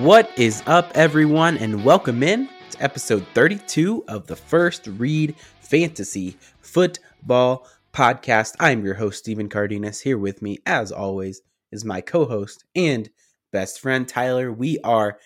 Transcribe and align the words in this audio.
What 0.00 0.30
is 0.38 0.62
up, 0.66 0.90
everyone, 0.94 1.58
and 1.58 1.84
welcome 1.84 2.22
in 2.22 2.48
to 2.70 2.82
episode 2.82 3.26
32 3.34 4.02
of 4.08 4.26
the 4.26 4.34
First 4.34 4.86
Read 4.86 5.34
Fantasy 5.60 6.38
Football 6.62 7.66
Podcast. 7.92 8.54
I'm 8.58 8.82
your 8.82 8.94
host, 8.94 9.18
Stephen 9.18 9.50
Cardenas. 9.50 10.00
Here 10.00 10.16
with 10.16 10.40
me, 10.40 10.60
as 10.64 10.90
always, 10.90 11.42
is 11.70 11.84
my 11.84 12.00
co 12.00 12.24
host 12.24 12.64
and 12.74 13.10
best 13.52 13.78
friend, 13.78 14.08
Tyler. 14.08 14.50
We 14.50 14.78
are 14.84 15.18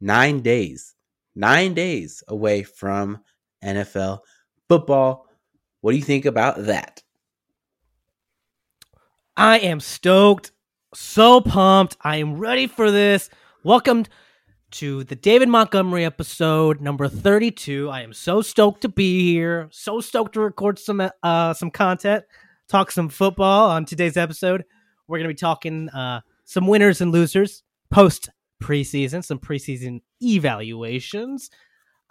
nine 0.00 0.40
days, 0.40 0.96
nine 1.36 1.72
days 1.72 2.24
away 2.26 2.64
from 2.64 3.20
NFL 3.62 4.18
football. 4.68 5.28
What 5.82 5.92
do 5.92 5.96
you 5.96 6.02
think 6.02 6.24
about 6.24 6.64
that? 6.64 7.04
I 9.36 9.60
am 9.60 9.78
stoked, 9.78 10.50
so 10.92 11.40
pumped. 11.40 11.96
I 12.00 12.16
am 12.16 12.36
ready 12.36 12.66
for 12.66 12.90
this. 12.90 13.30
Welcome 13.66 14.04
to 14.70 15.02
the 15.02 15.16
David 15.16 15.48
Montgomery 15.48 16.04
episode 16.04 16.80
number 16.80 17.08
32. 17.08 17.90
I 17.90 18.02
am 18.02 18.12
so 18.12 18.40
stoked 18.40 18.82
to 18.82 18.88
be 18.88 19.32
here. 19.32 19.66
So 19.72 20.00
stoked 20.00 20.34
to 20.34 20.40
record 20.40 20.78
some 20.78 21.02
uh 21.24 21.52
some 21.52 21.72
content, 21.72 22.24
talk 22.68 22.92
some 22.92 23.08
football 23.08 23.68
on 23.70 23.84
today's 23.84 24.16
episode. 24.16 24.64
We're 25.08 25.18
going 25.18 25.28
to 25.28 25.34
be 25.34 25.38
talking 25.38 25.88
uh 25.88 26.20
some 26.44 26.68
winners 26.68 27.00
and 27.00 27.10
losers 27.10 27.64
post 27.90 28.30
preseason, 28.62 29.24
some 29.24 29.40
preseason 29.40 30.00
evaluations, 30.22 31.50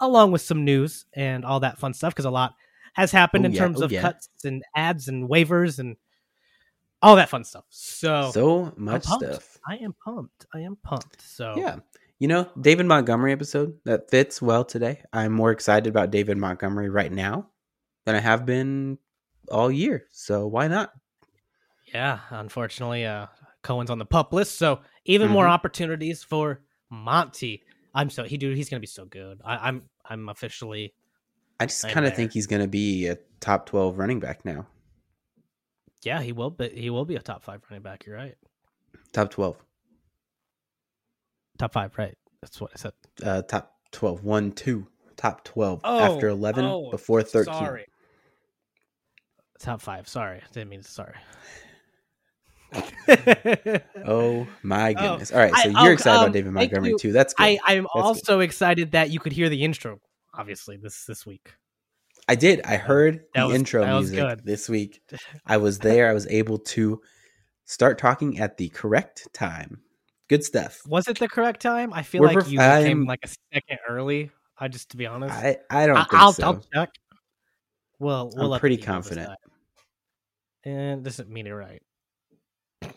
along 0.00 0.32
with 0.32 0.42
some 0.42 0.62
news 0.62 1.06
and 1.14 1.42
all 1.42 1.60
that 1.60 1.78
fun 1.78 1.94
stuff 1.94 2.12
because 2.12 2.26
a 2.26 2.30
lot 2.30 2.52
has 2.92 3.10
happened 3.10 3.46
Oh, 3.46 3.48
in 3.48 3.52
yeah. 3.52 3.60
terms 3.60 3.80
Oh, 3.80 3.86
of 3.86 3.92
yeah. 3.92 4.02
cuts 4.02 4.28
and 4.44 4.62
adds 4.76 5.08
and 5.08 5.26
waivers 5.26 5.78
and 5.78 5.96
all 7.02 7.16
that 7.16 7.28
fun 7.28 7.44
stuff. 7.44 7.64
So, 7.70 8.30
So 8.32 8.72
much 8.76 9.04
stuff. 9.04 9.58
I 9.68 9.76
am 9.76 9.94
pumped. 10.04 10.46
I 10.54 10.60
am 10.60 10.76
pumped. 10.82 11.20
So 11.22 11.54
Yeah. 11.56 11.76
You 12.18 12.28
know, 12.28 12.48
David 12.58 12.86
Montgomery 12.86 13.32
episode 13.32 13.78
that 13.84 14.10
fits 14.10 14.40
well 14.40 14.64
today. 14.64 15.02
I'm 15.12 15.32
more 15.32 15.50
excited 15.50 15.86
about 15.86 16.10
David 16.10 16.38
Montgomery 16.38 16.88
right 16.88 17.12
now 17.12 17.48
than 18.06 18.14
I 18.14 18.20
have 18.20 18.46
been 18.46 18.96
all 19.50 19.70
year. 19.70 20.06
So 20.12 20.46
why 20.46 20.68
not? 20.68 20.92
yeah. 21.92 22.20
Unfortunately, 22.30 23.04
uh, 23.06 23.26
Cohen's 23.62 23.90
on 23.90 23.98
the 23.98 24.06
pup 24.06 24.32
list, 24.32 24.56
so 24.58 24.80
even 25.04 25.28
more 25.30 25.44
Mhm. 25.44 25.50
opportunities 25.50 26.22
for 26.22 26.62
Monty. 26.90 27.62
I'm 27.94 28.10
so 28.10 28.24
he 28.24 28.36
dude. 28.38 28.56
He's 28.56 28.68
gonna 28.70 28.80
be 28.80 28.86
so 28.86 29.04
good. 29.04 29.40
I, 29.44 29.68
I'm 29.68 29.82
I'm 30.04 30.28
officially 30.28 30.94
I 31.60 31.66
just 31.66 31.88
kind 31.88 32.06
of 32.06 32.14
think 32.14 32.32
he's 32.32 32.46
going 32.46 32.60
to 32.62 32.68
be 32.68 33.06
a 33.06 33.16
top 33.40 33.64
12 33.66 33.96
running 33.98 34.20
back 34.20 34.44
now. 34.44 34.66
Yeah. 36.02 36.20
He 36.20 36.32
will, 36.32 36.50
but 36.50 36.72
he 36.72 36.90
will 36.90 37.04
be 37.04 37.16
a 37.16 37.20
top 37.20 37.42
five 37.42 37.62
running 37.70 37.82
back. 37.82 38.06
You're 38.06 38.16
right. 38.16 38.36
Top 39.12 39.30
12. 39.30 39.56
Top 41.58 41.72
five, 41.72 41.96
right? 41.96 42.16
That's 42.42 42.60
what 42.60 42.70
I 42.74 42.78
said. 42.78 42.92
Uh, 43.22 43.42
top 43.42 43.72
12. 43.92 44.24
1, 44.24 44.52
2. 44.52 44.86
Top 45.16 45.44
12. 45.44 45.80
Oh, 45.84 45.98
After 45.98 46.28
11, 46.28 46.64
oh, 46.64 46.90
before 46.90 47.22
13. 47.22 47.52
Sorry. 47.54 47.86
Top 49.58 49.80
five. 49.80 50.06
Sorry, 50.06 50.42
didn't 50.52 50.68
mean 50.68 50.82
sorry. 50.82 51.14
Oh, 54.04 54.46
my 54.62 54.92
Oh, 54.98 55.10
goodness. 55.10 55.32
All 55.32 55.38
right. 55.38 55.54
So 55.54 55.70
I- 55.74 55.82
you're 55.82 55.92
oh, 55.92 55.94
excited 55.94 56.16
um, 56.16 56.22
about 56.24 56.32
David 56.34 56.52
Montgomery 56.52 56.90
you. 56.90 56.98
too. 56.98 57.12
That's 57.12 57.32
good. 57.32 57.42
I, 57.44 57.58
I'm 57.64 57.84
good. 57.84 57.88
also 57.94 58.40
excited 58.40 58.92
that 58.92 59.10
you 59.10 59.18
could 59.18 59.32
hear 59.32 59.48
the 59.48 59.64
intro. 59.64 60.00
Obviously, 60.34 60.76
this 60.76 61.04
this 61.06 61.24
week. 61.24 61.54
I 62.28 62.34
did. 62.34 62.60
I 62.64 62.76
heard 62.76 63.20
That 63.34 63.42
the 63.42 63.46
was- 63.46 63.54
intro 63.56 63.86
music 63.86 64.44
this 64.44 64.68
week. 64.68 65.00
I 65.46 65.58
was 65.58 65.78
there. 65.78 66.08
I 66.10 66.12
was 66.12 66.26
able 66.26 66.58
to 66.58 67.00
start 67.64 67.98
talking 67.98 68.38
at 68.38 68.56
the 68.56 68.68
correct 68.70 69.28
time. 69.32 69.80
Good 70.28 70.42
stuff. 70.44 70.80
Was 70.88 71.06
it 71.06 71.18
the 71.18 71.28
correct 71.28 71.62
time? 71.62 71.92
I 71.92 72.02
feel 72.02 72.22
We're 72.22 72.28
like 72.28 72.38
perf- 72.38 72.50
you 72.50 72.58
came 72.58 73.06
like 73.06 73.20
a 73.24 73.28
second 73.54 73.78
early. 73.88 74.30
I 74.58 74.66
just 74.68 74.90
to 74.90 74.96
be 74.96 75.06
honest, 75.06 75.32
I, 75.32 75.58
I 75.70 75.86
don't 75.86 75.96
I, 76.12 76.24
will 76.24 76.32
so. 76.32 76.42
I'll 76.44 76.64
check. 76.74 76.90
Well, 78.00 78.30
we'll 78.34 78.54
I'm 78.54 78.60
pretty 78.60 78.78
confident. 78.78 79.30
And 80.64 81.04
doesn't 81.04 81.28
mean 81.28 81.46
it 81.46 81.52
right. 81.52 81.82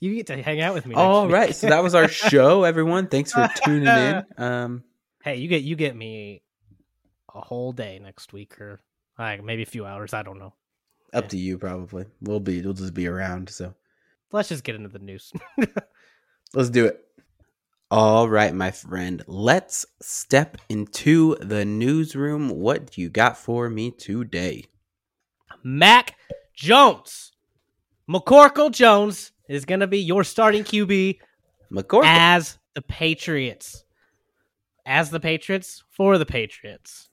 you 0.00 0.14
get 0.14 0.28
to 0.28 0.40
hang 0.40 0.60
out 0.60 0.74
with 0.74 0.86
me. 0.86 0.94
All 0.94 1.28
right. 1.28 1.54
So 1.54 1.68
that 1.68 1.82
was 1.82 1.94
our 1.94 2.06
show, 2.08 2.62
everyone. 2.64 3.08
Thanks 3.08 3.32
for 3.32 3.48
tuning 3.64 3.88
in. 3.88 4.24
Um, 4.38 4.84
hey, 5.24 5.36
you 5.36 5.48
get 5.48 5.62
you 5.64 5.74
get 5.74 5.96
me 5.96 6.42
a 7.34 7.40
whole 7.40 7.72
day 7.72 7.98
next 8.02 8.32
week, 8.32 8.60
or 8.60 8.80
like 9.18 9.42
maybe 9.44 9.62
a 9.62 9.66
few 9.66 9.84
hours. 9.86 10.14
I 10.14 10.22
don't 10.22 10.38
know. 10.38 10.54
up 11.12 11.24
Yeah. 11.24 11.28
to 11.28 11.36
you, 11.38 11.58
probably. 11.58 12.06
We'll 12.20 12.40
be. 12.40 12.60
We'll 12.62 12.74
just 12.74 12.94
be 12.94 13.06
around. 13.06 13.48
So 13.50 13.74
Let's 14.32 14.50
just 14.50 14.64
get 14.64 14.74
into 14.74 14.88
the 14.90 14.98
news. 14.98 15.32
let's 16.54 16.70
do 16.70 16.84
it. 16.86 17.00
All 17.90 18.28
right, 18.28 18.52
my 18.54 18.70
friend. 18.70 19.22
Let's 19.26 19.86
step 20.02 20.58
into 20.68 21.36
the 21.40 21.64
newsroom. 21.64 22.50
What 22.50 22.90
do 22.92 23.00
you 23.00 23.08
got 23.08 23.38
for 23.38 23.70
me 23.70 23.90
today? 23.90 24.64
Mac 25.64 26.14
Jones, 26.54 27.32
McCorkle 28.08 28.70
Jones 28.70 29.32
is 29.48 29.64
going 29.64 29.80
to 29.80 29.86
be 29.86 29.98
your 30.00 30.24
starting 30.24 30.62
QB 30.64 31.18
McCorkle. 31.72 32.02
as 32.04 32.58
the 32.74 32.82
Patriots. 32.82 33.84
As 34.84 35.08
the 35.10 35.20
Patriots 35.20 35.82
for 35.90 36.18
the 36.18 36.26
Patriots. 36.26 37.07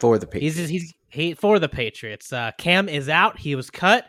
For 0.00 0.18
the 0.18 0.26
Patriots. 0.26 0.56
He's 0.56 0.68
he's 0.68 0.94
he 1.08 1.34
for 1.34 1.58
the 1.58 1.68
Patriots. 1.68 2.32
Uh, 2.32 2.52
Cam 2.58 2.88
is 2.88 3.08
out. 3.08 3.38
He 3.38 3.54
was 3.54 3.70
cut, 3.70 4.06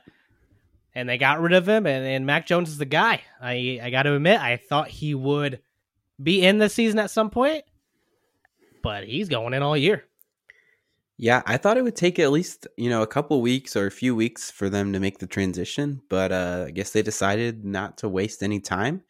and 0.93 1.07
they 1.07 1.17
got 1.17 1.41
rid 1.41 1.53
of 1.53 1.67
him. 1.67 1.85
And, 1.85 2.05
and 2.05 2.25
Mac 2.25 2.45
Jones 2.45 2.69
is 2.69 2.77
the 2.77 2.85
guy. 2.85 3.21
I 3.41 3.79
I 3.81 3.89
got 3.89 4.03
to 4.03 4.15
admit, 4.15 4.39
I 4.39 4.57
thought 4.57 4.89
he 4.89 5.15
would 5.15 5.59
be 6.21 6.43
in 6.45 6.57
the 6.57 6.69
season 6.69 6.99
at 6.99 7.11
some 7.11 7.29
point, 7.29 7.63
but 8.83 9.05
he's 9.05 9.29
going 9.29 9.53
in 9.53 9.63
all 9.63 9.77
year. 9.77 10.05
Yeah, 11.21 11.41
I 11.45 11.57
thought 11.57 11.77
it 11.77 11.83
would 11.83 11.97
take 11.97 12.17
at 12.17 12.31
least, 12.31 12.65
you 12.77 12.89
know, 12.89 13.01
a 13.01 13.07
couple 13.07 13.41
weeks 13.41 13.75
or 13.75 13.85
a 13.85 13.91
few 13.91 14.15
weeks 14.15 14.49
for 14.49 14.69
them 14.69 14.93
to 14.93 15.01
make 15.01 15.19
the 15.19 15.27
transition, 15.27 16.01
but 16.07 16.31
uh, 16.31 16.65
I 16.67 16.71
guess 16.71 16.91
they 16.91 17.01
decided 17.01 17.65
not 17.65 17.97
to 17.97 18.07
waste 18.07 18.41
any 18.41 18.61
time. 18.61 19.03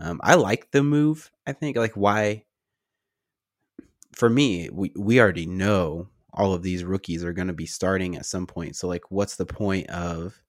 Um, 0.00 0.20
I 0.22 0.36
like 0.36 0.70
the 0.70 0.84
move. 0.84 1.32
I 1.44 1.52
think 1.52 1.76
like 1.76 1.94
why 1.94 2.44
for 4.12 4.28
me, 4.28 4.68
we 4.70 4.92
we 4.96 5.20
already 5.20 5.46
know 5.46 6.08
all 6.32 6.54
of 6.54 6.62
these 6.62 6.84
rookies 6.84 7.24
are 7.24 7.32
going 7.32 7.48
to 7.48 7.52
be 7.52 7.66
starting 7.66 8.16
at 8.16 8.26
some 8.26 8.46
point. 8.46 8.76
So 8.76 8.88
like 8.88 9.10
what's 9.10 9.36
the 9.36 9.46
point 9.46 9.88
of 9.90 10.40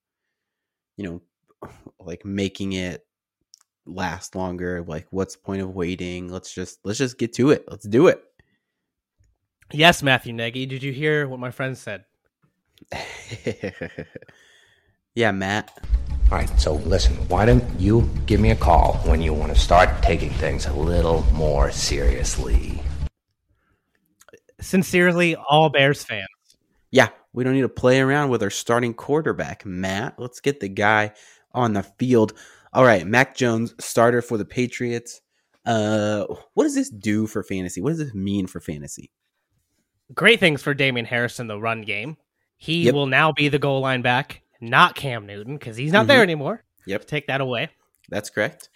you 0.98 1.22
know 1.62 1.70
like 2.00 2.26
making 2.26 2.74
it 2.74 3.06
last 3.86 4.36
longer? 4.36 4.84
Like 4.86 5.08
what's 5.12 5.36
the 5.36 5.42
point 5.42 5.62
of 5.62 5.76
waiting? 5.76 6.32
Let's 6.32 6.54
just 6.54 6.80
let's 6.84 7.00
just 7.00 7.18
get 7.18 7.34
to 7.34 7.52
it. 7.52 7.66
Let's 7.68 7.88
do 7.88 8.08
it. 8.08 8.24
Yes, 9.72 10.04
Matthew 10.04 10.34
Nagy. 10.34 10.66
Did 10.66 10.84
you 10.84 10.94
hear 10.94 11.28
what 11.28 11.40
my 11.40 11.50
friend 11.50 11.78
said? 11.78 12.06
yeah, 15.16 15.32
Matt. 15.32 15.84
All 16.32 16.38
right, 16.38 16.60
so 16.60 16.76
listen, 16.76 17.16
why 17.28 17.46
don't 17.46 17.64
you 17.80 18.10
give 18.26 18.40
me 18.40 18.52
a 18.52 18.56
call 18.56 18.96
when 19.06 19.22
you 19.22 19.34
want 19.34 19.54
to 19.54 19.60
start 19.60 20.02
taking 20.02 20.32
things 20.32 20.66
a 20.66 20.74
little 20.74 21.24
more 21.34 21.72
seriously? 21.72 22.82
Sincerely, 24.64 25.36
all 25.36 25.70
Bears 25.70 26.04
fans. 26.04 26.28
Yeah, 26.92 27.10
we 27.34 27.44
don't 27.44 27.54
need 27.54 27.62
to 27.62 27.70
play 27.70 28.00
around 28.00 28.30
with 28.30 28.42
our 28.44 28.50
starting 28.50 28.94
quarterback, 28.94 29.66
Matt. 29.66 30.16
Let's 30.18 30.40
get 30.40 30.60
the 30.60 30.70
guy 30.70 31.12
on 31.54 31.74
the 31.74 31.84
field. 31.84 32.34
All 32.72 32.84
right, 32.84 33.06
Mac 33.06 33.36
Jones, 33.36 33.76
starter 33.80 34.22
for 34.22 34.38
the 34.38 34.46
Patriots. 34.46 35.22
Uh, 35.66 36.26
what 36.54 36.64
does 36.64 36.76
this 36.76 36.90
do 36.90 37.28
for 37.28 37.44
fantasy? 37.44 37.82
What 37.82 37.90
does 37.92 38.00
this 38.00 38.14
mean 38.14 38.48
for 38.48 38.60
fantasy? 38.60 39.12
Great 40.14 40.40
things 40.40 40.62
for 40.62 40.74
Damien 40.74 41.06
Harris 41.06 41.40
in 41.40 41.48
the 41.48 41.60
run 41.60 41.82
game. 41.82 42.18
He 42.58 42.84
Yep. 42.84 42.94
will 42.94 43.08
now 43.08 43.32
be 43.32 43.50
the 43.50 43.60
goal 43.60 43.82
line 43.82 44.02
back, 44.02 44.42
not 44.62 44.96
Cam 44.96 45.26
Newton, 45.26 45.58
because 45.58 45.78
he's 45.78 45.92
not 45.92 46.06
Mhm. 46.06 46.08
there 46.10 46.24
anymore. 46.24 46.64
Yep, 46.86 47.06
Take 47.06 47.28
that 47.28 47.42
away. 47.42 47.70
that's 48.10 48.30
correct. 48.30 48.70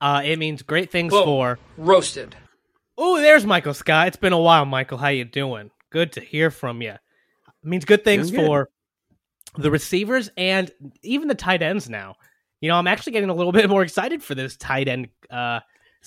Uh, 0.00 0.22
it 0.24 0.38
means 0.38 0.62
great 0.62 0.90
things 0.90 1.12
Boom. 1.12 1.24
for. 1.24 1.58
roasted. 1.76 2.36
Oh, 3.00 3.20
there's 3.20 3.46
Michael 3.46 3.74
Scott. 3.74 4.08
It's 4.08 4.16
been 4.16 4.32
a 4.32 4.40
while, 4.40 4.64
Michael. 4.64 4.98
How 4.98 5.06
you 5.08 5.24
doing? 5.24 5.70
Good 5.90 6.12
to 6.14 6.20
hear 6.20 6.50
from 6.50 6.82
you. 6.82 6.90
It 6.90 6.98
means 7.62 7.84
good 7.84 8.02
things 8.02 8.32
good. 8.32 8.44
for 8.44 8.68
the 9.56 9.70
receivers 9.70 10.30
and 10.36 10.68
even 11.04 11.28
the 11.28 11.36
tight 11.36 11.62
ends 11.62 11.88
now. 11.88 12.16
You 12.60 12.68
know, 12.68 12.74
I'm 12.74 12.88
actually 12.88 13.12
getting 13.12 13.30
a 13.30 13.34
little 13.34 13.52
bit 13.60 13.70
more 13.70 13.82
excited 13.84 14.20
for 14.20 14.34
this 14.34 14.56
tight 14.56 14.88
end 14.88 15.08
uh 15.30 15.60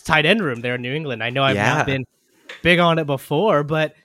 tight 0.03 0.25
end 0.25 0.43
room 0.43 0.59
there 0.59 0.75
in 0.75 0.81
New 0.81 0.93
England. 0.93 1.23
I 1.23 1.29
know 1.29 1.43
I've 1.43 1.55
Yeah. 1.55 1.75
not 1.75 1.85
been 1.85 2.05
big 2.61 2.79
on 2.79 2.99
it 2.99 3.05
before, 3.05 3.63
but 3.63 3.95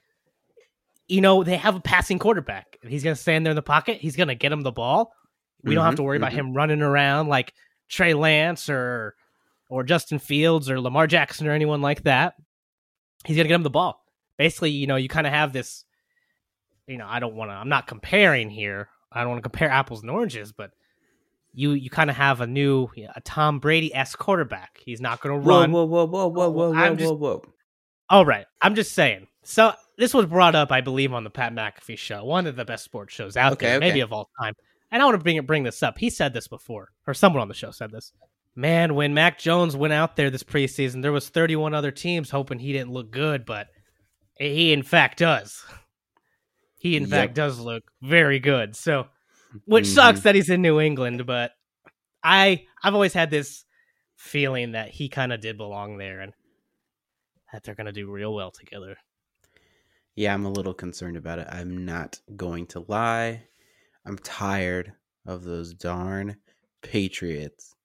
you 1.09 1.21
know, 1.21 1.43
they 1.43 1.56
have 1.56 1.75
a 1.75 1.81
passing 1.81 2.21
quarterback. 2.21 2.79
He's 2.87 3.03
gonna 3.03 3.17
stand 3.17 3.44
there 3.44 3.50
in 3.50 3.56
the 3.56 3.62
pocket, 3.62 3.99
he's 3.99 4.15
gonna 4.15 4.37
get 4.37 4.53
him 4.53 4.62
the 4.62 4.71
ball. 4.71 5.12
We 5.65 5.75
don't 5.75 5.85
have 5.85 5.97
to 5.97 6.05
worry 6.05 6.19
about 6.19 6.31
mhm. 6.31 6.37
him 6.37 6.53
running 6.55 6.83
around 6.83 7.27
like 7.27 7.53
Trey 7.88 8.15
Lance 8.15 8.69
or 8.69 9.17
or 9.69 9.83
Justin 9.83 10.21
Fields 10.21 10.71
or 10.71 10.81
Lamar 10.81 11.09
Jackson 11.09 11.49
or 11.49 11.50
anyone 11.50 11.83
like 11.83 12.05
that. 12.05 12.35
He's 13.26 13.37
gonna 13.37 13.49
get 13.49 13.55
him 13.55 13.62
the 13.62 13.70
ball. 13.70 14.02
Basically, 14.38 14.70
you 14.70 14.87
know, 14.87 14.96
you 14.96 15.08
kind 15.08 15.26
of 15.26 15.32
have 15.32 15.52
this. 15.52 15.84
You 16.87 16.99
know, 16.99 17.06
I 17.08 17.19
don't 17.19 17.34
want 17.34 17.50
to. 17.50 17.55
I'm 17.55 17.69
not 17.69 17.87
comparing 17.87 18.49
here. 18.50 18.88
I 19.11 19.20
don't 19.20 19.31
want 19.31 19.38
to 19.38 19.49
compare 19.49 19.69
apples 19.70 20.02
and 20.02 20.11
oranges, 20.11 20.52
but 20.52 20.70
you 21.52 21.73
you 21.73 21.90
kind 21.90 22.11
of 22.11 22.17
have 22.17 22.40
a 22.40 22.46
new 22.46 22.88
a 23.14 23.20
Tom 23.23 23.58
Brady 23.58 23.93
esque 23.94 24.19
quarterback. 24.19 24.81
He's 24.84 25.00
not 25.00 25.20
going 25.20 25.40
to 25.40 25.46
run. 25.46 25.73
whoa, 25.73 25.84
whoa, 25.84 26.05
whoa, 26.05 26.26
whoa, 26.28 26.44
oh, 26.44 26.50
whoa, 26.50 26.70
whoa, 26.73 26.94
just- 26.94 27.05
whoa, 27.11 27.17
whoa. 27.17 27.44
All 28.08 28.25
right, 28.25 28.46
I'm 28.62 28.76
just 28.76 28.93
saying. 28.93 29.26
So 29.43 29.73
this 29.99 30.14
was 30.14 30.26
brought 30.26 30.55
up, 30.55 30.70
I 30.70 30.81
believe, 30.81 31.12
on 31.12 31.25
the 31.25 31.31
Pat 31.31 31.52
McAfee 31.52 31.99
show, 31.99 32.25
one 32.25 32.46
of 32.46 32.55
the 32.55 32.64
best 32.64 32.84
sports 32.84 33.12
shows 33.14 33.37
out 33.37 33.55
Okay, 33.55 33.67
there, 33.67 33.76
okay. 33.78 33.88
maybe 33.88 34.00
of 34.00 34.12
all 34.12 34.28
time. 34.40 34.55
And 34.93 35.02
I 35.02 35.05
want 35.05 35.19
to 35.19 35.23
bring 35.25 35.40
bring 35.44 35.64
this 35.64 35.82
up. 35.82 35.99
He 35.99 36.11
said 36.11 36.32
this 36.32 36.46
before, 36.46 36.93
or 37.06 37.14
someone 37.14 37.43
on 37.43 37.49
the 37.49 37.55
show 37.55 37.73
said 37.73 37.90
this. 37.90 38.12
Man, 38.56 38.94
when 38.94 39.12
Mac 39.12 39.38
Jones 39.38 39.76
went 39.76 39.93
out 39.93 40.17
there 40.17 40.31
this 40.31 40.43
preseason, 40.43 41.03
there 41.03 41.12
was 41.12 41.29
31 41.29 41.75
other 41.75 41.91
teams 41.91 42.31
hoping 42.31 42.58
he 42.58 42.73
didn't 42.73 42.91
look 42.93 43.11
good, 43.11 43.44
but 43.44 43.69
he 44.38 44.73
in 44.73 44.82
fact 44.82 45.19
does. 45.19 45.62
He 46.79 46.97
in 46.97 47.03
Yep. 47.03 47.11
fact 47.11 47.35
does 47.35 47.58
look 47.58 47.85
very 48.03 48.38
good. 48.38 48.75
So, 48.75 49.08
which 49.67 49.85
Mhm. 49.85 49.94
sucks 49.94 50.20
that 50.20 50.35
he's 50.35 50.49
in 50.50 50.62
New 50.62 50.81
England, 50.81 51.26
but 51.26 51.53
I 52.23 52.67
I've 52.82 52.94
always 52.94 53.12
had 53.12 53.31
this 53.31 53.64
feeling 54.17 54.73
that 54.73 54.88
he 54.91 55.09
kind 55.11 55.32
of 55.32 55.41
did 55.41 55.59
belong 55.59 55.99
there 55.99 56.20
and 56.20 56.32
that 57.52 57.62
they're 57.62 57.75
going 57.75 57.87
to 57.87 57.93
do 57.93 58.11
real 58.11 58.35
well 58.35 58.50
together. 58.50 58.97
Yeah, 60.14 60.32
I'm 60.32 60.47
a 60.47 60.50
little 60.50 60.73
concerned 60.75 61.17
about 61.19 61.38
it. 61.38 61.47
I'm 61.50 61.85
not 61.85 62.20
going 62.37 62.67
to 62.69 62.85
lie. 62.88 63.49
I'm 64.06 64.17
tired 64.19 64.94
of 65.26 65.44
those 65.44 65.75
darn 65.75 66.37
Patriots 66.82 67.75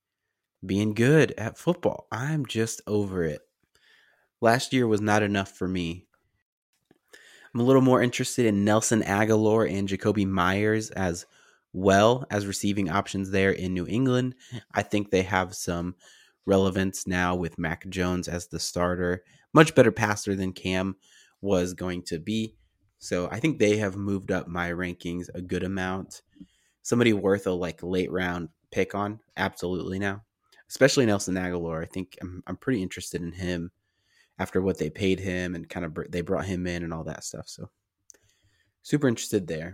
being 0.65 0.93
good 0.93 1.33
at 1.37 1.57
football. 1.57 2.07
I'm 2.11 2.45
just 2.45 2.81
over 2.87 3.23
it. 3.23 3.41
Last 4.41 4.73
year 4.73 4.87
was 4.87 5.01
not 5.01 5.23
enough 5.23 5.51
for 5.51 5.67
me. 5.67 6.05
I'm 7.53 7.59
a 7.59 7.63
little 7.63 7.81
more 7.81 8.01
interested 8.01 8.45
in 8.45 8.63
Nelson 8.63 9.01
Agholor 9.03 9.69
and 9.69 9.87
Jakobi 9.87 10.25
Meyers 10.25 10.89
as 10.91 11.25
well 11.73 12.25
as 12.29 12.47
receiving 12.47 12.89
options 12.89 13.31
there 13.31 13.51
in 13.51 13.73
New 13.73 13.87
England. 13.87 14.35
I 14.73 14.83
think 14.83 15.09
they 15.09 15.23
have 15.23 15.53
some 15.53 15.95
relevance 16.45 17.05
now 17.07 17.35
with 17.35 17.59
Mac 17.59 17.87
Jones 17.89 18.27
as 18.27 18.47
the 18.47 18.59
starter. 18.59 19.23
Much 19.53 19.75
better 19.75 19.91
passer 19.91 20.35
than 20.35 20.53
Cam 20.53 20.95
was 21.41 21.73
going 21.73 22.03
to 22.03 22.19
be. 22.19 22.55
So 22.99 23.27
I 23.31 23.39
think 23.39 23.57
they 23.57 23.77
have 23.77 23.95
moved 23.95 24.31
up 24.31 24.47
my 24.47 24.71
rankings 24.71 25.27
a 25.33 25.41
good 25.41 25.63
amount. 25.63 26.21
Somebody 26.83 27.13
worth 27.13 27.47
a 27.47 27.51
like 27.51 27.83
late 27.83 28.11
round 28.11 28.49
pick 28.71 28.95
on, 28.95 29.19
absolutely 29.35 29.99
now. 29.99 30.23
Especially 30.71 31.05
Nelson 31.05 31.35
Agholor. 31.35 31.83
I 31.83 31.85
think 31.85 32.17
I'm, 32.21 32.41
I'm 32.47 32.55
pretty 32.55 32.81
interested 32.81 33.21
in 33.21 33.33
him 33.33 33.71
after 34.39 34.61
what 34.61 34.77
they 34.77 34.89
paid 34.89 35.19
him 35.19 35.53
and 35.53 35.67
kind 35.67 35.85
of 35.85 35.93
br- 35.93 36.07
they 36.09 36.21
brought 36.21 36.45
him 36.45 36.65
in 36.65 36.81
and 36.83 36.93
all 36.93 37.03
that 37.03 37.25
stuff. 37.25 37.49
So 37.49 37.69
super 38.81 39.09
interested 39.09 39.47
there. 39.47 39.73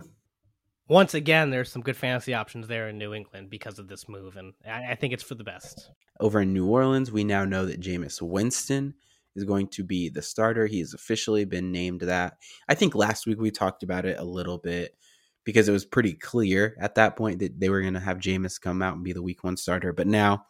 Once 0.88 1.14
again, 1.14 1.50
there's 1.50 1.70
some 1.70 1.82
good 1.82 1.96
fantasy 1.96 2.34
options 2.34 2.66
there 2.66 2.88
in 2.88 2.98
New 2.98 3.14
England 3.14 3.48
because 3.48 3.78
of 3.78 3.86
this 3.86 4.08
move, 4.08 4.36
and 4.36 4.54
I, 4.66 4.90
I 4.90 4.94
think 4.96 5.12
it's 5.12 5.22
for 5.22 5.36
the 5.36 5.44
best. 5.44 5.88
Over 6.18 6.40
in 6.40 6.52
New 6.52 6.66
Orleans, 6.66 7.12
we 7.12 7.22
now 7.22 7.44
know 7.44 7.64
that 7.66 7.80
Jameis 7.80 8.20
Winston 8.20 8.94
is 9.36 9.44
going 9.44 9.68
to 9.68 9.84
be 9.84 10.08
the 10.08 10.22
starter. 10.22 10.66
He 10.66 10.80
has 10.80 10.94
officially 10.94 11.44
been 11.44 11.70
named 11.70 12.00
that. 12.00 12.38
I 12.68 12.74
think 12.74 12.96
last 12.96 13.24
week 13.24 13.38
we 13.38 13.52
talked 13.52 13.84
about 13.84 14.04
it 14.04 14.18
a 14.18 14.24
little 14.24 14.58
bit 14.58 14.96
because 15.44 15.68
it 15.68 15.72
was 15.72 15.84
pretty 15.84 16.14
clear 16.14 16.76
at 16.80 16.96
that 16.96 17.16
point 17.16 17.38
that 17.38 17.60
they 17.60 17.68
were 17.68 17.82
going 17.82 17.94
to 17.94 18.00
have 18.00 18.18
Jameis 18.18 18.60
come 18.60 18.82
out 18.82 18.96
and 18.96 19.04
be 19.04 19.12
the 19.12 19.22
week 19.22 19.44
one 19.44 19.56
starter. 19.56 19.92
But 19.92 20.08
now 20.08 20.44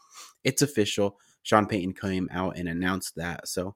it's 0.45 0.63
official. 0.63 1.19
Sean 1.43 1.67
Payton 1.67 1.95
came 1.95 2.29
out 2.33 2.57
and 2.57 2.69
announced 2.69 3.15
that. 3.17 3.49
So 3.49 3.75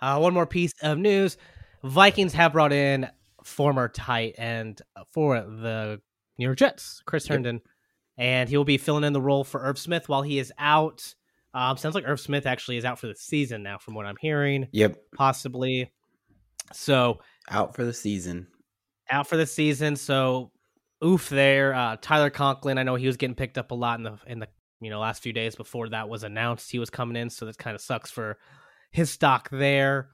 Uh, 0.00 0.18
one 0.18 0.34
more 0.34 0.46
piece 0.46 0.72
of 0.82 0.98
news: 0.98 1.36
Vikings 1.84 2.32
have 2.34 2.52
brought 2.52 2.72
in 2.72 3.08
former 3.44 3.88
tight 3.88 4.34
end 4.38 4.82
for 5.12 5.40
the 5.40 6.00
New 6.38 6.44
York 6.44 6.58
Jets, 6.58 7.02
Chris 7.06 7.24
Yep. 7.26 7.32
Herndon, 7.34 7.60
and 8.18 8.48
he 8.48 8.56
will 8.56 8.64
be 8.64 8.76
filling 8.78 9.04
in 9.04 9.12
the 9.12 9.20
role 9.20 9.44
for 9.44 9.60
Irv 9.62 9.78
Smith 9.78 10.08
while 10.08 10.22
he 10.22 10.38
is 10.38 10.52
out. 10.58 11.14
Um, 11.54 11.76
sounds 11.78 11.94
like 11.94 12.04
Irv 12.06 12.20
Smith 12.20 12.44
actually 12.44 12.76
is 12.76 12.84
out 12.84 12.98
for 12.98 13.06
the 13.06 13.14
season 13.14 13.62
now, 13.62 13.78
from 13.78 13.94
what 13.94 14.04
I'm 14.04 14.16
hearing, 14.20 14.68
yep, 14.72 14.96
possibly. 15.14 15.90
So 16.72 17.20
out 17.48 17.74
for 17.74 17.84
the 17.84 17.94
season. 17.94 18.48
out 19.10 19.26
for 19.28 19.36
the 19.36 19.46
season. 19.46 19.96
So 19.96 20.50
oof 21.04 21.28
there. 21.28 21.72
Uh, 21.72 21.96
Tyler 22.00 22.28
Conklin, 22.30 22.76
I 22.78 22.82
know 22.82 22.96
he 22.96 23.06
was 23.06 23.16
getting 23.16 23.36
picked 23.36 23.56
up 23.56 23.70
a 23.70 23.74
lot 23.74 23.98
in 23.98 24.02
the 24.04 24.18
in 24.26 24.38
the 24.40 24.48
you 24.80 24.90
know 24.90 25.00
last 25.00 25.22
few 25.22 25.32
days 25.32 25.56
before 25.56 25.88
that 25.90 26.08
was 26.08 26.22
announced 26.24 26.70
he 26.70 26.78
was 26.78 26.90
coming 26.90 27.16
in. 27.16 27.30
So 27.30 27.46
that 27.46 27.58
kind 27.58 27.74
of 27.74 27.80
sucks 27.80 28.10
for 28.10 28.38
his 28.90 29.10
stock 29.10 29.48
there. 29.50 30.10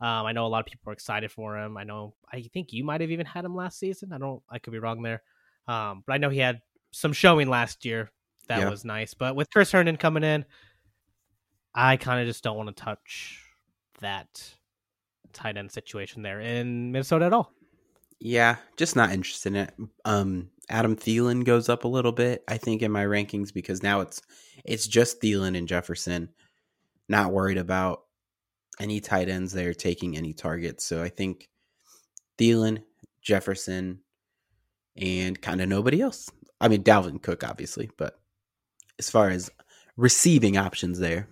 Um, 0.00 0.26
I 0.26 0.32
know 0.32 0.46
a 0.46 0.48
lot 0.48 0.60
of 0.60 0.66
people 0.66 0.90
are 0.90 0.92
excited 0.92 1.30
for 1.32 1.56
him. 1.56 1.76
I 1.76 1.84
know 1.84 2.14
I 2.30 2.42
think 2.52 2.72
you 2.72 2.84
might 2.84 3.00
have 3.00 3.10
even 3.10 3.26
had 3.26 3.44
him 3.44 3.54
last 3.54 3.78
season. 3.78 4.12
I 4.12 4.18
don't. 4.18 4.42
I 4.50 4.58
could 4.58 4.72
be 4.72 4.78
wrong 4.78 5.02
there. 5.02 5.22
Um, 5.68 6.02
but 6.06 6.12
I 6.12 6.18
know 6.18 6.28
he 6.30 6.38
had 6.38 6.60
some 6.92 7.12
showing 7.12 7.48
last 7.48 7.84
year. 7.84 8.10
That 8.48 8.60
Yeah. 8.60 8.70
was 8.70 8.84
nice. 8.84 9.14
But 9.14 9.34
with 9.36 9.50
Chris 9.50 9.72
Herndon 9.72 9.96
coming 9.96 10.22
in, 10.22 10.44
I 11.74 11.96
kind 11.96 12.20
of 12.20 12.26
just 12.26 12.44
don't 12.44 12.56
want 12.56 12.74
to 12.74 12.82
touch 12.82 13.42
that 14.00 14.54
tight 15.32 15.56
end 15.56 15.72
situation 15.72 16.22
there 16.22 16.40
in 16.40 16.92
Minnesota 16.92 17.24
at 17.26 17.32
all. 17.32 17.52
Yeah, 18.18 18.56
just 18.76 18.96
not 18.96 19.12
interested 19.12 19.54
in 19.54 19.56
it. 19.56 19.74
Um, 20.04 20.50
Adam 20.68 20.96
Thielen 20.96 21.44
goes 21.44 21.68
up 21.68 21.84
a 21.84 21.88
little 21.88 22.12
bit, 22.12 22.42
I 22.48 22.56
think, 22.56 22.82
in 22.82 22.90
my 22.90 23.04
rankings 23.04 23.52
because 23.52 23.82
now 23.82 24.00
it's 24.00 24.22
it's 24.64 24.86
just 24.86 25.20
Thielen 25.20 25.56
and 25.56 25.68
Jefferson. 25.68 26.30
Not 27.08 27.32
worried 27.32 27.58
about 27.58 28.02
any 28.80 29.00
tight 29.00 29.28
ends 29.28 29.52
there 29.52 29.74
taking 29.74 30.16
any 30.16 30.32
targets. 30.32 30.84
So 30.84 31.02
I 31.02 31.08
think 31.08 31.48
Thielen, 32.38 32.82
Jefferson, 33.22 34.00
and 34.96 35.40
kind 35.40 35.60
of 35.60 35.68
nobody 35.68 36.00
else. 36.00 36.30
I 36.60 36.68
mean, 36.68 36.82
Dalvin 36.82 37.22
Cook, 37.22 37.44
obviously, 37.44 37.90
but 37.96 38.18
as 38.98 39.10
far 39.10 39.28
as 39.28 39.50
receiving 39.96 40.56
options 40.56 40.98
there, 40.98 41.28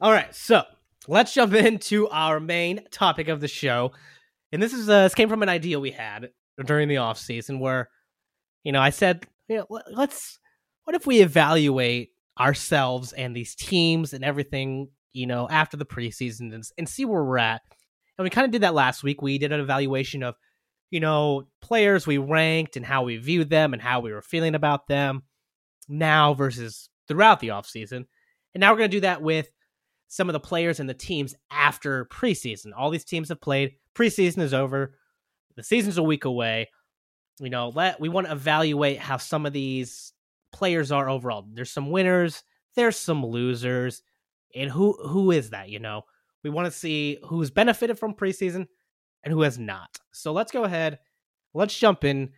All 0.00 0.12
right, 0.12 0.34
so 0.34 0.62
let's 1.08 1.34
jump 1.34 1.54
into 1.54 2.08
our 2.08 2.40
main 2.40 2.84
topic 2.90 3.28
of 3.28 3.40
the 3.40 3.48
show. 3.48 3.92
And 4.54 4.62
this 4.62 4.72
is 4.72 4.88
uh, 4.88 5.02
this 5.02 5.16
came 5.16 5.28
from 5.28 5.42
an 5.42 5.48
idea 5.48 5.80
we 5.80 5.90
had 5.90 6.30
during 6.64 6.86
the 6.86 6.98
off 6.98 7.18
season 7.18 7.58
where, 7.58 7.90
you 8.62 8.70
know, 8.70 8.80
I 8.80 8.90
said, 8.90 9.26
you 9.48 9.56
know, 9.56 9.66
let- 9.68 9.92
let's 9.92 10.38
what 10.84 10.94
if 10.94 11.08
we 11.08 11.22
evaluate 11.22 12.10
ourselves 12.38 13.12
and 13.12 13.34
these 13.34 13.56
teams 13.56 14.12
and 14.12 14.24
everything, 14.24 14.90
you 15.12 15.26
know, 15.26 15.48
after 15.50 15.76
the 15.76 15.84
preseason 15.84 16.54
and, 16.54 16.62
and 16.78 16.88
see 16.88 17.04
where 17.04 17.24
we're 17.24 17.38
at. 17.38 17.62
And 18.16 18.22
we 18.22 18.30
kind 18.30 18.44
of 18.44 18.52
did 18.52 18.62
that 18.62 18.74
last 18.74 19.02
week. 19.02 19.20
We 19.20 19.38
did 19.38 19.50
an 19.50 19.58
evaluation 19.58 20.22
of, 20.22 20.36
you 20.92 21.00
know, 21.00 21.48
players 21.60 22.06
we 22.06 22.18
ranked 22.18 22.76
and 22.76 22.86
how 22.86 23.02
we 23.02 23.16
viewed 23.16 23.50
them 23.50 23.72
and 23.72 23.82
how 23.82 23.98
we 23.98 24.12
were 24.12 24.22
feeling 24.22 24.54
about 24.54 24.86
them 24.86 25.24
now 25.88 26.32
versus 26.32 26.88
throughout 27.08 27.40
the 27.40 27.48
offseason. 27.48 28.04
And 28.54 28.60
now 28.60 28.70
we're 28.70 28.78
going 28.78 28.90
to 28.90 28.96
do 28.98 29.00
that 29.00 29.20
with 29.20 29.48
some 30.14 30.28
of 30.28 30.32
the 30.32 30.38
players 30.38 30.78
and 30.78 30.88
the 30.88 30.94
teams 30.94 31.34
after 31.50 32.04
preseason. 32.04 32.70
All 32.76 32.90
these 32.90 33.04
teams 33.04 33.30
have 33.30 33.40
played. 33.40 33.72
Preseason 33.96 34.38
is 34.42 34.54
over. 34.54 34.94
The 35.56 35.64
season's 35.64 35.98
a 35.98 36.04
week 36.04 36.24
away. 36.24 36.70
You 37.40 37.50
know, 37.50 37.72
let 37.74 37.98
we 37.98 38.08
want 38.08 38.28
to 38.28 38.32
evaluate 38.32 39.00
how 39.00 39.16
some 39.16 39.44
of 39.44 39.52
these 39.52 40.12
players 40.52 40.92
are 40.92 41.08
overall. 41.10 41.44
There's 41.52 41.72
some 41.72 41.90
winners, 41.90 42.44
there's 42.76 42.96
some 42.96 43.26
losers, 43.26 44.02
and 44.54 44.70
who 44.70 44.92
who 45.04 45.32
is 45.32 45.50
that, 45.50 45.68
you 45.68 45.80
know? 45.80 46.02
We 46.44 46.50
want 46.50 46.66
to 46.66 46.78
see 46.78 47.18
who's 47.24 47.50
benefited 47.50 47.98
from 47.98 48.14
preseason 48.14 48.68
and 49.24 49.32
who 49.32 49.42
has 49.42 49.58
not. 49.58 49.98
So 50.12 50.32
let's 50.32 50.52
go 50.52 50.62
ahead. 50.62 51.00
Let's 51.54 51.76
jump 51.76 52.04
in 52.04 52.30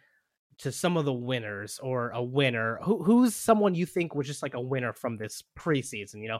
to 0.58 0.72
some 0.72 0.96
of 0.96 1.04
the 1.04 1.12
winners 1.12 1.78
or 1.82 2.08
a 2.08 2.22
winner. 2.22 2.78
Who 2.84 3.02
who's 3.02 3.34
someone 3.34 3.74
you 3.74 3.84
think 3.84 4.14
was 4.14 4.26
just 4.26 4.42
like 4.42 4.54
a 4.54 4.60
winner 4.62 4.94
from 4.94 5.18
this 5.18 5.42
preseason, 5.58 6.22
you 6.22 6.28
know? 6.28 6.38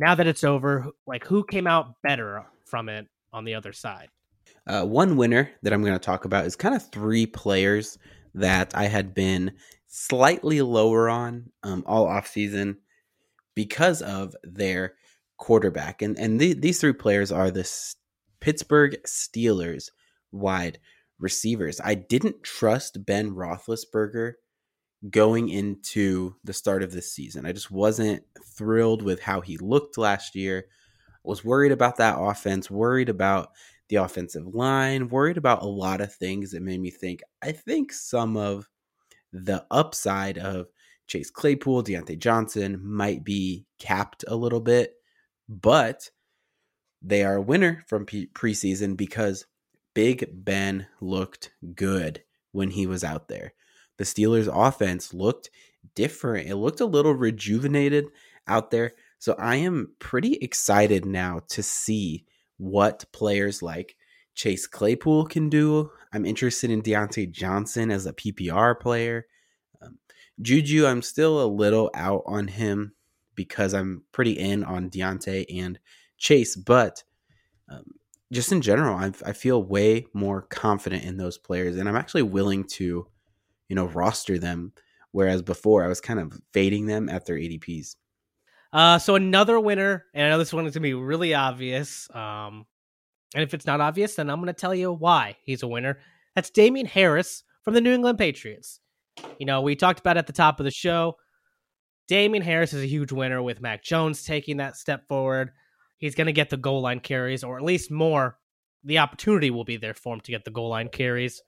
Now 0.00 0.14
that 0.14 0.26
it's 0.26 0.44
over, 0.44 0.86
like 1.06 1.24
who 1.26 1.44
came 1.44 1.66
out 1.66 1.94
better 2.02 2.44
from 2.64 2.88
it 2.88 3.06
on 3.32 3.44
the 3.44 3.54
other 3.54 3.72
side? 3.72 4.08
Uh, 4.66 4.84
one 4.84 5.16
winner 5.16 5.50
that 5.62 5.72
I'm 5.72 5.82
going 5.82 5.92
to 5.92 5.98
talk 5.98 6.24
about 6.24 6.46
is 6.46 6.56
kind 6.56 6.74
of 6.74 6.90
three 6.90 7.26
players 7.26 7.98
that 8.34 8.74
I 8.74 8.84
had 8.84 9.14
been 9.14 9.52
slightly 9.86 10.62
lower 10.62 11.10
on 11.10 11.50
um, 11.62 11.84
all 11.86 12.06
offseason 12.06 12.76
because 13.54 14.00
of 14.00 14.34
their 14.42 14.94
quarterback. 15.36 16.00
And, 16.00 16.18
and 16.18 16.40
the, 16.40 16.54
these 16.54 16.80
three 16.80 16.92
players 16.94 17.30
are 17.30 17.50
the 17.50 17.60
S- 17.60 17.96
Pittsburgh 18.40 18.96
Steelers 19.06 19.90
wide 20.32 20.78
receivers. 21.18 21.80
I 21.84 21.94
didn't 21.94 22.42
trust 22.42 23.04
Ben 23.04 23.32
Roethlisberger 23.32 24.34
going 25.08 25.48
into 25.48 26.34
the 26.44 26.52
start 26.52 26.82
of 26.82 26.92
this 26.92 27.12
season. 27.12 27.46
I 27.46 27.52
just 27.52 27.70
wasn't 27.70 28.22
thrilled 28.44 29.02
with 29.02 29.20
how 29.20 29.40
he 29.40 29.56
looked 29.56 29.96
last 29.96 30.34
year. 30.34 30.66
Was 31.22 31.44
worried 31.44 31.72
about 31.72 31.96
that 31.96 32.16
offense, 32.18 32.70
worried 32.70 33.08
about 33.08 33.50
the 33.88 33.96
offensive 33.96 34.54
line, 34.54 35.08
worried 35.08 35.36
about 35.36 35.62
a 35.62 35.66
lot 35.66 36.00
of 36.00 36.14
things 36.14 36.52
that 36.52 36.62
made 36.62 36.80
me 36.80 36.90
think 36.90 37.20
I 37.42 37.52
think 37.52 37.92
some 37.92 38.36
of 38.36 38.68
the 39.32 39.64
upside 39.70 40.38
of 40.38 40.68
Chase 41.06 41.30
Claypool, 41.30 41.84
Diontae 41.84 42.18
Johnson 42.18 42.80
might 42.82 43.24
be 43.24 43.66
capped 43.78 44.24
a 44.28 44.36
little 44.36 44.60
bit, 44.60 44.94
but 45.48 46.10
they 47.02 47.24
are 47.24 47.36
a 47.36 47.42
winner 47.42 47.84
from 47.88 48.06
preseason 48.06 48.96
because 48.96 49.46
Big 49.94 50.28
Ben 50.32 50.86
looked 51.00 51.52
good 51.74 52.22
when 52.52 52.70
he 52.70 52.86
was 52.86 53.02
out 53.02 53.28
there. 53.28 53.54
The 54.00 54.06
Steelers' 54.06 54.48
offense 54.50 55.12
looked 55.12 55.50
different. 55.94 56.48
It 56.48 56.56
looked 56.56 56.80
a 56.80 56.86
little 56.86 57.12
rejuvenated 57.12 58.06
out 58.46 58.70
there. 58.70 58.94
So 59.18 59.34
I 59.38 59.56
am 59.56 59.92
pretty 59.98 60.36
excited 60.36 61.04
now 61.04 61.42
to 61.48 61.62
see 61.62 62.24
what 62.56 63.04
players 63.12 63.60
like 63.60 63.96
Chase 64.34 64.66
Claypool 64.66 65.26
can 65.26 65.50
do. 65.50 65.90
I'm 66.14 66.24
interested 66.24 66.70
in 66.70 66.80
Diontae 66.80 67.30
Johnson 67.30 67.90
as 67.90 68.06
a 68.06 68.14
PPR 68.14 68.80
player. 68.80 69.26
Um, 69.82 69.98
Juju, 70.40 70.86
I'm 70.86 71.02
still 71.02 71.44
a 71.44 71.44
little 71.44 71.90
out 71.92 72.22
on 72.24 72.48
him 72.48 72.94
because 73.34 73.74
I'm 73.74 74.04
pretty 74.12 74.32
in 74.32 74.64
on 74.64 74.88
Diontae 74.88 75.44
and 75.60 75.78
Chase, 76.16 76.56
but 76.56 77.04
um, 77.68 77.84
just 78.32 78.50
in 78.50 78.62
general, 78.62 78.96
I, 78.96 79.12
I 79.26 79.34
feel 79.34 79.62
way 79.62 80.06
more 80.14 80.40
confident 80.40 81.04
in 81.04 81.18
those 81.18 81.36
players, 81.36 81.76
and 81.76 81.86
I'm 81.86 81.96
actually 81.96 82.22
willing 82.22 82.64
to, 82.64 83.06
you 83.70 83.76
know, 83.76 83.86
roster 83.86 84.38
them. 84.38 84.72
Whereas 85.12 85.40
before, 85.40 85.82
I 85.82 85.88
was 85.88 86.00
kind 86.00 86.20
of 86.20 86.38
fading 86.52 86.86
them 86.86 87.08
at 87.08 87.24
their 87.24 87.36
ADPs. 87.36 87.96
Uh, 88.72 88.98
so 88.98 89.14
another 89.14 89.58
winner, 89.58 90.04
and 90.12 90.26
I 90.26 90.30
know 90.30 90.38
this 90.38 90.52
one 90.52 90.66
is 90.66 90.74
gonna 90.74 90.82
be 90.82 90.94
really 90.94 91.34
obvious. 91.34 92.08
Um, 92.14 92.66
and 93.34 93.42
if 93.42 93.54
it's 93.54 93.66
not 93.66 93.80
obvious, 93.80 94.16
then 94.16 94.28
I'm 94.28 94.40
gonna 94.40 94.52
tell 94.52 94.74
you 94.74 94.92
why 94.92 95.36
he's 95.42 95.62
a 95.62 95.68
winner. 95.68 95.98
That's 96.34 96.50
Damien 96.50 96.86
Harris 96.86 97.44
from 97.62 97.74
the 97.74 97.80
New 97.80 97.92
England 97.92 98.18
Patriots. 98.18 98.80
You 99.38 99.46
know, 99.46 99.62
we 99.62 99.74
talked 99.74 100.00
about 100.00 100.16
at 100.16 100.26
the 100.26 100.32
top 100.32 100.60
of 100.60 100.64
the 100.64 100.70
show. 100.70 101.16
Damien 102.08 102.42
Harris 102.42 102.72
is 102.72 102.82
a 102.82 102.88
huge 102.88 103.12
winner 103.12 103.42
with 103.42 103.60
Mac 103.60 103.84
Jones 103.84 104.24
taking 104.24 104.56
that 104.56 104.76
step 104.76 105.06
forward. 105.06 105.52
He's 105.98 106.14
going 106.14 106.26
to 106.26 106.32
get 106.32 106.50
the 106.50 106.56
goal 106.56 106.80
line 106.80 107.00
carries, 107.00 107.44
or 107.44 107.56
at 107.56 107.62
least 107.62 107.90
more. 107.90 108.38
The 108.84 108.98
opportunity 108.98 109.50
will 109.50 109.64
be 109.64 109.76
there 109.76 109.94
for 109.94 110.14
him 110.14 110.20
to 110.20 110.30
get 110.30 110.44
the 110.44 110.50
goal 110.50 110.70
line 110.70 110.88
carries. 110.88 111.42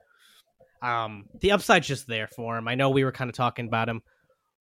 Um, 0.82 1.26
the 1.40 1.52
upside's 1.52 1.86
just 1.86 2.06
there 2.06 2.26
for 2.26 2.58
him. 2.58 2.66
I 2.68 2.74
know 2.74 2.90
we 2.90 3.04
were 3.04 3.12
kind 3.12 3.30
of 3.30 3.36
talking 3.36 3.66
about 3.66 3.88
him 3.88 4.02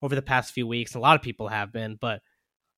over 0.02 0.16
the 0.16 0.22
past 0.22 0.54
few 0.54 0.68
weeks. 0.68 0.96
A 0.96 1.00
lot 1.00 1.16
of 1.16 1.22
people 1.22 1.48
have 1.48 1.74
been, 1.74 1.98
but 2.00 2.22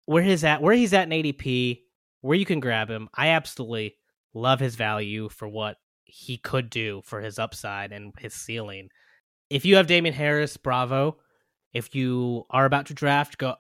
where 0.05 0.23
he's 0.23 0.43
at, 0.43 0.61
where 0.61 0.75
he's 0.75 0.93
at 0.93 1.11
in 1.11 1.23
ADP, 1.23 1.81
where 2.21 2.37
you 2.37 2.45
can 2.45 2.59
grab 2.59 2.89
him, 2.89 3.09
I 3.13 3.29
absolutely 3.29 3.97
love 4.33 4.59
his 4.59 4.75
value 4.75 5.29
for 5.29 5.47
what 5.47 5.77
he 6.05 6.37
could 6.37 6.69
do 6.69 7.01
for 7.05 7.21
his 7.21 7.37
upside 7.37 7.91
and 7.91 8.13
his 8.17 8.33
ceiling. 8.33 8.89
If 9.49 9.65
you 9.65 9.75
have 9.75 9.87
Damien 9.87 10.15
Harris, 10.15 10.57
bravo. 10.57 11.17
If 11.73 11.95
you 11.95 12.45
are 12.49 12.65
about 12.65 12.87
to 12.87 12.93
draft, 12.93 13.37
go 13.37 13.55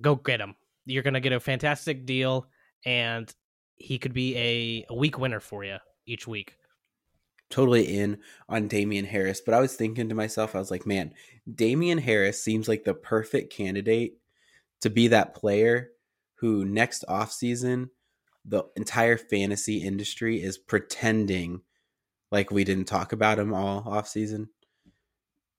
go 0.00 0.16
get 0.16 0.40
him. 0.40 0.56
You're 0.86 1.02
gonna 1.02 1.20
get 1.20 1.32
a 1.32 1.40
fantastic 1.40 2.06
deal, 2.06 2.46
and 2.84 3.32
he 3.76 3.98
could 3.98 4.14
be 4.14 4.36
a, 4.36 4.86
a 4.90 4.94
week 4.94 5.18
winner 5.18 5.40
for 5.40 5.64
you 5.64 5.76
each 6.06 6.26
week. 6.26 6.57
Totally 7.50 7.84
in 7.84 8.18
on 8.48 8.68
Damien 8.68 9.06
Harris, 9.06 9.40
but 9.40 9.54
I 9.54 9.60
was 9.60 9.74
thinking 9.74 10.08
to 10.10 10.14
myself, 10.14 10.54
I 10.54 10.58
was 10.58 10.70
like, 10.70 10.86
man, 10.86 11.14
Damien 11.52 11.98
Harris 11.98 12.42
seems 12.42 12.68
like 12.68 12.84
the 12.84 12.94
perfect 12.94 13.52
candidate 13.52 14.18
to 14.82 14.90
be 14.90 15.08
that 15.08 15.34
player 15.34 15.90
who 16.36 16.64
next 16.64 17.04
offseason 17.08 17.88
the 18.48 18.64
entire 18.76 19.18
fantasy 19.18 19.78
industry 19.78 20.42
is 20.42 20.56
pretending 20.58 21.60
like 22.30 22.50
we 22.50 22.64
didn't 22.64 22.86
talk 22.86 23.12
about 23.12 23.38
him 23.38 23.52
all 23.54 23.82
offseason. 23.82 24.48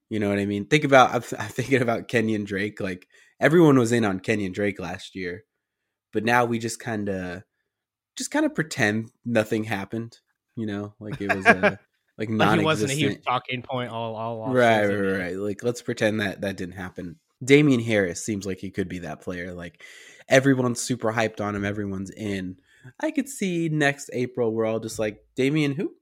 You 0.09 0.19
know 0.19 0.29
what 0.29 0.39
I 0.39 0.45
mean? 0.45 0.65
Think 0.65 0.83
about 0.83 1.13
I'm, 1.13 1.23
I'm 1.39 1.49
thinking 1.49 1.81
about 1.81 2.07
Kenyan 2.07 2.45
Drake. 2.45 2.79
Like 2.81 3.07
everyone 3.39 3.77
was 3.77 3.91
in 3.91 4.05
on 4.05 4.19
Kenyan 4.19 4.53
Drake 4.53 4.79
last 4.79 5.15
year, 5.15 5.43
but 6.11 6.23
now 6.23 6.45
we 6.45 6.59
just 6.59 6.79
kind 6.79 7.09
of 7.09 7.43
just 8.15 8.31
kind 8.31 8.45
of 8.45 8.55
pretend 8.55 9.11
nothing 9.23 9.65
happened. 9.65 10.17
You 10.59 10.65
know, 10.65 10.93
like 10.99 11.21
it 11.21 11.33
was 11.33 11.45
a 11.45 11.79
like 12.17 12.29
like 12.29 12.59
he 12.59 12.65
wasn't 12.65 12.91
a 12.91 12.95
huge 12.95 13.23
talking 13.23 13.61
point 13.61 13.91
all 13.91 14.15
all 14.15 14.41
all 14.41 14.53
right, 14.53 14.85
right, 14.85 14.93
right, 14.93 15.19
right. 15.19 15.35
Like 15.37 15.63
let's 15.63 15.81
pretend 15.81 16.19
that 16.19 16.41
that 16.41 16.57
didn't 16.57 16.75
happen. 16.75 17.17
Damien 17.43 17.79
Harris 17.79 18.25
seems 18.25 18.45
like 18.45 18.59
he 18.59 18.71
could 18.71 18.89
be 18.89 18.99
that 18.99 19.21
player. 19.21 19.53
Like 19.53 19.83
everyone's 20.27 20.81
super 20.81 21.13
hyped 21.13 21.39
on 21.39 21.55
him. 21.55 21.63
Everyone's 21.63 22.11
in. 22.11 22.57
I 22.99 23.11
could 23.11 23.29
see 23.29 23.69
next 23.69 24.09
April 24.13 24.53
we're 24.53 24.65
all 24.65 24.79
just 24.79 24.99
like 24.99 25.23
Damien 25.35 25.73
who 25.73 25.93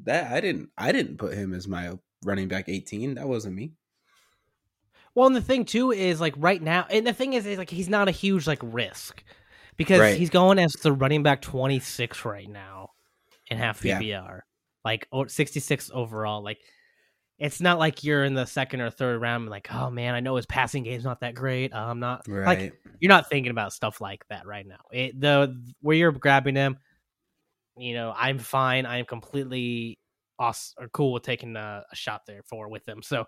that 0.00 0.32
I 0.32 0.40
didn't 0.40 0.70
I 0.76 0.92
didn't 0.92 1.18
put 1.18 1.34
him 1.34 1.54
as 1.54 1.68
my 1.68 1.92
running 2.24 2.48
back 2.48 2.68
18. 2.68 3.14
That 3.14 3.28
wasn't 3.28 3.54
me. 3.54 3.72
Well, 5.14 5.26
and 5.26 5.36
the 5.36 5.42
thing 5.42 5.64
too 5.64 5.92
is 5.92 6.20
like 6.20 6.34
right 6.38 6.62
now, 6.62 6.86
and 6.88 7.06
the 7.06 7.12
thing 7.12 7.34
is, 7.34 7.44
is 7.46 7.58
like 7.58 7.70
he's 7.70 7.88
not 7.88 8.08
a 8.08 8.12
huge 8.12 8.46
like 8.46 8.60
risk 8.62 9.22
because 9.76 10.00
right. 10.00 10.16
he's 10.16 10.30
going 10.30 10.58
as 10.58 10.72
the 10.72 10.92
running 10.92 11.22
back 11.22 11.42
26 11.42 12.24
right 12.24 12.48
now 12.48 12.90
in 13.52 13.58
half 13.58 13.80
PPR, 13.80 14.00
yeah. 14.02 14.40
like 14.84 15.06
66 15.26 15.90
overall. 15.94 16.42
Like 16.42 16.58
it's 17.38 17.60
not 17.60 17.78
like 17.78 18.04
you're 18.04 18.24
in 18.24 18.34
the 18.34 18.46
second 18.46 18.80
or 18.80 18.90
third 18.90 19.20
round, 19.20 19.48
like 19.48 19.72
oh 19.72 19.90
man, 19.90 20.14
I 20.14 20.20
know 20.20 20.36
his 20.36 20.46
passing 20.46 20.82
game's 20.82 21.04
not 21.04 21.20
that 21.20 21.34
great. 21.34 21.72
Uh, 21.72 21.78
I'm 21.78 22.00
not 22.00 22.26
right. 22.28 22.46
like 22.46 22.72
you're 23.00 23.08
not 23.08 23.28
thinking 23.28 23.50
about 23.50 23.72
stuff 23.72 24.00
like 24.00 24.24
that 24.28 24.46
right 24.46 24.66
now. 24.66 24.80
It, 24.92 25.20
the 25.20 25.60
where 25.80 25.96
you're 25.96 26.12
grabbing 26.12 26.56
him, 26.56 26.78
you 27.76 27.94
know, 27.94 28.12
I'm 28.16 28.38
fine. 28.38 28.86
I'm 28.86 29.04
completely 29.04 29.98
awesome 30.38 30.84
or 30.84 30.88
cool 30.88 31.12
with 31.12 31.22
taking 31.22 31.56
a, 31.56 31.84
a 31.90 31.96
shot 31.96 32.22
there 32.26 32.42
for 32.44 32.68
with 32.68 32.88
him. 32.88 33.02
So 33.02 33.24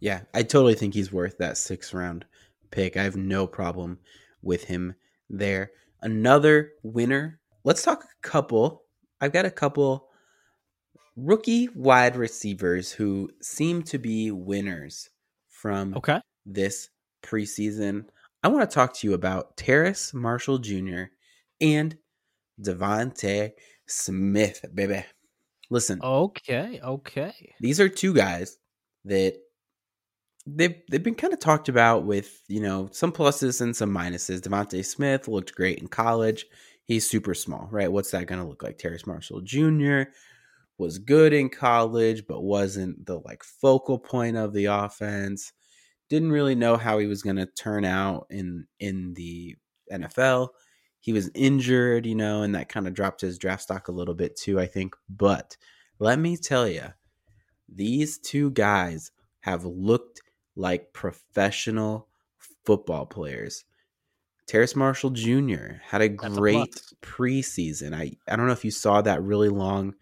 yeah, 0.00 0.20
I 0.34 0.42
totally 0.42 0.74
think 0.74 0.94
he's 0.94 1.12
worth 1.12 1.38
that 1.38 1.58
six 1.58 1.92
round 1.92 2.24
pick. 2.70 2.96
I 2.96 3.02
have 3.02 3.16
no 3.16 3.46
problem 3.46 3.98
with 4.42 4.64
him 4.64 4.94
there. 5.28 5.72
Another 6.00 6.72
winner. 6.82 7.40
Let's 7.64 7.82
talk 7.82 8.04
a 8.04 8.26
couple. 8.28 8.84
I've 9.20 9.32
got 9.32 9.46
a 9.46 9.50
couple 9.50 10.08
rookie 11.16 11.68
wide 11.74 12.16
receivers 12.16 12.92
who 12.92 13.30
seem 13.40 13.82
to 13.82 13.98
be 13.98 14.30
winners 14.30 15.10
from 15.48 15.94
okay. 15.96 16.20
this 16.46 16.90
preseason. 17.22 18.06
I 18.42 18.48
want 18.48 18.68
to 18.68 18.74
talk 18.74 18.94
to 18.94 19.06
you 19.06 19.14
about 19.14 19.56
Terrace 19.56 20.14
Marshall 20.14 20.58
Jr. 20.58 21.04
and 21.60 21.96
DeVonta 22.62 23.52
Smith, 23.86 24.64
baby. 24.72 25.04
Listen. 25.70 26.00
Okay, 26.02 26.80
okay. 26.82 27.54
These 27.60 27.80
are 27.80 27.88
two 27.88 28.14
guys 28.14 28.58
that 29.04 29.36
they've 30.46 30.76
they've 30.90 31.02
been 31.02 31.14
kind 31.14 31.32
of 31.32 31.40
talked 31.40 31.68
about 31.68 32.04
with 32.04 32.42
you 32.48 32.60
know 32.60 32.88
some 32.92 33.12
pluses 33.12 33.60
and 33.60 33.76
some 33.76 33.90
minuses. 33.90 34.40
DeVonta 34.40 34.84
Smith 34.84 35.28
looked 35.28 35.54
great 35.54 35.78
in 35.78 35.88
college. 35.88 36.46
He's 36.88 37.08
super 37.08 37.34
small, 37.34 37.68
right? 37.70 37.92
What's 37.92 38.12
that 38.12 38.26
going 38.26 38.40
to 38.40 38.48
look 38.48 38.62
like? 38.62 38.78
Terrace 38.78 39.06
Marshall 39.06 39.42
Jr. 39.42 40.04
was 40.78 40.98
good 40.98 41.34
in 41.34 41.50
college, 41.50 42.26
but 42.26 42.42
wasn't 42.42 43.04
the 43.04 43.20
like 43.26 43.44
focal 43.44 43.98
point 43.98 44.38
of 44.38 44.54
the 44.54 44.64
offense. 44.64 45.52
Didn't 46.08 46.32
really 46.32 46.54
know 46.54 46.78
how 46.78 46.96
he 46.96 47.06
was 47.06 47.22
going 47.22 47.36
to 47.36 47.44
turn 47.44 47.84
out 47.84 48.26
in 48.30 48.66
in 48.80 49.12
the 49.12 49.54
NFL. 49.92 50.48
He 51.00 51.12
was 51.12 51.30
injured, 51.34 52.06
you 52.06 52.14
know, 52.14 52.42
and 52.42 52.54
that 52.54 52.70
kind 52.70 52.88
of 52.88 52.94
dropped 52.94 53.20
his 53.20 53.36
draft 53.36 53.62
stock 53.62 53.88
a 53.88 53.92
little 53.92 54.14
bit 54.14 54.34
too, 54.34 54.58
I 54.58 54.64
think. 54.64 54.96
But 55.10 55.58
let 55.98 56.18
me 56.18 56.38
tell 56.38 56.66
you, 56.66 56.86
these 57.68 58.18
two 58.18 58.50
guys 58.52 59.12
have 59.40 59.66
looked 59.66 60.22
like 60.56 60.94
professional 60.94 62.08
football 62.64 63.04
players. 63.04 63.64
Terrace 64.48 64.74
Marshall 64.74 65.10
Jr. 65.10 65.74
had 65.84 66.00
a 66.00 66.08
That's 66.08 66.36
great 66.36 66.76
a 66.76 67.06
preseason. 67.06 67.94
I, 67.94 68.12
I 68.26 68.34
don't 68.34 68.46
know 68.46 68.52
if 68.52 68.64
you 68.64 68.70
saw 68.70 69.02
that 69.02 69.22
really 69.22 69.50
long 69.50 69.94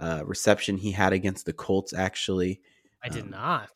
uh, 0.00 0.22
reception 0.26 0.76
he 0.76 0.90
had 0.90 1.12
against 1.12 1.46
the 1.46 1.52
Colts, 1.52 1.94
actually. 1.94 2.60
I 3.02 3.08
did 3.08 3.22
um, 3.22 3.30
not. 3.30 3.70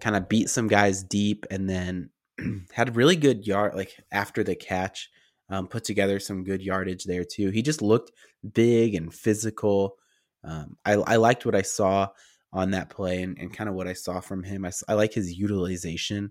Kind 0.00 0.14
of 0.14 0.28
beat 0.28 0.48
some 0.48 0.68
guys 0.68 1.02
deep 1.02 1.44
and 1.50 1.68
then 1.68 2.10
had 2.72 2.94
really 2.94 3.16
good 3.16 3.46
yard, 3.48 3.74
like 3.74 3.96
after 4.12 4.44
the 4.44 4.54
catch 4.54 5.10
um, 5.50 5.66
put 5.66 5.82
together 5.82 6.20
some 6.20 6.44
good 6.44 6.62
yardage 6.62 7.04
there 7.04 7.24
too. 7.24 7.50
He 7.50 7.60
just 7.60 7.82
looked 7.82 8.12
big 8.54 8.94
and 8.94 9.12
physical. 9.12 9.96
Um, 10.44 10.76
I, 10.84 10.92
I, 10.92 11.16
liked 11.16 11.44
what 11.44 11.56
I 11.56 11.62
saw 11.62 12.08
on 12.52 12.70
that 12.70 12.90
play 12.90 13.22
and, 13.22 13.36
and 13.38 13.52
kind 13.52 13.68
of 13.68 13.74
what 13.74 13.88
I 13.88 13.94
saw 13.94 14.20
from 14.20 14.44
him. 14.44 14.64
I, 14.64 14.70
I 14.88 14.94
like 14.94 15.12
his 15.12 15.36
utilization. 15.36 16.30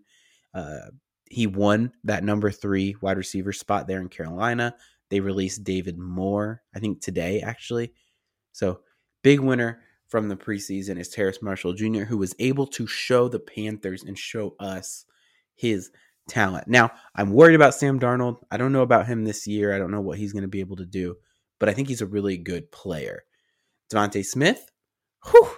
Uh, 0.54 0.92
he 1.30 1.48
won 1.48 1.92
that 2.04 2.24
number 2.24 2.52
three 2.52 2.96
wide 3.02 3.18
receiver 3.18 3.54
spot 3.54 3.88
there 3.88 4.02
in 4.02 4.10
Carolina. 4.10 4.76
They 5.10 5.20
released 5.20 5.64
David 5.64 5.98
Moore, 5.98 6.62
I 6.76 6.80
think 6.80 7.02
today 7.02 7.42
actually. 7.42 7.94
So 8.52 8.82
big 9.24 9.40
winner 9.40 9.82
from 10.08 10.30
the 10.30 10.38
preseason 10.38 11.00
is 11.00 11.10
Terrace 11.10 11.42
Marshall 11.42 11.74
Jr., 11.74 12.04
who 12.04 12.18
was 12.18 12.36
able 12.40 12.68
to 12.68 12.88
show 12.88 13.28
the 13.28 13.40
Panthers 13.40 14.04
and 14.04 14.18
show 14.18 14.56
us 14.60 15.06
his 15.56 15.92
talent. 16.30 16.68
Now, 16.68 16.92
I'm 17.16 17.32
worried 17.32 17.56
about 17.56 17.74
Sam 17.74 18.00
Darnold. 18.00 18.38
I 18.52 18.58
don't 18.58 18.72
know 18.72 18.82
about 18.82 19.08
him 19.08 19.24
this 19.24 19.48
year. 19.48 19.74
I 19.74 19.78
don't 19.78 19.92
know 19.92 20.02
what 20.02 20.18
he's 20.18 20.34
going 20.34 20.44
to 20.44 20.48
be 20.48 20.60
able 20.60 20.78
to 20.78 20.86
do, 20.86 21.16
but 21.60 21.70
I 21.70 21.74
think 21.74 21.88
he's 21.88 22.02
a 22.02 22.08
really 22.08 22.38
good 22.38 22.72
player. 22.72 23.24
DeVonta 23.92 24.24
Smith, 24.24 24.72
whew, 25.30 25.50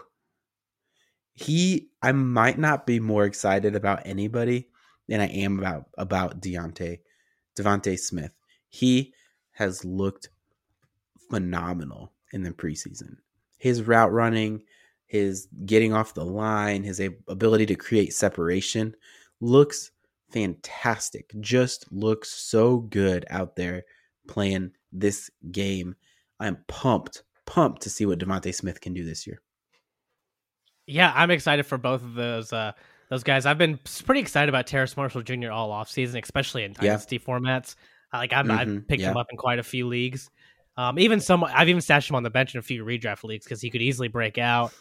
he 1.34 1.90
I 2.02 2.12
might 2.12 2.58
not 2.58 2.86
be 2.86 3.00
more 3.00 3.26
excited 3.26 3.76
about 3.76 4.06
anybody 4.06 4.69
than 5.10 5.20
I 5.20 5.28
am 5.28 5.60
about 5.60 5.86
about 5.98 6.40
Deontay 6.40 7.00
DeVonta 7.58 8.00
Smith. 8.00 8.32
He 8.70 9.14
has 9.52 9.84
looked 9.84 10.30
phenomenal 11.30 12.14
in 12.32 12.44
the 12.44 12.52
preseason. 12.52 13.18
His 13.58 13.84
route 13.84 14.14
running, 14.14 14.64
his 15.08 15.48
getting 15.66 15.92
off 15.92 16.14
the 16.14 16.24
line, 16.24 16.84
his 16.84 17.02
ability 17.28 17.66
to 17.66 17.76
create 17.76 18.14
separation 18.14 18.96
looks 19.42 19.92
fantastic. 20.32 21.32
Just 21.42 21.92
looks 21.92 22.30
so 22.30 22.78
good 22.78 23.26
out 23.30 23.56
there 23.56 23.84
playing 24.28 24.72
this 24.92 25.30
game. 25.52 25.96
I'm 26.40 26.58
pumped, 26.68 27.24
pumped 27.46 27.82
to 27.82 27.90
see 27.90 28.06
what 28.06 28.20
DeVonta 28.20 28.54
Smith 28.54 28.80
can 28.80 28.94
do 28.94 29.04
this 29.04 29.26
year. 29.26 29.42
Yeah, 30.86 31.12
I'm 31.16 31.32
excited 31.32 31.66
for 31.66 31.78
both 31.78 32.04
of 32.04 32.14
those 32.14 32.54
uh, 32.54 32.72
those 33.10 33.24
guys. 33.24 33.46
I've 33.46 33.58
been 33.58 33.80
pretty 34.06 34.22
excited 34.22 34.50
about 34.50 34.68
Terrace 34.68 34.96
Marshall 34.96 35.22
Jr. 35.24 35.52
all 35.52 35.72
off 35.72 35.90
season, 35.90 36.22
especially 36.24 36.64
in 36.64 36.72
Yeah. 36.72 36.92
dynasty 36.92 37.20
formats. 37.20 37.76
Uh, 38.14 38.18
Like 38.18 38.34
I'm, 38.34 38.50
I've 38.52 38.68
Mhm, 38.68 38.88
picked 38.88 39.04
him 39.04 39.18
up 39.18 39.28
in 39.32 39.38
quite 39.38 39.60
a 39.60 39.64
few 39.64 39.88
leagues. 39.88 40.30
Um, 40.78 40.98
even 40.98 41.20
some, 41.20 41.44
I've 41.44 41.70
even 41.70 41.82
stashed 41.82 42.10
him 42.10 42.16
on 42.16 42.24
the 42.24 42.30
bench 42.30 42.54
in 42.56 42.60
a 42.60 42.62
few 42.64 42.86
redraft 42.86 43.24
leagues 43.24 43.46
because 43.46 43.62
he 43.62 43.70
could 43.70 43.82
easily 43.82 44.08
break 44.08 44.38
out, 44.38 44.72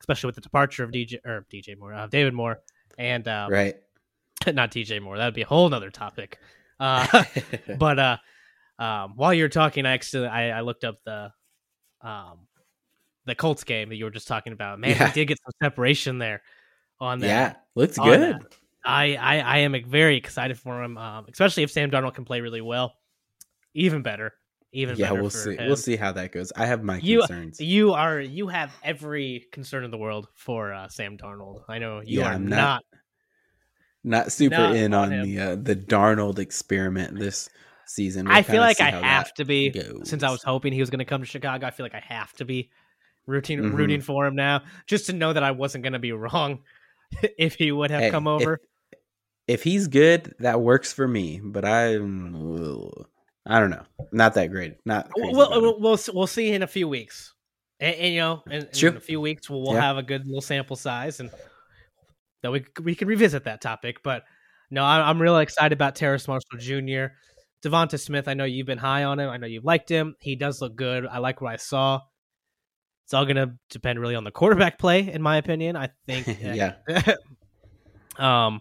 especially 0.00 0.28
with 0.28 0.36
the 0.36 0.40
departure 0.40 0.82
of 0.84 0.90
DJ 0.90 1.18
or 1.26 1.44
DJ 1.52 1.76
Moore, 1.78 1.92
uh, 1.92 2.06
David 2.06 2.32
Moore, 2.34 2.60
and 2.98 3.26
um, 3.28 3.50
Right. 3.50 3.76
not 4.46 4.70
DJ 4.70 5.00
Moore. 5.02 5.18
That 5.18 5.26
would 5.26 5.34
be 5.34 5.42
a 5.42 5.46
whole 5.46 5.68
nother 5.68 5.90
topic. 5.90 6.38
Uh, 6.80 7.24
but 7.78 7.98
uh, 7.98 8.16
um, 8.78 9.12
while 9.16 9.34
you're 9.34 9.48
talking, 9.48 9.84
I 9.86 9.92
actually 9.92 10.26
I, 10.28 10.58
I 10.58 10.60
looked 10.62 10.84
up 10.84 10.96
the 11.04 11.30
um, 12.00 12.46
the 13.26 13.34
Colts 13.34 13.62
game 13.64 13.88
that 13.90 13.96
you 13.96 14.04
were 14.04 14.10
just 14.10 14.26
talking 14.26 14.52
about. 14.52 14.80
Man, 14.80 14.90
Yeah. 14.90 15.06
he 15.08 15.12
did 15.12 15.28
get 15.28 15.38
some 15.44 15.52
separation 15.62 16.18
there 16.18 16.42
on 17.02 17.18
that. 17.20 17.26
yeah, 17.26 17.54
looks 17.74 17.98
good. 17.98 18.20
that. 18.20 18.42
I, 18.84 19.14
I 19.16 19.38
I 19.38 19.58
am 19.58 19.76
very 19.86 20.16
excited 20.16 20.58
for 20.58 20.82
him, 20.82 20.96
um, 20.98 21.26
especially 21.30 21.62
if 21.62 21.70
Sam 21.70 21.90
Darnold 21.90 22.14
can 22.14 22.24
play 22.24 22.40
really 22.40 22.60
well. 22.60 22.94
Even 23.74 24.02
better, 24.02 24.32
even 24.72 24.96
Yeah, 24.96 25.10
better 25.10 25.20
we'll 25.20 25.30
see. 25.30 25.56
him. 25.56 25.66
We'll 25.66 25.76
see 25.76 25.96
how 25.96 26.12
that 26.12 26.32
goes. 26.32 26.52
I 26.56 26.66
have 26.66 26.82
my 26.82 26.98
You- 26.98 27.20
concerns. 27.20 27.60
You 27.60 27.92
are 27.92 28.20
you 28.20 28.48
have 28.48 28.72
every 28.82 29.46
concern 29.52 29.84
in 29.84 29.90
the 29.90 29.98
world 29.98 30.28
for 30.34 30.72
uh, 30.72 30.88
Sam 30.88 31.16
Darnold. 31.16 31.62
I 31.68 31.78
know 31.78 32.00
you 32.02 32.20
Yeah, 32.20 32.28
are 32.30 32.34
I'm 32.34 32.46
not. 32.46 32.56
not- 32.56 32.84
Not 34.04 34.32
super 34.32 34.56
not 34.56 34.74
in 34.76 34.94
on 34.94 35.10
the 35.22 35.38
uh, 35.38 35.56
the 35.56 35.76
Darnold 35.76 36.38
experiment 36.40 37.18
this 37.18 37.48
season. 37.86 38.26
We'll 38.26 38.36
I 38.36 38.42
feel 38.42 38.60
like 38.60 38.80
I 38.80 38.90
have 38.90 39.32
to 39.34 39.44
be 39.44 39.70
goes. 39.70 40.08
since 40.08 40.22
I 40.24 40.30
was 40.30 40.42
hoping 40.42 40.72
he 40.72 40.80
was 40.80 40.90
going 40.90 40.98
to 40.98 41.04
come 41.04 41.20
to 41.20 41.26
Chicago. 41.26 41.66
I 41.66 41.70
feel 41.70 41.84
like 41.86 41.94
I 41.94 42.02
have 42.08 42.32
to 42.34 42.44
be 42.44 42.70
rooting 43.26 43.60
Mhm. 43.60 43.74
rooting 43.74 44.00
for 44.00 44.26
him 44.26 44.34
now, 44.34 44.62
just 44.88 45.06
to 45.06 45.12
know 45.12 45.32
that 45.32 45.44
I 45.44 45.52
wasn't 45.52 45.84
going 45.84 45.92
to 45.92 46.00
be 46.00 46.10
wrong 46.24 46.62
if 47.38 47.54
he 47.54 47.72
would 47.72 47.90
have 47.90 48.02
Hey, 48.02 48.10
come 48.10 48.26
over. 48.26 48.58
If 49.48 49.62
he's 49.62 49.88
good, 49.88 50.34
that 50.38 50.60
works 50.60 50.92
for 50.92 51.06
me. 51.06 51.40
But 51.42 51.64
I'm, 51.64 52.34
I 53.46 53.58
don't 53.58 53.70
know, 53.70 53.82
not 54.12 54.34
that 54.34 54.46
great. 54.46 54.76
Not 54.84 55.10
We'll, 55.16 55.32
we'll, 55.32 55.52
uh, 55.52 55.78
we'll 55.78 55.98
we'll 56.14 56.26
see 56.26 56.52
in 56.52 56.62
a 56.62 56.66
few 56.66 56.88
weeks, 56.88 57.34
and, 57.80 57.94
and, 57.96 58.14
you 58.14 58.20
know, 58.20 58.42
in, 58.46 58.68
in 58.72 58.96
a 58.96 59.00
few 59.00 59.20
weeks 59.20 59.50
we'll, 59.50 59.62
we'll 59.62 59.74
Yeah. 59.74 59.80
have 59.82 59.96
a 59.98 60.02
good 60.02 60.26
little 60.26 60.40
sample 60.40 60.76
size, 60.76 61.18
and 61.20 61.30
that 62.42 62.52
we 62.52 62.64
we 62.82 62.94
can 62.94 63.08
revisit 63.08 63.44
that 63.44 63.60
topic. 63.60 63.98
But 64.04 64.22
no, 64.70 64.84
I, 64.84 65.08
I'm 65.08 65.20
really 65.20 65.42
excited 65.42 65.72
about 65.72 65.96
Terrace 65.96 66.28
Marshall 66.28 66.58
Jr. 66.58 67.14
Devonta 67.64 67.98
Smith. 68.00 68.28
I 68.28 68.34
know 68.34 68.44
you've 68.44 68.66
been 68.66 68.78
high 68.78 69.04
on 69.04 69.18
him. 69.18 69.28
I 69.28 69.36
know 69.36 69.46
you've 69.46 69.64
liked 69.64 69.88
him. 69.88 70.14
He 70.20 70.36
does 70.36 70.60
look 70.60 70.76
good. 70.76 71.06
I 71.06 71.18
like 71.18 71.40
what 71.40 71.52
I 71.52 71.56
saw. 71.56 72.00
It's 73.04 73.14
all 73.14 73.26
gonna 73.26 73.56
depend 73.70 74.00
really 74.00 74.14
on 74.14 74.24
the 74.24 74.30
quarterback 74.30 74.78
play, 74.78 75.12
in 75.12 75.22
my 75.22 75.36
opinion. 75.36 75.76
I 75.76 75.90
think. 76.06 76.26
yeah, 76.40 76.74
um, 78.18 78.60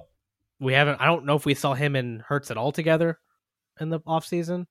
we 0.60 0.74
haven't. 0.74 1.02
I 1.02 1.06
don't 1.06 1.26
know 1.26 1.36
if 1.36 1.46
we 1.46 1.54
saw 1.54 1.74
him 1.74 1.96
and 1.96 2.22
Hurts 2.22 2.52
at 2.52 2.58
all 2.58 2.72
together 2.72 3.20
in 3.80 3.90
the 3.90 4.00
off 4.06 4.26
season. 4.26 4.68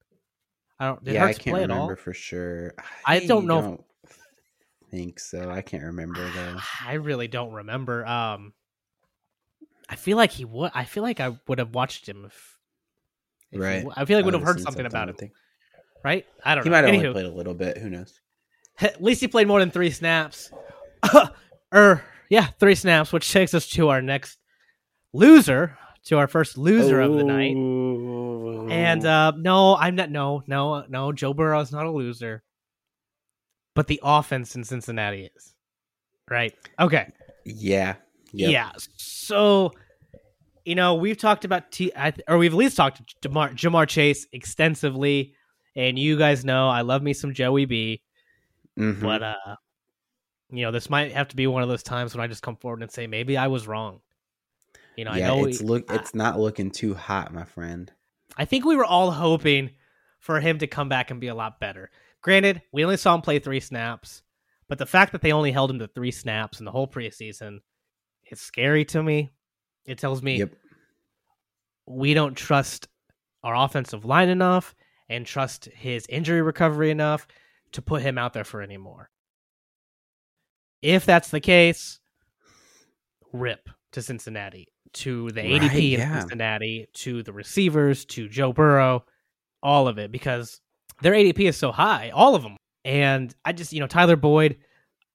I 0.79 0.87
don't. 0.87 1.05
Did 1.05 1.15
yeah, 1.15 1.25
I 1.25 1.33
can't 1.33 1.55
play 1.55 1.62
at 1.62 1.71
all? 1.71 1.77
remember 1.83 1.97
for 1.97 2.12
sure. 2.14 2.75
I 3.07 3.21
don't 3.27 3.47
know 3.47 3.61
don't 3.62 3.85
think 4.90 5.21
so. 5.21 5.51
I 5.51 5.61
can't 5.62 5.85
remember 5.85 6.29
though. 6.35 6.57
I 6.85 6.94
really 6.94 7.29
don't 7.29 7.53
remember. 7.53 8.05
Um, 8.07 8.53
I 9.88 9.97
feel 9.97 10.16
like 10.16 10.31
he 10.33 10.44
would. 10.44 10.71
I 10.75 10.85
feel 10.85 11.03
like 11.03 11.21
I 11.21 11.37
would 11.49 11.59
have 11.59 11.75
watched 11.75 12.09
him. 12.09 12.25
If, 12.25 12.59
if 13.53 13.57
he 13.57 13.59
Right. 13.59 13.79
w- 13.79 13.92
I 13.97 14.05
feel 14.05 14.18
like 14.18 14.25
I 14.25 14.27
would 14.27 14.35
have 14.35 14.42
heard 14.42 14.57
seen 14.57 14.64
something 14.64 14.87
about 14.87 15.09
I 15.09 15.12
him, 15.25 15.31
right? 16.05 16.27
I 16.44 16.55
don't 16.55 16.64
He 16.64 16.71
know. 16.71 16.77
might 16.77 16.85
have 16.85 16.94
Anywho, 16.94 16.99
only 17.09 17.12
played 17.12 17.27
a 17.27 17.37
little 17.37 17.55
bit. 17.55 17.79
Who 17.79 17.90
knows? 17.90 18.21
at 18.83 19.03
least 19.03 19.21
he 19.21 19.29
played 19.29 19.49
more 19.49 19.61
than 19.61 19.71
three 19.71 19.90
snaps. 19.90 20.51
er, 21.75 22.03
yeah, 22.29 22.47
three 22.59 22.75
snaps, 22.75 23.12
which 23.12 23.31
takes 23.31 23.55
us 23.55 23.66
to 23.69 23.88
our 23.88 24.03
next 24.03 24.38
loser, 25.12 25.77
to 26.05 26.19
our 26.19 26.29
first 26.29 26.57
loser 26.57 27.01
of 27.01 27.14
the 27.14 27.25
night. 27.25 27.57
And 28.73 29.05
uh, 29.05 29.33
no, 29.37 29.77
I'm 29.77 29.97
not. 29.97 30.11
No, 30.11 30.43
no, 30.47 30.85
no. 30.88 31.12
Joe 31.12 31.35
Burrow 31.35 31.61
is 31.61 31.73
not 31.73 31.87
a 31.87 31.90
loser, 31.90 32.43
but 33.75 33.87
the 33.87 34.01
offense 34.03 34.55
in 34.55 34.64
Cincinnati 34.64 35.31
is. 35.35 35.55
Right. 36.31 36.55
Okay. 36.79 37.09
yeah, 37.45 37.97
Yep. 38.33 38.51
Yeah. 38.51 38.71
So, 38.97 39.73
you 40.64 40.75
know, 40.75 40.95
we've 40.95 41.19
talked 41.19 41.45
about 41.45 41.73
T, 41.73 41.93
or 42.29 42.38
we've 42.38 42.53
at 42.53 42.57
least 42.57 42.77
talked 42.77 42.99
to 43.21 43.29
Ja'Marr, 43.29 43.55
Ja'Marr 43.55 43.88
Chase 43.88 44.27
extensively, 44.33 45.35
and 45.75 45.99
you 45.99 46.16
guys 46.16 46.45
know 46.45 46.69
I 46.69 46.83
love 46.83 47.03
me 47.03 47.12
some 47.12 47.35
Joey 47.35 47.64
B. 47.64 48.03
Mhm. 48.81 49.01
But 49.03 49.23
uh, 49.23 49.57
you 50.51 50.62
know, 50.64 50.71
this 50.73 50.90
might 50.90 51.12
have 51.12 51.29
to 51.29 51.37
be 51.37 51.47
one 51.47 51.62
of 51.62 51.69
those 51.69 51.83
times 51.83 52.14
when 52.14 52.23
I 52.23 52.27
just 52.27 52.43
come 52.43 52.57
forward 52.57 52.83
and 52.83 52.90
say 52.90 53.07
maybe 53.07 53.37
I 53.37 53.47
was 53.49 53.66
wrong. 53.69 54.01
You 54.97 55.05
know, 55.05 55.14
yeah, 55.14 55.33
I 55.33 55.37
know 55.37 55.45
it's 55.47 55.61
we- 55.61 55.66
look, 55.69 55.85
I- 55.93 56.05
not 56.14 56.38
looking 56.40 56.71
too 56.71 56.95
hot, 56.95 57.33
my 57.33 57.45
friend. 57.45 57.93
I 58.37 58.45
think 58.45 58.64
we 58.64 58.77
were 58.77 58.85
all 58.85 59.11
hoping 59.11 59.71
for 60.19 60.40
him 60.40 60.59
to 60.59 60.66
come 60.66 60.88
back 60.88 61.11
and 61.11 61.21
be 61.21 61.29
a 61.29 61.35
lot 61.35 61.61
better. 61.61 61.90
Granted, 62.23 62.62
we 62.73 62.85
only 62.85 62.97
saw 62.97 63.14
him 63.14 63.23
play 63.23 63.38
three 63.38 63.61
snaps, 63.61 64.23
but 64.69 64.79
the 64.79 64.87
fact 64.87 65.12
that 65.12 65.23
they 65.23 65.33
only 65.33 65.53
held 65.53 65.71
him 65.71 65.79
to 65.79 65.88
three 65.88 66.11
snaps 66.11 66.59
in 66.59 66.64
the 66.64 66.71
whole 66.71 66.87
preseason 66.88 67.61
is 68.31 68.40
scary 68.40 68.85
to 68.87 69.03
me. 69.03 69.31
It 69.87 69.99
tells 69.99 70.23
me 70.23 70.38
Yep. 70.38 70.53
we 71.87 72.14
don't 72.14 72.37
trust 72.37 72.88
our 73.43 73.55
offensive 73.57 74.05
line 74.05 74.29
enough 74.29 74.75
and 75.09 75.25
trust 75.27 75.64
his 75.66 76.07
injury 76.09 76.43
recovery 76.43 76.90
enough 76.90 77.27
to 77.72 77.83
put 77.83 78.02
him 78.02 78.18
out 78.18 78.33
there 78.33 78.44
for 78.44 78.62
any 78.62 78.76
more. 78.76 79.11
If 80.83 81.04
that's 81.04 81.30
the 81.30 81.40
case, 81.40 82.00
rip 83.33 83.68
to 83.92 84.02
Cincinnati, 84.02 84.68
to 84.94 85.30
the 85.30 85.40
ADP 85.40 85.98
Right, 85.98 86.09
in. 86.09 86.20
Cincinnati, 86.20 86.88
to 86.94 87.22
the 87.22 87.33
receivers, 87.33 88.04
to 88.06 88.28
Joe 88.28 88.52
Burrow, 88.52 89.04
all 89.62 89.88
of 89.88 89.98
it, 89.98 90.11
because 90.11 90.61
their 91.02 91.12
ADP 91.12 91.40
is 91.48 91.56
so 91.56 91.70
high, 91.72 92.11
all 92.11 92.35
of 92.35 92.42
them. 92.42 92.56
And 92.85 93.35
I 93.44 93.52
just, 93.52 93.72
you 93.72 93.80
know, 93.80 93.87
Tyler 93.87 94.16
Boyd, 94.16 94.56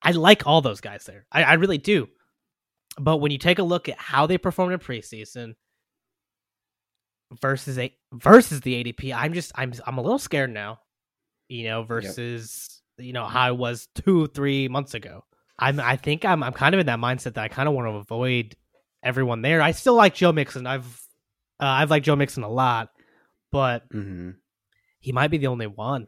I 0.02 0.12
like 0.12 0.46
all 0.46 0.62
those 0.62 0.82
guys 0.82 1.06
there. 1.06 1.26
I, 1.32 1.44
I 1.44 1.54
really 1.54 1.80
do. 1.80 2.08
But 3.00 3.18
when 3.18 3.32
you 3.32 3.38
take 3.38 3.60
a 3.60 3.64
look 3.64 3.90
at 3.90 3.98
how 3.98 4.28
they 4.28 4.38
performed 4.38 4.74
in 4.74 4.80
preseason 4.80 5.56
versus 7.42 7.78
a 7.78 7.94
versus 8.14 8.62
the 8.62 8.84
ADP, 8.84 9.14
I'm 9.14 9.34
just 9.34 9.52
I'm 9.56 9.74
I'm 9.86 9.98
a 9.98 10.02
little 10.02 10.20
scared 10.20 10.52
now. 10.54 10.80
You 11.48 11.66
know, 11.66 11.84
versus 11.84 12.82
you 12.98 13.14
know 13.14 13.26
how 13.26 13.42
I 13.42 13.52
was 13.52 13.88
two 13.96 14.28
three 14.28 14.68
months 14.68 14.94
ago. 14.94 15.24
I'm 15.60 15.80
I 15.80 15.96
think 15.96 16.26
I'm 16.26 16.44
I'm 16.44 16.54
kind 16.54 16.74
of 16.74 16.80
in 16.80 16.88
that 16.88 17.00
mindset 17.00 17.34
that 17.36 17.44
I 17.44 17.48
kind 17.48 17.68
of 17.68 17.76
want 17.76 17.88
to 17.88 17.96
avoid 17.96 18.56
everyone 19.04 19.42
there. 19.42 19.62
I 19.62 19.72
still 19.72 19.96
like 19.96 20.16
Joe 20.16 20.32
Mixon. 20.32 20.68
I've 20.68 20.86
uh, 21.60 21.66
I've 21.66 21.90
liked 21.92 22.06
Joe 22.06 22.16
Mixon 22.16 22.44
a 22.44 22.50
lot, 22.50 22.90
but 23.52 23.84
hmm 23.92 24.32
he 25.00 25.12
might 25.12 25.30
be 25.30 25.38
the 25.38 25.48
only 25.48 25.68
one. 25.68 26.08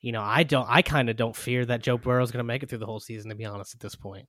You 0.00 0.10
know, 0.10 0.22
I 0.22 0.42
don't. 0.42 0.66
I 0.68 0.82
kind 0.82 1.08
of 1.08 1.16
don't 1.16 1.36
fear 1.36 1.64
that 1.66 1.82
Joe 1.82 1.96
Burrow 1.96 2.24
is 2.24 2.32
going 2.32 2.40
to 2.40 2.44
make 2.44 2.64
it 2.64 2.68
through 2.68 2.78
the 2.78 2.86
whole 2.86 2.98
season. 2.98 3.30
To 3.30 3.36
be 3.36 3.44
honest, 3.44 3.74
at 3.74 3.80
this 3.80 3.94
point, 3.94 4.26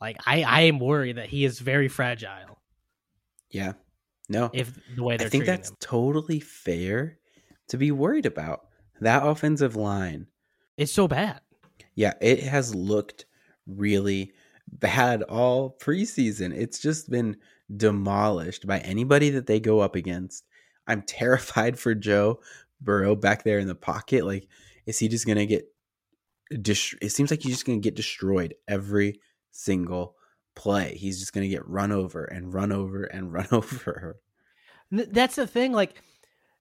like 0.00 0.16
I, 0.24 0.44
I 0.44 0.60
am 0.62 0.78
worried 0.78 1.16
that 1.16 1.28
he 1.28 1.44
is 1.44 1.58
very 1.58 1.88
fragile. 1.88 2.60
Yeah. 3.50 3.72
No, 4.28 4.50
If 4.52 4.72
the 4.96 5.04
way 5.04 5.14
I 5.14 5.28
think 5.28 5.46
that's 5.46 5.70
him, 5.70 5.76
totally 5.80 6.40
fair 6.40 7.18
to 7.68 7.76
be 7.76 7.92
worried 7.92 8.26
about. 8.26 8.66
That 9.00 9.26
offensive 9.26 9.76
line, 9.76 10.26
it's 10.76 10.92
so 10.92 11.06
bad. 11.08 11.40
yeah, 11.94 12.14
it 12.20 12.40
has 12.40 12.74
looked 12.74 13.26
really 13.66 14.32
bad 14.68 15.22
all 15.22 15.76
preseason. 15.80 16.54
It's 16.56 16.78
just 16.78 17.10
been 17.10 17.36
demolished 17.74 18.66
by 18.66 18.78
anybody 18.78 19.30
that 19.30 19.46
they 19.46 19.60
go 19.60 19.80
up 19.80 19.94
against. 19.96 20.44
I'm 20.86 21.02
terrified 21.06 21.78
for 21.78 21.94
Joe 21.94 22.40
Burrow 22.80 23.14
back 23.16 23.42
there 23.44 23.58
in 23.58 23.68
the 23.68 23.74
pocket. 23.74 24.24
Like, 24.24 24.48
is 24.86 24.98
he 24.98 25.08
just 25.08 25.26
gonna 25.26 25.46
get? 25.46 25.66
Dest- 26.62 26.94
it 27.02 27.10
seems 27.10 27.30
like 27.30 27.42
he's 27.42 27.54
just 27.54 27.66
gonna 27.66 27.78
get 27.78 27.96
destroyed 27.96 28.54
every 28.68 29.20
single 29.50 30.14
play. 30.54 30.94
He's 30.96 31.18
just 31.18 31.32
gonna 31.32 31.48
get 31.48 31.66
run 31.68 31.92
over 31.92 32.24
and 32.24 32.52
run 32.54 32.72
over 32.72 33.04
and 33.04 33.32
run 33.32 33.48
over. 33.52 34.20
That's 34.90 35.34
the 35.36 35.46
thing. 35.46 35.72
Like, 35.72 36.00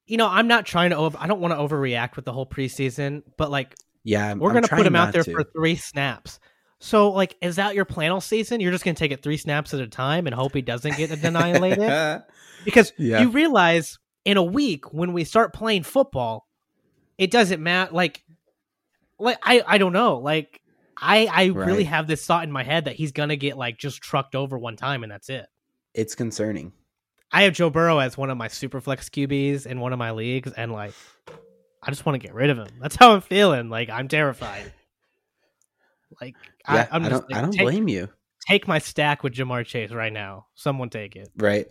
you 0.08 0.18
know, 0.18 0.28
I'm 0.28 0.48
not 0.48 0.66
trying 0.66 0.92
to 0.92 0.98
over. 0.98 1.18
I 1.20 1.28
don't 1.28 1.40
want 1.42 1.54
to 1.54 1.58
overreact 1.58 2.16
with 2.16 2.26
the 2.26 2.32
whole 2.34 2.46
preseason, 2.46 3.24
but 3.38 3.50
like, 3.52 3.76
Yeah, 4.04 4.30
I'm, 4.32 4.40
we're 4.40 4.54
gonna 4.54 4.68
put 4.68 4.86
him 4.86 4.96
out 4.96 5.14
there 5.14 5.24
to. 5.24 5.32
for 5.32 5.44
three 5.44 5.76
snaps. 5.76 6.40
So, 6.80 7.12
like, 7.12 7.36
is 7.42 7.56
that 7.56 7.74
your 7.74 7.86
plan 7.86 8.12
all 8.12 8.22
season? 8.22 8.60
You're 8.62 8.72
just 8.72 8.84
gonna 8.84 8.96
take 8.96 9.12
it 9.12 9.24
three 9.24 9.38
snaps 9.38 9.74
at 9.74 9.80
a 9.80 9.88
time 9.88 10.28
and 10.28 10.36
hope 10.36 10.54
he 10.54 10.62
doesn't 10.62 10.98
get 10.98 11.10
annihilated? 11.24 12.24
because 12.66 12.94
Yeah. 12.98 13.22
you 13.22 13.30
realize 13.30 13.98
in 14.26 14.38
a 14.38 14.44
week 14.44 14.94
when 14.94 15.14
we 15.14 15.24
start 15.24 15.54
playing 15.54 15.84
football, 15.84 16.46
it 17.18 17.32
doesn't 17.32 17.62
matter. 17.64 17.92
Like, 17.94 18.24
like 19.18 19.38
I, 19.42 19.64
I 19.66 19.78
don't 19.78 19.94
know. 19.94 20.18
Like, 20.18 20.62
I, 20.98 21.28
I 21.32 21.46
really 21.48 21.86
have 21.86 22.08
this 22.08 22.26
thought 22.26 22.44
in 22.44 22.52
my 22.52 22.64
head 22.64 22.86
that 22.86 22.96
he's 22.96 23.12
gonna 23.12 23.36
get 23.38 23.58
like 23.58 23.78
just 23.78 24.02
trucked 24.02 24.36
over 24.36 24.58
one 24.58 24.76
time 24.76 25.04
and 25.04 25.12
that's 25.12 25.30
it. 25.30 25.46
it's 25.94 26.14
concerning. 26.16 26.74
I 27.36 27.44
have 27.44 27.54
Joe 27.54 27.70
Burrow 27.70 28.00
as 28.00 28.18
one 28.18 28.30
of 28.30 28.38
my 28.38 28.48
super 28.48 28.80
flex 28.80 29.10
QBs 29.10 29.66
in 29.66 29.80
one 29.80 29.92
of 29.94 30.00
my 30.00 30.12
leagues, 30.12 30.52
and 30.54 30.72
like, 30.72 30.94
I 31.84 31.90
just 31.92 32.06
want 32.06 32.20
to 32.22 32.26
get 32.26 32.34
rid 32.34 32.50
of 32.50 32.58
him. 32.58 32.68
That's 32.82 32.96
how 32.96 33.12
I'm 33.14 33.22
feeling. 33.22 33.70
Like, 33.70 33.90
I'm 33.90 34.08
terrified. 34.08 34.72
Like, 36.22 36.36
Yeah, 36.70 36.88
I, 36.92 36.96
I'm 36.96 37.06
I, 37.06 37.10
just 37.10 37.22
don't. 37.24 37.32
like, 37.32 37.38
I 37.38 37.42
don't 37.42 37.52
take, 37.52 37.62
blame 37.62 37.88
you. 37.90 38.10
take 38.48 38.68
my 38.68 38.80
stack 38.80 39.22
with 39.24 39.34
Ja'Marr 39.34 39.66
Chase 39.66 39.92
right 39.92 40.14
now. 40.14 40.46
Someone 40.56 40.90
take 40.90 41.16
it. 41.16 41.30
Right. 41.38 41.68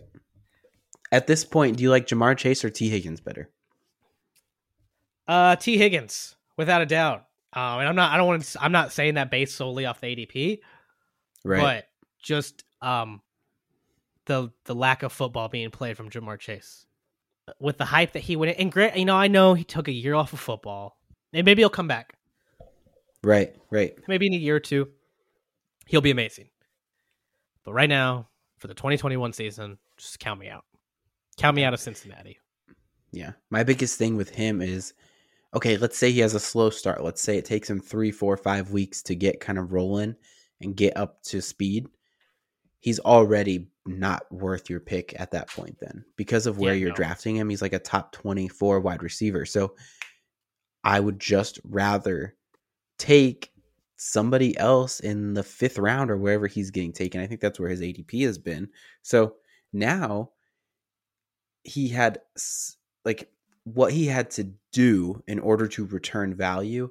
At 1.11 1.25
this 1.27 1.43
point, 1.43 1.77
do 1.77 1.83
you 1.83 1.89
like 1.89 2.05
Ja'Marr 2.07 2.37
Chase 2.37 2.63
or 2.63 2.69
Tee 2.69 2.89
Higgins 2.89 3.21
better? 3.21 3.49
Uh, 5.27 5.55
Tee 5.55 5.77
Higgins, 5.77 6.35
without 6.57 6.81
a 6.81 6.85
doubt. 6.85 7.25
Um, 7.53 7.79
and 7.79 7.87
I'm 7.89 7.95
not. 7.95 8.11
I 8.11 8.17
don't 8.17 8.27
want 8.27 8.43
to. 8.43 8.61
I'm 8.63 8.71
not 8.71 8.91
saying 8.91 9.15
that 9.15 9.31
based 9.31 9.55
solely 9.55 9.85
off 9.85 10.01
the 10.01 10.07
ADP, 10.07 10.59
Right. 11.43 11.61
but 11.61 11.87
just 12.21 12.63
um, 12.81 13.21
the 14.25 14.51
the 14.65 14.75
lack 14.75 15.03
of 15.03 15.11
football 15.11 15.47
being 15.47 15.71
played 15.71 15.97
from 15.97 16.09
Ja'Marr 16.09 16.39
Chase, 16.39 16.85
with 17.59 17.77
the 17.77 17.85
hype 17.85 18.13
that 18.13 18.23
he 18.23 18.35
went. 18.35 18.57
And 18.57 18.71
Grant, 18.71 18.97
you 18.97 19.05
know, 19.05 19.15
I 19.15 19.27
know 19.27 19.53
he 19.53 19.63
took 19.63 19.87
a 19.87 19.91
year 19.91 20.15
off 20.15 20.33
of 20.33 20.39
football, 20.39 20.97
and 21.33 21.45
maybe 21.45 21.61
he'll 21.61 21.69
come 21.69 21.87
back. 21.87 22.13
right. 23.23 23.55
Right. 23.71 23.95
Maybe 24.07 24.27
in 24.27 24.33
a 24.33 24.37
year 24.37 24.55
or 24.55 24.59
two, 24.59 24.89
he'll 25.87 26.01
be 26.01 26.11
amazing. 26.11 26.49
But 27.63 27.73
right 27.73 27.89
now, 27.89 28.29
for 28.57 28.67
the 28.67 28.73
2021 28.73 29.33
season, 29.33 29.77
just 29.97 30.19
count 30.19 30.39
me 30.39 30.49
out. 30.49 30.65
Count 31.37 31.55
me 31.55 31.63
out 31.63 31.73
of 31.73 31.79
Cincinnati. 31.79 32.39
Yeah. 33.11 33.31
My 33.49 33.63
biggest 33.63 33.97
thing 33.97 34.15
with 34.15 34.29
him 34.29 34.61
is 34.61 34.93
okay, 35.53 35.77
let's 35.77 35.97
say 35.97 36.11
he 36.11 36.19
has 36.19 36.35
a 36.35 36.39
slow 36.39 36.69
start. 36.69 37.03
Let's 37.03 37.21
say 37.21 37.37
it 37.37 37.45
takes 37.45 37.69
him 37.69 37.79
three, 37.79 38.11
four, 38.11 38.37
five 38.37 38.71
weeks 38.71 39.01
to 39.03 39.15
get 39.15 39.39
kind 39.39 39.57
of 39.57 39.71
rolling 39.73 40.15
and 40.61 40.75
get 40.75 40.97
up 40.97 41.23
to 41.23 41.41
speed. 41.41 41.87
He's 42.79 42.99
already 42.99 43.67
not 43.85 44.29
worth 44.31 44.69
your 44.69 44.79
pick 44.79 45.13
at 45.19 45.31
that 45.31 45.47
point, 45.49 45.77
then 45.79 46.03
because 46.15 46.47
of 46.47 46.57
where 46.57 46.73
Yeah, 46.73 46.79
you're 46.79 46.89
no. 46.89 46.95
drafting 46.95 47.35
him. 47.35 47.49
He's 47.49 47.61
like 47.61 47.73
a 47.73 47.79
top 47.79 48.11
24 48.13 48.79
wide 48.79 49.03
receiver. 49.03 49.45
So 49.45 49.75
I 50.83 50.99
would 50.99 51.19
just 51.19 51.59
rather 51.63 52.35
take 52.97 53.51
somebody 53.97 54.57
else 54.57 54.99
in 54.99 55.33
the 55.33 55.43
fifth 55.43 55.77
round 55.77 56.11
or 56.11 56.17
wherever 56.17 56.47
he's 56.47 56.71
getting 56.71 56.93
taken. 56.93 57.21
I 57.21 57.27
think 57.27 57.41
that's 57.41 57.59
where 57.59 57.69
his 57.69 57.81
ADP 57.81 58.25
has 58.25 58.37
been. 58.37 58.69
So 59.01 59.35
now 59.71 60.31
he 61.63 61.87
had 61.89 62.19
like 63.03 63.31
what 63.63 63.91
he 63.93 64.05
had 64.07 64.29
to 64.31 64.51
do 64.71 65.23
in 65.27 65.39
order 65.39 65.67
to 65.67 65.85
return 65.85 66.35
value. 66.35 66.89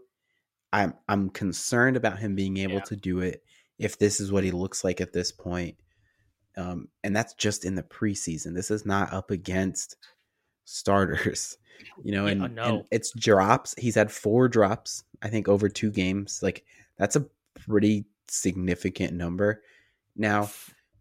I'm 0.72 0.94
I'm 1.08 1.30
concerned 1.30 1.96
about 1.96 2.18
him 2.18 2.34
being 2.34 2.56
able 2.56 2.74
Yeah. 2.74 2.80
to 2.80 2.96
do 2.96 3.20
it 3.20 3.44
if 3.78 3.98
this 3.98 4.20
is 4.20 4.32
what 4.32 4.44
he 4.44 4.50
looks 4.50 4.82
like 4.84 5.00
at 5.00 5.12
this 5.12 5.30
point. 5.30 5.76
Um, 6.56 6.88
and 7.02 7.14
that's 7.14 7.34
just 7.34 7.64
in 7.64 7.74
the 7.74 7.82
preseason. 7.82 8.54
This 8.54 8.70
is 8.70 8.86
not 8.86 9.12
up 9.12 9.30
against 9.30 9.96
starters, 10.64 11.56
you 12.04 12.12
know. 12.12 12.26
Yeah, 12.26 12.32
And, 12.32 12.58
uh, 12.58 12.62
and 12.64 12.84
it's 12.90 13.12
drops. 13.12 13.74
He's 13.78 13.94
had 13.94 14.10
four 14.10 14.48
drops, 14.48 15.04
I 15.22 15.28
think, 15.28 15.48
over 15.48 15.68
two 15.68 15.90
games. 15.90 16.40
Like 16.42 16.64
that's 16.98 17.16
a 17.16 17.26
pretty 17.54 18.06
significant 18.28 19.14
number. 19.14 19.62
Now, 20.16 20.48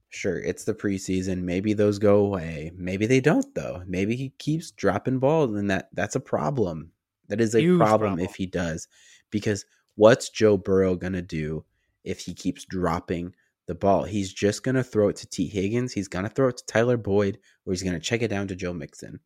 sure, 0.10 0.40
it's 0.40 0.64
the 0.64 0.74
preseason. 0.74 1.44
Maybe 1.44 1.74
those 1.74 2.00
go 2.00 2.18
away. 2.18 2.72
Maybe 2.76 3.06
they 3.06 3.20
don't 3.20 3.54
though. 3.54 3.84
Maybe 3.86 4.16
he 4.16 4.30
keeps 4.40 4.72
dropping 4.72 5.20
balls 5.20 5.56
and 5.56 5.70
that 5.70 5.90
that's 5.94 6.16
a 6.16 6.20
problem. 6.20 6.92
That 7.30 7.42
is 7.42 7.56
a 7.56 7.62
problem, 7.78 7.78
problem. 7.78 8.20
if 8.20 8.36
he 8.36 8.46
does. 8.46 8.88
Because 9.30 9.66
what's 9.96 10.30
Joe 10.30 10.58
Burrow 10.58 10.96
going 10.96 11.14
to 11.14 11.22
do 11.22 11.64
if 12.04 12.20
he 12.20 12.34
keeps 12.34 12.66
dropping 12.66 13.34
the 13.68 13.76
ball? 13.76 14.04
He's 14.04 14.34
just 14.34 14.64
going 14.64 14.76
to 14.76 14.84
throw 14.84 15.08
it 15.10 15.16
to 15.18 15.28
Tee 15.28 15.48
Higgins, 15.48 15.94
he's 15.94 16.08
going 16.08 16.24
to 16.24 16.30
throw 16.30 16.50
it 16.50 16.58
to 16.58 16.66
Tyler 16.66 16.98
Boyd 16.98 17.40
or 17.66 17.74
he's 17.74 17.84
going 17.84 17.94
to 17.94 18.00
check 18.00 18.22
it 18.22 18.28
down 18.30 18.48
to 18.50 18.56
Joe 18.56 18.74
Mixon. 18.74 19.20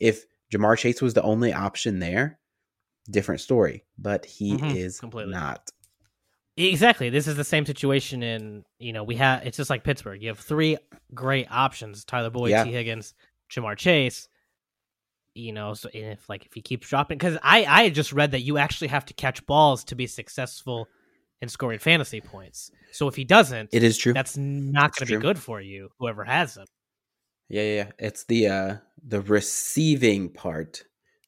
If 0.00 0.24
Ja'Marr 0.52 0.78
Chase 0.78 1.02
was 1.02 1.14
the 1.14 1.22
only 1.22 1.52
option 1.52 1.98
there, 1.98 2.38
different 3.10 3.40
story, 3.40 3.84
but 3.98 4.24
he 4.24 4.56
Mhm, 4.56 4.74
is 4.74 5.00
completely. 5.00 5.32
not. 5.32 5.70
Exactly. 6.56 7.10
This 7.10 7.26
is 7.26 7.36
the 7.36 7.44
same 7.44 7.66
situation 7.66 8.22
in, 8.22 8.64
you 8.78 8.92
know, 8.92 9.04
we 9.04 9.16
have 9.16 9.46
it's 9.46 9.58
just 9.58 9.68
like 9.68 9.84
Pittsburgh. 9.84 10.22
You 10.22 10.28
have 10.28 10.38
three 10.38 10.78
great 11.14 11.46
options, 11.50 12.04
Tyler 12.04 12.30
Boyd, 12.30 12.50
Yeah. 12.50 12.64
Tee 12.64 12.72
Higgins, 12.72 13.14
Ja'Marr 13.50 13.76
Chase. 13.76 14.28
You 15.34 15.52
know, 15.52 15.74
so 15.74 15.90
if 15.92 16.26
like 16.30 16.46
if 16.46 16.54
he 16.54 16.62
keeps 16.62 16.88
dropping 16.88 17.18
cuz 17.18 17.36
I 17.42 17.66
I 17.66 17.90
just 17.90 18.12
read 18.14 18.30
that 18.30 18.40
you 18.40 18.56
actually 18.56 18.88
have 18.88 19.04
to 19.06 19.14
catch 19.14 19.44
balls 19.44 19.84
to 19.84 19.94
be 19.94 20.06
successful 20.06 20.88
in 21.42 21.48
scoring 21.48 21.78
fantasy 21.78 22.20
points. 22.20 22.70
So 22.92 23.08
if 23.08 23.14
he 23.16 23.24
doesn't, 23.24 23.70
It 23.72 23.82
is 23.82 23.98
true. 23.98 24.12
that's 24.12 24.36
not 24.36 24.96
going 24.96 25.06
to 25.08 25.16
be 25.16 25.20
good 25.20 25.38
for 25.38 25.60
you 25.60 25.88
whoever 25.98 26.24
has 26.24 26.56
him. 26.56 26.66
Yeah, 27.48 27.62
yeah, 27.62 27.74
yeah. 27.74 27.90
It's 27.98 28.24
the 28.24 28.48
uh 28.48 28.76
the 29.06 29.20
receiving 29.20 30.30
part. 30.30 30.82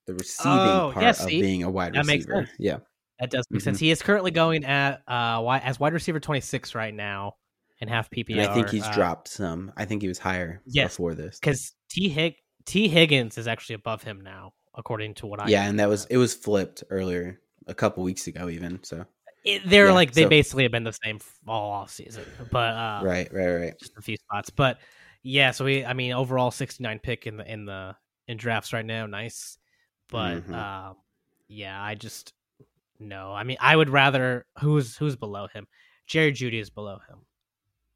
The 0.06 0.14
receiving 0.14 0.80
Oh, 0.80 0.92
part 0.92 1.04
yeah, 1.20 1.24
of 1.24 1.28
being 1.28 1.62
a 1.62 1.70
wide 1.70 1.92
That 1.94 2.06
makes 2.06 2.24
receiver. 2.26 2.46
sense. 2.46 2.50
Yeah. 2.58 2.78
That 3.20 3.30
does 3.30 3.44
make 3.50 3.60
Mhm. 3.60 3.64
sense. 3.64 3.78
He 3.78 3.90
is 3.90 4.02
currently 4.02 4.30
going 4.30 4.64
at 4.64 5.02
uh 5.06 5.60
as 5.62 5.78
wide 5.78 5.92
receiver 5.92 6.18
26 6.20 6.74
right 6.74 6.94
now 6.94 7.34
in 7.80 7.88
half 7.88 8.10
PPR. 8.10 8.32
And 8.32 8.40
I 8.40 8.54
think 8.54 8.70
he's 8.70 8.84
uh, 8.84 8.92
dropped 8.94 9.28
some. 9.28 9.72
I 9.76 9.84
think 9.84 10.02
he 10.02 10.08
was 10.08 10.18
higher 10.18 10.62
Yes, 10.66 10.94
before 10.94 11.14
this. 11.14 11.38
because 11.38 11.72
T 11.90 12.08
Hig 12.08 12.34
Tee 12.64 12.88
Higgins 12.88 13.38
is 13.38 13.46
actually 13.46 13.74
above 13.76 14.02
him 14.02 14.20
now, 14.20 14.52
according 14.76 15.14
to 15.16 15.26
what 15.26 15.40
I 15.40 15.48
Yeah, 15.48 15.68
and 15.68 15.78
that 15.78 15.88
was 15.88 16.06
it 16.06 16.16
was 16.16 16.34
flipped 16.34 16.82
earlier 16.90 17.40
a 17.68 17.74
couple 17.74 18.02
weeks 18.02 18.26
ago 18.26 18.48
even. 18.48 18.82
So 18.82 19.04
It, 19.44 19.62
they're 19.66 19.86
yeah, 19.86 19.92
like 19.92 20.12
they 20.12 20.24
so- 20.24 20.28
basically 20.28 20.64
have 20.64 20.72
been 20.72 20.84
the 20.84 20.92
same 21.04 21.20
all 21.46 21.70
off 21.70 21.90
season, 21.90 22.24
but 22.50 22.74
uh, 22.74 23.00
right, 23.02 23.32
right, 23.32 23.54
right. 23.54 23.78
just 23.78 23.96
a 23.96 24.02
few 24.02 24.16
spots. 24.16 24.50
But 24.50 24.78
yeah, 25.22 25.52
so 25.52 25.64
we 25.64 25.84
I 25.84 25.92
mean 25.92 26.12
overall 26.12 26.50
69 26.50 26.98
pick 26.98 27.26
in 27.26 27.36
the 27.36 27.50
in 27.50 27.64
the 27.64 27.96
in 28.26 28.36
drafts 28.36 28.72
right 28.72 28.84
now, 28.84 29.06
nice. 29.06 29.58
But 30.10 30.46
Mhm. 30.46 30.54
um, 30.54 30.96
yeah, 31.48 31.82
I 31.82 31.94
just 31.94 32.32
no. 32.98 33.32
I 33.32 33.44
mean, 33.44 33.56
I 33.60 33.74
would 33.76 33.90
rather 33.90 34.46
who's 34.60 34.96
who's 34.96 35.16
below 35.16 35.46
him. 35.52 35.66
Jerry 36.06 36.32
Jeudy 36.32 36.60
is 36.60 36.70
below 36.70 36.98
him. 37.08 37.18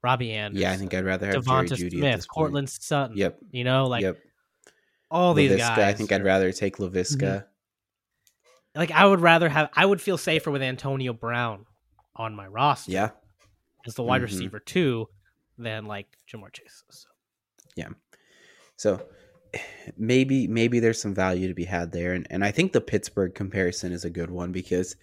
Robbie 0.03 0.31
Anderson. 0.33 0.61
Yeah, 0.61 0.71
I 0.71 0.77
think 0.77 0.93
I'd 0.93 1.05
rather 1.05 1.27
have 1.27 1.45
Jerry 1.45 1.67
Devonta 1.67 1.77
Jeudy 1.77 2.03
at 2.03 2.15
Smith. 2.15 2.27
Courtland 2.27 2.69
Sutton. 2.69 3.17
Yep. 3.17 3.39
You 3.51 3.63
know, 3.63 3.87
like 3.87 4.03
yep. 4.03 4.17
all 5.09 5.33
these 5.33 5.51
Laviska, 5.51 5.57
guys. 5.57 5.69
Mm-hmm. 5.69 5.81
I 5.81 5.93
think 5.93 6.11
I'd 6.11 6.23
rather 6.23 6.51
take 6.51 6.77
Laviska. 6.77 7.45
Like 8.75 8.91
I 8.91 9.05
would 9.05 9.19
rather 9.21 9.49
have 9.49 9.69
I 9.73 9.85
would 9.85 10.01
feel 10.01 10.17
safer 10.17 10.51
with 10.51 10.61
Antonio 10.61 11.13
Brown 11.13 11.65
on 12.15 12.35
my 12.35 12.47
roster 12.47 12.91
Yeah. 12.91 13.11
as 13.85 13.95
the 13.95 14.03
wide 14.03 14.21
Mhm. 14.21 14.25
receiver 14.25 14.59
too 14.59 15.07
than 15.57 15.85
like 15.85 16.07
Ja'Marr 16.31 16.51
Chase. 16.51 16.83
So, 16.89 17.09
Yeah. 17.75 17.89
So 18.75 19.07
maybe 19.97 20.47
maybe 20.47 20.79
there's 20.79 21.01
some 21.01 21.13
value 21.13 21.47
to 21.47 21.53
be 21.53 21.65
had 21.65 21.91
there. 21.91 22.13
And 22.13 22.25
and 22.29 22.43
I 22.43 22.51
think 22.51 22.71
the 22.73 22.81
Pittsburgh 22.81 23.35
comparison 23.35 23.91
is 23.91 24.05
a 24.05 24.09
good 24.09 24.31
one 24.31 24.51
because 24.51 24.95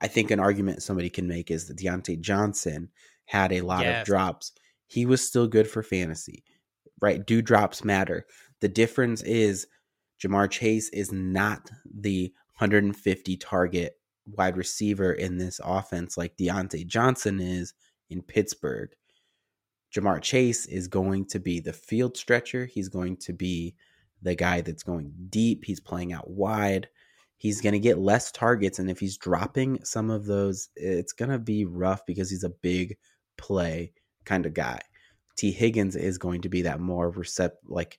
I 0.00 0.08
think 0.08 0.30
an 0.32 0.40
argument 0.40 0.82
somebody 0.82 1.08
can 1.10 1.28
make 1.28 1.50
is 1.50 1.68
that 1.68 1.76
Diontae 1.78 2.20
Johnson 2.20 2.90
had 3.26 3.52
a 3.52 3.60
lot 3.60 3.86
of 3.86 4.04
drops. 4.04 4.52
He 4.88 5.06
was 5.06 5.26
still 5.26 5.46
good 5.46 5.68
for 5.68 5.82
fantasy. 5.82 6.44
Right? 7.00 7.24
Do 7.24 7.42
drops 7.42 7.84
matter. 7.84 8.26
The 8.60 8.68
difference 8.68 9.22
is 9.22 9.66
Jamar 10.22 10.48
Chase 10.50 10.88
is 10.90 11.10
not 11.12 11.68
the 11.84 12.32
150 12.62 13.36
target 13.38 13.98
wide 14.24 14.56
receiver 14.56 15.12
in 15.12 15.36
this 15.36 15.60
offense 15.64 16.16
like 16.16 16.36
Diontae 16.36 16.86
Johnson 16.86 17.40
is 17.40 17.74
in 18.08 18.22
Pittsburgh. 18.22 18.90
Ja'Marr 19.92 20.22
Chase 20.22 20.66
is 20.66 20.86
going 20.86 21.26
to 21.26 21.40
be 21.40 21.58
the 21.58 21.72
field 21.72 22.16
stretcher. 22.16 22.66
He's 22.66 22.88
going 22.88 23.16
to 23.18 23.32
be 23.32 23.74
the 24.22 24.36
guy 24.36 24.60
that's 24.60 24.84
going 24.84 25.12
deep. 25.28 25.64
He's 25.64 25.80
playing 25.80 26.12
out 26.12 26.30
wide. 26.30 26.88
He's 27.36 27.60
going 27.60 27.72
to 27.72 27.80
get 27.80 27.98
less 27.98 28.30
targets. 28.30 28.78
And 28.78 28.88
if 28.88 29.00
he's 29.00 29.16
dropping 29.16 29.84
some 29.84 30.08
of 30.08 30.24
those, 30.24 30.68
it's 30.76 31.12
going 31.12 31.32
to 31.32 31.40
be 31.40 31.64
rough 31.64 32.06
because 32.06 32.30
he's 32.30 32.44
a 32.44 32.48
big 32.48 32.96
play 33.36 33.92
kind 34.24 34.46
of 34.46 34.54
guy. 34.54 34.80
Tee 35.34 35.50
Higgins 35.50 35.96
is 35.96 36.16
going 36.16 36.42
to 36.42 36.48
be 36.48 36.62
that 36.62 36.78
more 36.78 37.12
recept, 37.12 37.56
like 37.66 37.98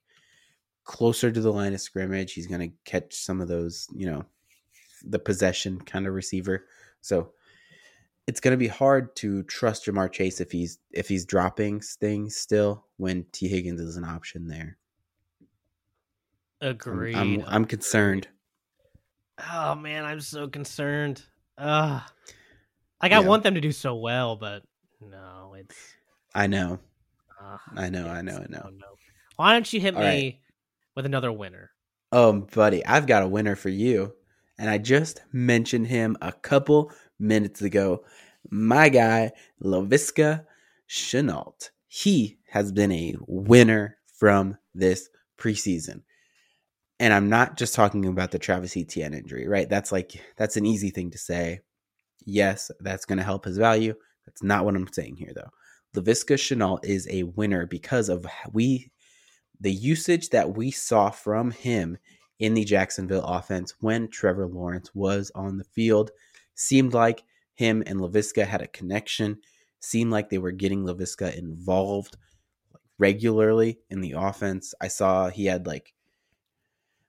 closer 0.86 1.32
to 1.34 1.42
the 1.42 1.52
line 1.52 1.74
of 1.74 1.82
scrimmage. 1.82 2.32
He's 2.32 2.48
going 2.48 2.62
to 2.62 2.76
catch 2.86 3.14
some 3.14 3.42
of 3.42 3.50
those, 3.50 3.88
you 3.94 4.06
know, 4.06 4.26
the 5.04 5.20
possession 5.20 5.80
kind 5.82 6.08
of 6.08 6.14
receiver. 6.14 6.66
So 7.02 7.32
it's 8.28 8.40
going 8.40 8.54
to 8.54 8.58
be 8.58 8.68
hard 8.68 9.16
to 9.18 9.44
trust 9.44 9.86
Ja'Marr 9.86 10.12
Chase 10.12 10.40
if 10.40 10.52
he's 10.52 10.80
if 10.92 11.08
he's 11.10 11.26
dropping 11.26 11.82
things 11.82 12.38
still 12.38 12.86
when 12.98 13.26
Tee 13.32 13.48
Higgins 13.50 13.82
is 13.82 13.98
an 13.98 14.06
option 14.06 14.48
there. 14.48 14.78
I'm- 16.62 16.72
agreed. 16.72 17.16
I'm, 17.18 17.44
I'm 17.48 17.66
concerned. 17.66 18.28
oh 19.52 19.76
man, 19.76 20.06
I'm 20.06 20.22
so 20.22 20.48
concerned. 20.48 21.22
Uh 21.58 22.00
like 23.02 23.12
I 23.12 23.20
Yeah. 23.20 23.28
want 23.28 23.44
them 23.44 23.56
to 23.56 23.62
do 23.62 23.72
so 23.74 23.96
well, 23.96 24.38
but 24.38 24.64
no, 25.02 25.56
it's 25.60 25.76
I 26.34 26.48
know. 26.48 26.80
uh, 27.42 27.58
I 27.76 27.90
know, 27.90 28.08
I 28.08 28.22
know, 28.22 28.38
I 28.38 28.46
know. 28.50 28.62
oh. 28.66 28.96
Why 29.36 29.52
don't 29.52 29.72
you 29.74 29.82
hit 29.82 29.96
All 29.96 30.00
me 30.02 30.06
right. 30.08 30.40
with 30.96 31.06
another 31.06 31.32
winner? 31.32 31.72
Oh, 32.14 32.32
buddy, 32.54 32.86
I've 32.86 33.08
got 33.08 33.24
a 33.24 33.28
winner 33.28 33.56
for 33.58 33.70
you. 33.70 34.14
And 34.58 34.70
I 34.70 34.78
just 34.78 35.22
mentioned 35.32 35.88
him 35.88 36.18
a 36.22 36.32
couple 36.32 36.92
minutes 37.20 37.62
ago. 37.62 38.04
My 38.50 38.90
guy, 38.90 39.32
Laviska 39.64 40.46
Shenault. 40.90 41.70
He 41.88 42.40
has 42.50 42.72
been 42.72 42.92
a 42.92 43.16
winner 43.28 43.98
from 44.18 44.58
this 44.74 45.10
preseason. 45.38 46.02
And 47.00 47.14
I'm 47.14 47.30
not 47.30 47.58
just 47.58 47.74
talking 47.74 48.06
about 48.06 48.32
the 48.32 48.40
Travis 48.40 48.78
Etienne 48.78 49.14
injury, 49.14 49.48
right? 49.48 49.70
That's 49.70 49.92
like 49.92 50.14
that's 50.38 50.58
an 50.58 50.66
easy 50.66 50.90
thing 50.90 51.12
to 51.12 51.18
say. 51.18 51.62
Yes, 52.26 52.72
that's 52.80 53.06
going 53.06 53.18
to 53.18 53.24
help 53.24 53.46
his 53.46 53.58
value. 53.58 53.96
That's 54.26 54.44
not 54.44 54.64
what 54.64 54.76
I'm 54.76 54.88
saying 54.92 55.18
here, 55.18 55.34
though. 55.36 55.50
Laviska 55.96 56.36
Shenault 56.36 56.84
is 56.84 57.08
a 57.10 57.24
winner 57.24 57.66
because 57.66 58.10
of 58.10 58.26
we 58.52 58.92
the 59.60 59.74
usage 59.74 60.30
that 60.30 60.56
we 60.56 60.72
saw 60.72 61.10
from 61.10 61.52
him 61.52 61.98
in 62.40 62.54
the 62.54 62.66
Jacksonville 62.66 63.24
offense 63.24 63.76
when 63.80 64.10
Trevor 64.10 64.48
Lawrence 64.48 64.94
was 64.94 65.32
on 65.36 65.58
the 65.58 65.64
field. 65.64 66.12
Seemed 66.56 66.94
like 66.94 67.24
him 67.56 67.84
and 67.86 68.00
Laviska 68.00 68.46
had 68.46 68.62
a 68.62 68.68
connection. 68.68 69.40
Seemed 69.80 70.12
like 70.12 70.30
they 70.30 70.38
were 70.38 70.52
getting 70.52 70.84
Laviska 70.84 71.36
involved 71.36 72.18
regularly 72.98 73.80
in 73.90 74.02
the 74.02 74.14
offense. 74.14 74.74
I 74.82 74.88
saw 74.88 75.30
he 75.30 75.46
had 75.46 75.68
like 75.68 75.94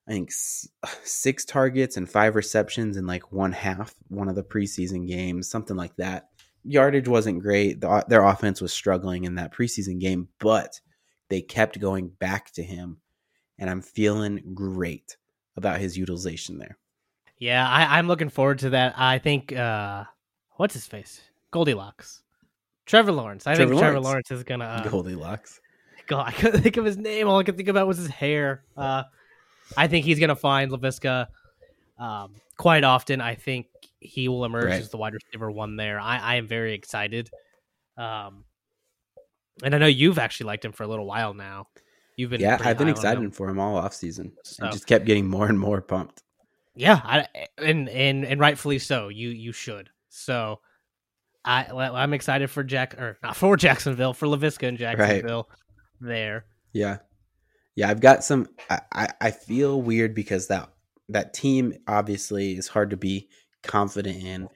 I 0.07 0.13
think 0.13 0.31
six 1.05 1.45
targets 1.45 1.97
and 1.97 2.09
five 2.09 2.35
receptions 2.35 2.97
in 2.97 3.07
like 3.07 3.33
one 3.33 3.53
half 3.53 3.95
one 4.09 4.29
of 4.29 4.35
the 4.35 4.45
preseason 4.45 5.07
games, 5.07 5.49
something 5.49 5.77
like 5.77 5.97
that. 5.97 6.29
Yardage 6.65 7.09
wasn't 7.09 7.43
great. 7.43 7.81
The, 7.81 8.05
their 8.09 8.25
offense 8.25 8.61
was 8.61 8.73
struggling 8.73 9.25
in 9.25 9.35
that 9.35 9.53
preseason 9.53 10.01
game, 10.01 10.29
but 10.39 10.81
they 11.29 11.43
kept 11.43 11.79
going 11.79 12.09
back 12.09 12.53
to 12.53 12.63
him, 12.63 12.99
and 13.59 13.71
I'm 13.71 13.81
feeling 13.81 14.43
great 14.55 15.17
about 15.57 15.81
his 15.81 15.97
utilization 15.97 16.59
there. 16.59 16.79
Yeah, 17.39 17.69
I, 17.69 17.99
am 17.99 18.09
looking 18.09 18.29
forward 18.29 18.61
to 18.61 18.71
that. 18.71 18.95
I 18.97 19.19
think 19.19 19.53
uh 19.53 20.05
what's 20.57 20.75
his 20.75 20.87
face? 20.87 21.21
Goldilocks. 21.51 22.23
Trevor 22.87 23.13
Lawrence. 23.13 23.47
I 23.47 23.55
Trevor 23.55 23.71
think 23.71 23.81
Lawrence. 23.81 23.93
Trevor 23.93 24.01
Lawrence 24.01 24.31
is 24.31 24.45
gonna 24.45 24.65
uh, 24.65 24.89
Goldilocks. 24.89 25.61
God, 26.07 26.29
I 26.29 26.33
couldn't 26.33 26.63
think 26.63 26.77
of 26.77 26.85
his 26.85 26.97
name. 26.97 27.29
All 27.29 27.39
I 27.39 27.45
could 27.45 27.57
think 27.57 27.69
about 27.69 27.87
was 27.87 27.97
his 27.97 28.09
hair. 28.09 28.65
Uh, 28.77 29.05
I 29.77 29.89
think 29.89 30.05
he's 30.05 30.21
gonna 30.21 30.37
find 30.37 30.71
Laviska 30.71 31.29
um, 31.99 32.35
quite 32.57 32.85
often. 32.85 33.21
I 33.21 33.35
think 33.35 33.67
he 34.01 34.29
will 34.29 34.45
emerge 34.45 34.67
right. 34.67 34.81
as 34.81 34.91
the 34.91 34.97
wide 34.97 35.15
receiver 35.15 35.51
one 35.51 35.77
there. 35.77 35.99
I, 35.99 36.19
I 36.19 36.35
am 36.37 36.47
very 36.47 36.75
excited. 36.75 37.31
Um, 37.97 38.45
and 39.63 39.75
I 39.75 39.79
know 39.79 39.87
you've 39.87 40.19
actually 40.19 40.47
liked 40.47 40.65
him 40.65 40.73
for 40.73 40.83
a 40.83 40.87
little 40.87 41.07
while 41.07 41.33
now. 41.33 41.69
You've 42.17 42.31
been 42.31 42.41
yeah, 42.41 42.59
I've 42.61 42.79
been 42.79 42.89
excited 42.89 43.35
for 43.35 43.49
him 43.49 43.59
all 43.59 43.77
off 43.77 43.95
season. 43.95 44.33
So, 44.45 44.67
I 44.67 44.71
just 44.71 44.87
kept 44.87 45.05
getting 45.05 45.27
more 45.27 45.49
and 45.49 45.59
more 45.59 45.81
pumped. 45.81 46.23
Yeah, 46.77 47.01
I, 47.03 47.27
and 47.59 47.89
and 47.89 48.25
and 48.25 48.41
rightfully 48.41 48.79
so. 48.79 49.09
You 49.09 49.31
you 49.31 49.53
should. 49.53 49.91
So 50.09 50.61
I 51.45 51.67
I'm 51.71 52.15
excited 52.15 52.51
for 52.51 52.63
Jack 52.63 52.95
or 52.95 53.19
not 53.23 53.37
for 53.37 53.57
Jacksonville 53.59 54.15
for 54.15 54.27
Laviska 54.27 54.69
and 54.69 54.79
Jacksonville 54.79 55.49
right. 55.51 56.09
there. 56.09 56.47
Yeah, 56.73 56.99
yeah. 57.75 57.91
I've 57.91 58.01
got 58.01 58.25
some. 58.25 58.49
I, 58.71 58.81
I 58.93 59.09
I 59.21 59.31
feel 59.33 59.83
weird 59.83 60.15
because 60.15 60.47
that 60.49 60.71
that 61.09 61.35
team 61.35 61.75
obviously 61.87 62.57
is 62.57 62.69
hard 62.69 62.91
to 62.91 62.97
be 62.97 63.29
confident 63.63 64.23
in. 64.23 64.49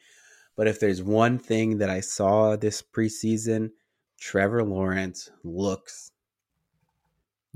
But 0.57 0.67
if 0.67 0.81
there's 0.81 1.03
one 1.03 1.39
thing 1.39 1.79
that 1.79 1.91
I 1.91 2.01
saw 2.01 2.57
this 2.57 2.83
preseason, 2.83 3.71
Trevor 4.21 4.65
Lawrence 4.65 5.31
looks 5.45 6.11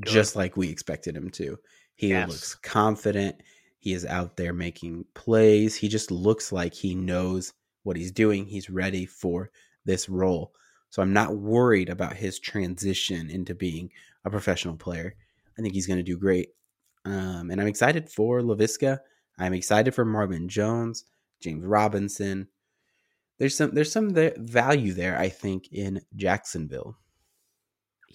Good. 0.00 0.11
just 0.11 0.37
like 0.37 0.57
we 0.57 0.68
expected 0.68 1.16
him 1.16 1.31
to. 1.31 1.59
He 1.94 2.09
yes. 2.09 2.28
looks 2.28 2.55
confident. 2.55 3.37
He 3.78 3.92
is 3.92 4.07
out 4.07 4.37
there 4.37 4.52
making 4.52 5.05
plays. 5.14 5.74
He 5.74 5.88
just 5.88 6.11
looks 6.11 6.52
like 6.52 6.74
he 6.74 6.94
knows 6.94 7.52
what 7.83 7.96
he's 7.96 8.12
doing. 8.12 8.46
He's 8.46 8.70
ready 8.70 9.07
for 9.07 9.50
this 9.85 10.09
role. 10.09 10.52
So 10.90 11.02
I'm 11.02 11.12
not 11.12 11.37
worried 11.37 11.88
about 11.88 12.16
his 12.16 12.38
transition 12.38 13.31
into 13.31 13.55
being 13.55 13.90
a 14.24 14.31
professional 14.31 14.76
player. 14.76 15.14
I 15.59 15.62
think 15.62 15.74
he's 15.74 15.87
going 15.87 15.98
to 15.98 16.02
do 16.02 16.16
great. 16.16 16.50
Um, 17.05 17.50
and 17.50 17.61
I'm 17.61 17.66
excited 17.66 18.09
for 18.09 18.40
Laviska. 18.40 18.98
I'm 19.38 19.55
excited 19.55 19.94
for 19.94 20.05
Marvin 20.05 20.48
Jones, 20.48 21.05
James 21.40 21.64
Robinson. 21.64 22.48
There's 23.38 23.57
some 23.57 23.74
there's 23.74 23.90
some 23.90 24.11
value 24.37 24.92
there, 24.92 25.18
I 25.18 25.28
think, 25.28 25.72
in 25.72 26.00
Jacksonville. 26.14 26.96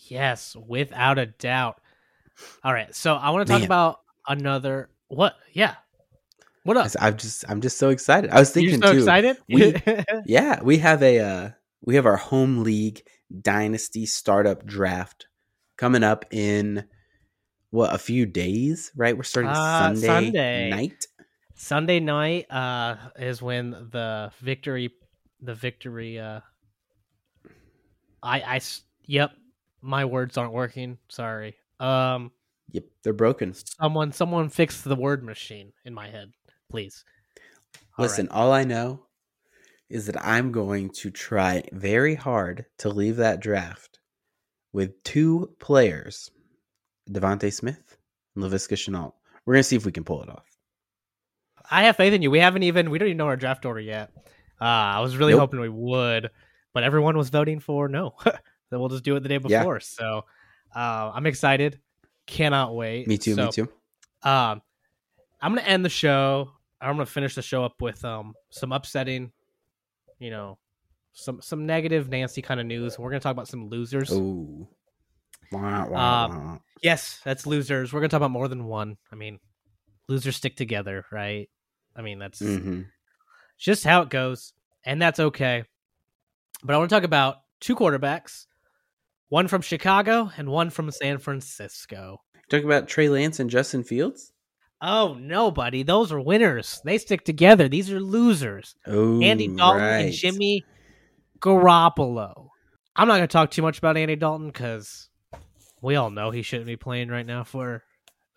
Yes, 0.10 0.56
without 0.56 1.18
a 1.18 1.26
doubt. 1.26 1.80
All 2.64 2.74
right, 2.74 2.94
so 2.96 3.16
I 3.16 3.32
want 3.32 3.48
to 3.48 3.52
talk 3.52 3.62
Man. 3.62 3.68
about 3.68 4.02
another 4.28 4.90
what? 5.08 5.36
Yeah. 5.54 5.76
What 6.64 6.78
up? 6.78 6.92
I'm 7.00 7.18
just 7.18 7.46
I'm 7.50 7.62
just 7.62 7.78
so 7.78 7.90
excited. 7.90 8.30
I 8.30 8.40
was 8.40 8.52
thinking 8.52 8.82
so 8.82 8.92
too. 8.92 8.98
Excited? 9.00 9.38
We, 9.50 9.76
yeah, 10.26 10.62
we 10.62 10.78
have 10.80 11.02
a 11.02 11.20
uh, 11.20 11.50
we 11.82 11.96
have 11.96 12.06
our 12.06 12.18
home 12.18 12.64
league 12.64 13.02
dynasty 13.42 14.06
startup 14.06 14.66
draft 14.66 15.28
coming 15.78 16.04
up 16.04 16.26
in 16.32 16.86
what 17.70 17.94
a 17.94 17.98
few 17.98 18.26
days, 18.26 18.92
right? 18.96 19.16
We're 19.16 19.24
starting 19.24 19.52
uh, 19.52 19.78
Sunday, 19.78 20.08
Sunday 20.08 20.70
night. 20.70 21.08
Sunday 21.56 22.00
night 22.00 22.52
uh, 22.52 22.98
is 23.18 23.42
when 23.42 23.72
the 23.72 24.32
victory, 24.40 24.92
the 25.42 25.56
victory. 25.56 26.20
Uh, 26.20 26.42
I, 28.22 28.42
I, 28.42 28.62
yep, 29.06 29.32
my 29.82 30.06
words 30.06 30.38
aren't 30.38 30.54
working. 30.54 30.98
Sorry. 31.10 31.56
Um, 31.80 32.32
Yep, 32.72 32.84
they're 33.04 33.13
broken. 33.13 33.54
Someone, 33.54 34.12
someone 34.12 34.50
fix 34.50 34.82
the 34.82 34.96
word 34.96 35.24
machine 35.24 35.72
in 35.86 35.94
my 35.94 36.10
head, 36.10 36.32
please. 36.70 37.06
All 37.98 38.04
Listen, 38.04 38.28
right. 38.28 38.36
all 38.36 38.52
I 38.52 38.66
know 38.66 39.06
is 39.90 40.06
that 40.08 40.22
I'm 40.22 40.52
going 40.52 40.90
to 40.90 41.10
try 41.10 41.63
very 41.72 42.16
hard 42.16 42.66
to 42.80 42.90
leave 42.90 43.16
that 43.18 43.40
draft 43.40 44.00
with 44.74 45.02
two 45.04 45.56
players, 45.60 46.30
DeVonta 47.10 47.54
Smith 47.54 47.98
and 48.36 48.44
Laviska 48.44 48.74
Shenault. 48.76 49.13
We're 49.46 49.54
gonna 49.54 49.63
see 49.63 49.78
if 49.78 49.86
we 49.86 49.94
can 49.94 50.04
pull 50.04 50.22
it 50.24 50.30
off. 50.30 50.46
I 51.72 51.84
have 51.84 51.96
faith 51.96 52.13
in 52.13 52.22
you. 52.22 52.30
We 52.30 52.40
haven't 52.40 52.63
even 52.63 52.90
we 52.90 52.98
don't 52.98 53.08
even 53.08 53.18
know 53.18 53.28
our 53.28 53.38
draft 53.38 53.66
order 53.66 53.80
yet. 53.80 54.12
Uh, 54.60 54.66
I 54.66 55.00
was 55.00 55.16
really 55.16 55.34
nope. 55.34 55.40
hoping 55.40 55.62
we 55.62 55.70
would, 55.70 56.32
but 56.74 56.84
everyone 56.84 57.18
was 57.18 57.30
voting 57.30 57.62
for 57.62 57.88
no. 57.88 58.16
then 58.69 58.80
we'll 58.80 58.89
just 58.89 59.03
do 59.03 59.15
it 59.15 59.21
the 59.21 59.30
day 59.30 59.38
before. 59.38 59.75
Yeah. 59.75 59.82
So 59.82 60.25
uh, 60.75 61.12
I'm 61.13 61.25
excited. 61.25 61.80
Cannot 62.25 62.75
wait. 62.75 63.08
Me 63.08 63.17
too. 63.17 63.36
So, 63.36 63.45
me 63.45 63.51
too. 63.51 63.69
Um, 64.23 64.62
I'm 65.41 65.56
gonna 65.56 65.62
end 65.62 65.86
the 65.86 65.89
show. 65.89 66.51
I'm 66.82 66.95
gonna 66.95 67.06
finish 67.06 67.36
the 67.36 67.41
show 67.41 67.63
up 67.63 67.82
with 67.82 68.03
um 68.03 68.34
some 68.49 68.71
upsetting, 68.71 69.32
you 70.19 70.30
know, 70.30 70.58
some 71.13 71.41
some 71.41 71.65
negative 71.65 72.10
Nancy 72.10 72.41
kind 72.41 72.60
of 72.60 72.65
news. 72.65 72.99
We're 72.99 73.10
gonna 73.10 73.19
talk 73.19 73.32
about 73.32 73.47
some 73.47 73.69
losers. 73.69 74.12
Ooh. 74.12 74.67
Wah, 75.51 75.88
wah, 75.88 76.25
um, 76.25 76.62
yes, 76.84 77.21
that's 77.23 77.47
losers. 77.47 77.93
We're 77.93 78.01
gonna 78.01 78.10
talk 78.10 78.17
about 78.17 78.32
more 78.32 78.49
than 78.49 78.65
one. 78.65 78.97
I 79.12 79.15
mean, 79.15 79.39
losers 80.10 80.36
stick 80.36 80.58
together, 80.58 81.06
right? 81.12 81.49
I 81.95 82.01
mean, 82.01 82.19
that's 82.19 82.41
mm-hmm. 82.41 82.82
just 83.58 83.86
how 83.86 84.01
it 84.01 84.10
goes, 84.10 84.51
and 84.84 85.01
that's 85.01 85.19
okay. 85.19 85.63
But 86.63 86.73
I 86.73 86.77
want 86.77 86.89
to 86.89 86.95
talk 86.95 87.03
about 87.03 87.38
two 87.62 87.75
quarterbacks 87.75 88.47
one 89.30 89.48
from 89.48 89.62
Chicago 89.62 90.32
and 90.38 90.50
one 90.50 90.70
from 90.70 90.92
San 90.92 91.18
Francisco. 91.18 92.22
Talking 92.50 92.66
about 92.66 92.88
Trey 92.88 93.10
Lance 93.10 93.40
and 93.40 93.50
Justin 93.50 93.84
Fields? 93.84 94.32
Oh 94.82 95.16
no, 95.20 95.52
buddy. 95.52 95.84
Those 95.84 96.12
are 96.12 96.22
winners. 96.22 96.82
They 96.86 96.98
stick 96.98 97.26
together. 97.26 97.68
These 97.68 97.92
are 97.92 98.00
losers. 98.00 98.76
Oh, 98.86 99.22
Andy 99.22 99.48
Dalton 99.48 99.82
right. 99.82 99.98
and 99.98 100.13
Jimmy 100.13 100.63
Garoppolo. 101.40 102.50
I'm 102.96 103.08
not 103.08 103.18
going 103.18 103.28
to 103.28 103.32
talk 103.32 103.52
too 103.52 103.62
much 103.62 103.78
about 103.78 103.98
Andy 103.98 104.16
Dalton 104.16 104.48
because 104.48 105.10
we 105.82 105.96
all 105.96 106.10
know 106.10 106.32
he 106.32 106.42
shouldn't 106.42 106.68
be 106.68 106.76
playing 106.76 107.10
right 107.10 107.26
now 107.26 107.44
for 107.44 107.84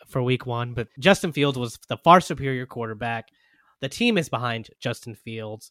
for 0.08 0.22
Week 0.22 0.46
One. 0.46 0.74
But 0.74 0.88
Justin 0.98 1.32
Fields 1.32 1.58
was 1.58 1.78
the 1.88 1.98
far 1.98 2.20
superior 2.20 2.66
quarterback. 2.66 3.28
The 3.80 3.88
team 3.88 4.18
is 4.18 4.28
behind 4.28 4.70
Justin 4.80 5.14
Fields. 5.14 5.70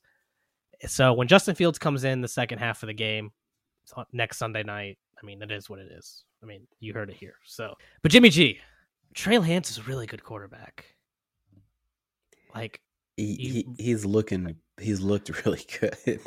So 0.88 1.13
when 1.13 1.27
Justin 1.27 1.55
Fields 1.55 1.77
comes 1.77 2.03
in 2.03 2.21
the 2.21 2.27
second 2.27 2.60
half 2.60 2.84
of 2.84 2.88
the 2.88 2.93
game 2.93 3.32
next 4.13 4.38
Sunday 4.38 4.63
night, 4.63 4.97
I 5.21 5.25
mean, 5.25 5.39
that 5.39 5.51
is 5.51 5.69
what 5.69 5.79
it 5.79 5.91
is. 5.91 6.23
I 6.41 6.45
mean, 6.45 6.62
you 6.79 6.93
heard 6.93 7.10
it 7.10 7.15
here. 7.15 7.36
So, 7.45 7.75
but 8.01 8.12
Jimmy 8.12 8.29
G, 8.29 8.60
Trey 9.13 9.38
Lance 9.38 9.71
is 9.71 9.77
a 9.79 9.84
really 9.84 10.08
good 10.08 10.23
quarterback. 10.23 10.86
Like 12.55 12.82
he, 13.17 13.36
he 13.36 13.84
he's 13.84 14.05
looking, 14.05 14.55
he's 14.79 15.01
looked 15.01 15.29
really 15.45 15.65
good. 15.79 16.21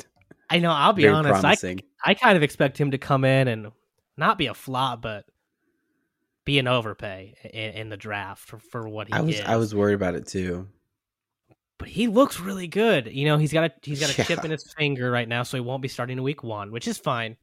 I 0.49 0.59
know. 0.59 0.71
I'll 0.71 0.93
be 0.93 1.03
Very 1.03 1.15
honest. 1.15 1.41
Promising. 1.41 1.81
I 2.05 2.11
I 2.11 2.13
kind 2.13 2.37
of 2.37 2.43
expect 2.43 2.79
him 2.79 2.91
to 2.91 2.97
come 2.97 3.25
in 3.25 3.47
and 3.47 3.71
not 4.17 4.37
be 4.37 4.47
a 4.47 4.53
flop, 4.53 5.01
but 5.01 5.25
be 6.45 6.59
an 6.59 6.67
overpay 6.67 7.35
in, 7.53 7.71
in 7.73 7.89
the 7.89 7.97
draft 7.97 8.45
for, 8.45 8.59
for 8.59 8.87
what 8.87 9.07
he 9.07 9.13
I 9.13 9.21
was. 9.21 9.35
Gives. 9.35 9.47
I 9.47 9.55
was 9.55 9.73
worried 9.73 9.95
about 9.95 10.15
it 10.15 10.27
too. 10.27 10.67
But 11.79 11.87
he 11.87 12.07
looks 12.07 12.39
really 12.39 12.67
good. 12.67 13.07
You 13.11 13.25
know, 13.25 13.37
he's 13.37 13.51
got 13.51 13.65
a 13.65 13.71
he's 13.81 13.99
got 13.99 14.13
a 14.13 14.17
yeah. 14.17 14.25
chip 14.25 14.45
in 14.45 14.51
his 14.51 14.71
finger 14.77 15.09
right 15.09 15.27
now, 15.27 15.43
so 15.43 15.57
he 15.57 15.61
won't 15.61 15.81
be 15.81 15.87
starting 15.87 16.17
in 16.17 16.23
week 16.23 16.43
one, 16.43 16.71
which 16.71 16.87
is 16.87 16.97
fine. 16.97 17.35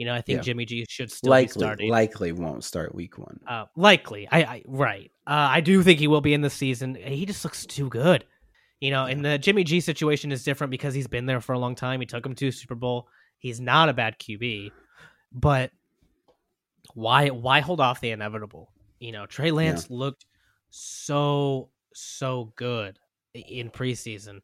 You 0.00 0.06
know, 0.06 0.14
I 0.14 0.22
think 0.22 0.38
yeah. 0.38 0.42
Jimmy 0.44 0.64
G 0.64 0.86
should 0.88 1.12
still 1.12 1.28
likely, 1.28 1.44
be 1.44 1.60
starting. 1.60 1.90
Likely 1.90 2.32
won't 2.32 2.64
start 2.64 2.94
week 2.94 3.18
one. 3.18 3.38
Uh, 3.46 3.66
likely, 3.76 4.26
I, 4.32 4.40
I 4.40 4.62
right. 4.66 5.10
Uh, 5.26 5.48
I 5.50 5.60
do 5.60 5.82
think 5.82 5.98
he 5.98 6.08
will 6.08 6.22
be 6.22 6.32
in 6.32 6.40
the 6.40 6.48
season. 6.48 6.94
He 6.94 7.26
just 7.26 7.44
looks 7.44 7.66
too 7.66 7.90
good. 7.90 8.24
You 8.80 8.92
know, 8.92 9.04
yeah. 9.04 9.12
and 9.12 9.22
the 9.22 9.36
Jimmy 9.36 9.62
G 9.62 9.78
situation 9.78 10.32
is 10.32 10.42
different 10.42 10.70
because 10.70 10.94
he's 10.94 11.06
been 11.06 11.26
there 11.26 11.42
for 11.42 11.52
a 11.52 11.58
long 11.58 11.74
time. 11.74 12.00
He 12.00 12.06
took 12.06 12.24
him 12.24 12.34
to 12.36 12.50
Super 12.50 12.74
Bowl. 12.74 13.08
He's 13.40 13.60
not 13.60 13.90
a 13.90 13.92
bad 13.92 14.18
QB, 14.18 14.70
but 15.32 15.70
why 16.94 17.28
why 17.28 17.60
hold 17.60 17.82
off 17.82 18.00
the 18.00 18.08
inevitable? 18.08 18.72
You 19.00 19.12
know, 19.12 19.26
Trey 19.26 19.50
Lance 19.50 19.86
yeah. 19.90 19.98
looked 19.98 20.24
so 20.70 21.68
so 21.92 22.54
good 22.56 22.98
in 23.34 23.68
preseason. 23.68 24.40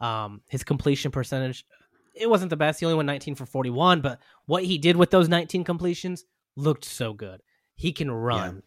Um, 0.00 0.40
his 0.48 0.64
completion 0.64 1.10
percentage 1.10 1.66
it 2.14 2.30
wasn't 2.30 2.50
the 2.50 2.56
best. 2.56 2.80
He 2.80 2.86
only 2.86 2.96
went 2.96 3.06
19 3.06 3.34
for 3.34 3.46
41, 3.46 4.00
but 4.00 4.20
what 4.46 4.64
he 4.64 4.78
did 4.78 4.96
with 4.96 5.10
those 5.10 5.28
19 5.28 5.64
completions 5.64 6.24
looked 6.56 6.84
so 6.84 7.12
good. 7.12 7.42
He 7.74 7.92
can 7.92 8.10
run. 8.10 8.56
Yeah. 8.56 8.60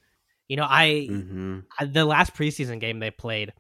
You 0.50 0.58
know, 0.58 0.68
I, 0.70 1.08
mm-hmm. 1.10 1.60
I, 1.80 1.86
the 1.86 2.06
last 2.06 2.34
preseason 2.34 2.80
game 2.80 3.00
they 3.00 3.12
played, 3.12 3.54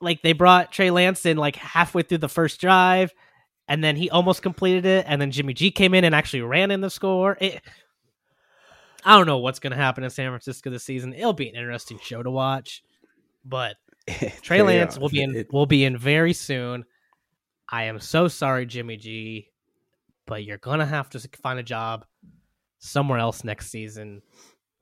like 0.00 0.22
they 0.22 0.32
brought 0.32 0.72
Trey 0.72 0.90
Lance 0.90 1.26
in 1.26 1.36
like 1.36 1.56
halfway 1.56 2.02
through 2.02 2.18
the 2.18 2.28
first 2.28 2.60
drive, 2.60 3.12
and 3.66 3.82
then 3.82 3.96
he 3.96 4.08
almost 4.08 4.42
completed 4.42 4.86
it, 4.86 5.04
and 5.08 5.20
then 5.20 5.30
Jimmy 5.30 5.54
G 5.54 5.70
came 5.70 5.94
in 5.94 6.04
and 6.04 6.14
actually 6.14 6.42
ran 6.42 6.70
in 6.70 6.80
the 6.80 6.90
score. 6.90 7.36
It, 7.40 7.60
I 9.04 9.16
don't 9.16 9.26
know 9.26 9.38
what's 9.38 9.58
going 9.58 9.72
to 9.72 9.76
happen 9.76 10.04
in 10.04 10.10
San 10.10 10.30
Francisco 10.30 10.70
this 10.70 10.84
season. 10.84 11.12
It'll 11.12 11.32
be 11.32 11.48
an 11.48 11.56
interesting 11.56 11.98
show 12.02 12.22
to 12.22 12.30
watch, 12.30 12.82
but 13.44 13.76
Trey 14.42 14.62
Lance 14.62 14.98
will 14.98 15.08
be 15.08 15.22
in 15.22 15.46
will 15.52 15.66
be 15.66 15.84
in 15.84 15.96
very 15.96 16.32
soon. 16.32 16.84
I 17.70 17.84
am 17.84 18.00
so 18.00 18.28
sorry, 18.28 18.66
Jimmy 18.66 18.96
G, 18.96 19.50
but 20.26 20.44
you're 20.44 20.58
gonna 20.58 20.86
have 20.86 21.10
to 21.10 21.20
find 21.42 21.58
a 21.58 21.62
job 21.62 22.06
somewhere 22.78 23.18
else 23.18 23.44
next 23.44 23.70
season 23.70 24.22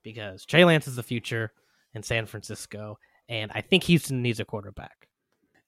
because 0.03 0.45
Trey 0.45 0.63
Lance 0.63 0.87
is 0.87 0.95
the 0.95 1.03
future 1.03 1.51
in 1.93 2.03
San 2.03 2.25
Francisco, 2.25 2.97
and 3.27 3.51
I 3.53 3.61
think 3.61 3.83
Houston 3.83 4.21
needs 4.21 4.39
a 4.39 4.45
quarterback. 4.45 5.07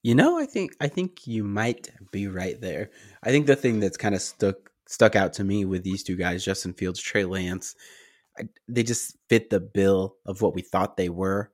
You 0.02 0.16
know, 0.16 0.40
I 0.40 0.46
think 0.46 0.76
I 0.80 0.88
think 0.88 1.28
you 1.28 1.44
might 1.44 1.90
be 2.12 2.28
right 2.28 2.60
there. 2.62 2.92
I 3.24 3.32
think 3.32 3.48
the 3.48 3.56
thing 3.56 3.80
that's 3.80 3.98
kind 3.98 4.16
of 4.16 4.22
stuck 4.22 4.56
stuck 4.88 5.16
out 5.16 5.34
to 5.34 5.44
me 5.44 5.66
with 5.66 5.84
these 5.84 6.04
two 6.04 6.16
guys, 6.16 6.46
Justin 6.46 6.74
Fields, 6.74 7.02
Trey 7.02 7.26
Lance, 7.26 7.76
I, 8.38 8.44
they 8.68 8.84
just 8.84 9.18
fit 9.28 9.50
the 9.50 9.60
bill 9.60 10.16
of 10.26 10.42
what 10.42 10.56
we 10.56 10.62
thought 10.62 10.98
they 10.98 11.10
were. 11.10 11.52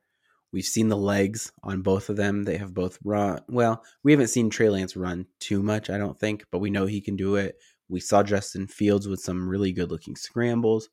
We've 0.52 0.64
seen 0.64 0.88
the 0.88 0.96
legs 0.96 1.52
on 1.62 1.82
both 1.82 2.08
of 2.08 2.16
them. 2.16 2.44
They 2.44 2.56
have 2.56 2.72
both 2.72 2.98
run. 3.04 3.40
Well, 3.48 3.82
we 4.02 4.12
haven't 4.12 4.28
seen 4.28 4.48
Trey 4.48 4.70
Lance 4.70 4.96
run 4.96 5.26
too 5.40 5.62
much, 5.62 5.90
I 5.90 5.98
don't 5.98 6.18
think, 6.18 6.44
but 6.50 6.60
we 6.60 6.70
know 6.70 6.86
he 6.86 7.00
can 7.00 7.16
do 7.16 7.36
it. 7.36 7.56
We 7.88 8.00
saw 8.00 8.22
Justin 8.22 8.66
Fields 8.66 9.06
with 9.06 9.20
some 9.20 9.48
really 9.48 9.72
good 9.72 9.90
looking 9.90 10.16
scrambles. 10.16 10.88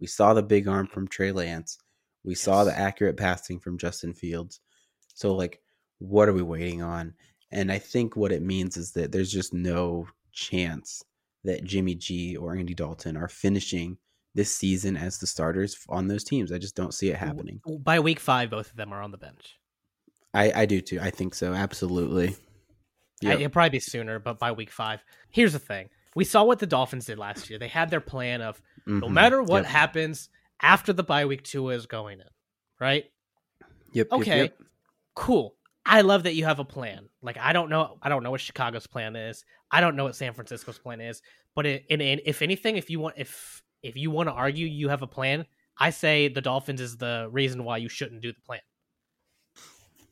We 0.00 0.06
saw 0.06 0.34
the 0.34 0.42
big 0.42 0.68
arm 0.68 0.86
from 0.86 1.08
Trey 1.08 1.32
Lance. 1.32 1.78
We 2.24 2.32
yes. 2.32 2.40
saw 2.40 2.64
the 2.64 2.78
accurate 2.78 3.16
passing 3.16 3.60
from 3.60 3.78
Justin 3.78 4.14
Fields. 4.14 4.60
So, 5.14 5.34
like, 5.34 5.60
what 5.98 6.28
are 6.28 6.32
we 6.32 6.42
waiting 6.42 6.82
on? 6.82 7.14
And 7.50 7.72
I 7.72 7.78
think 7.78 8.14
what 8.14 8.32
it 8.32 8.42
means 8.42 8.76
is 8.76 8.92
that 8.92 9.10
there's 9.10 9.32
just 9.32 9.52
no 9.52 10.06
chance 10.32 11.02
that 11.44 11.64
Jimmy 11.64 11.94
G 11.94 12.36
or 12.36 12.54
Andy 12.54 12.74
Dalton 12.74 13.16
are 13.16 13.28
finishing 13.28 13.98
this 14.38 14.54
season 14.54 14.96
as 14.96 15.18
the 15.18 15.26
starters 15.26 15.76
on 15.88 16.06
those 16.06 16.22
teams. 16.22 16.52
I 16.52 16.58
just 16.58 16.76
don't 16.76 16.94
see 16.94 17.10
it 17.10 17.16
happening. 17.16 17.60
By 17.66 17.98
week 17.98 18.20
five, 18.20 18.50
both 18.50 18.70
of 18.70 18.76
them 18.76 18.92
are 18.92 19.02
on 19.02 19.10
the 19.10 19.18
bench. 19.18 19.58
I, 20.32 20.52
I 20.54 20.66
do 20.66 20.80
too. 20.80 21.00
I 21.02 21.10
think 21.10 21.34
so. 21.34 21.52
Absolutely. 21.52 22.36
Yep. 23.20 23.40
It'll 23.40 23.50
probably 23.50 23.70
be 23.70 23.80
sooner, 23.80 24.20
but 24.20 24.38
by 24.38 24.52
week 24.52 24.70
five. 24.70 25.02
Here's 25.30 25.54
the 25.54 25.58
thing 25.58 25.88
we 26.14 26.22
saw 26.24 26.44
what 26.44 26.60
the 26.60 26.68
Dolphins 26.68 27.06
did 27.06 27.18
last 27.18 27.50
year. 27.50 27.58
They 27.58 27.66
had 27.66 27.90
their 27.90 28.00
plan 28.00 28.40
of 28.40 28.62
mm-hmm. 28.86 29.00
no 29.00 29.08
matter 29.08 29.42
what 29.42 29.64
yep. 29.64 29.72
happens 29.72 30.28
after 30.62 30.92
the 30.92 31.02
bye 31.02 31.26
week, 31.26 31.42
Tua 31.42 31.74
is 31.74 31.86
going 31.86 32.20
in, 32.20 32.26
right? 32.80 33.06
Yep. 33.92 34.12
Okay. 34.12 34.42
Yep. 34.42 34.58
Cool. 35.16 35.56
I 35.84 36.02
love 36.02 36.22
that 36.24 36.34
you 36.34 36.44
have 36.44 36.60
a 36.60 36.64
plan. 36.64 37.08
Like 37.22 37.38
I 37.38 37.52
don't 37.52 37.70
know, 37.70 37.98
I 38.00 38.08
don't 38.08 38.22
know 38.22 38.30
what 38.30 38.40
Chicago's 38.40 38.86
plan 38.86 39.16
is. 39.16 39.44
I 39.68 39.80
don't 39.80 39.96
know 39.96 40.04
what 40.04 40.14
San 40.14 40.32
Francisco's 40.32 40.78
plan 40.78 41.00
is. 41.00 41.22
But 41.56 41.66
it, 41.66 41.86
in, 41.88 42.00
in, 42.00 42.20
if 42.24 42.40
anything, 42.40 42.76
if 42.76 42.88
you 42.88 43.00
want, 43.00 43.16
if 43.18 43.64
if 43.82 43.96
you 43.96 44.10
want 44.10 44.28
to 44.28 44.32
argue 44.32 44.66
you 44.66 44.88
have 44.88 45.02
a 45.02 45.06
plan, 45.06 45.46
I 45.78 45.90
say 45.90 46.28
the 46.28 46.40
Dolphins 46.40 46.80
is 46.80 46.96
the 46.96 47.28
reason 47.30 47.64
why 47.64 47.78
you 47.78 47.88
shouldn't 47.88 48.22
do 48.22 48.32
the 48.32 48.40
plan. 48.40 48.60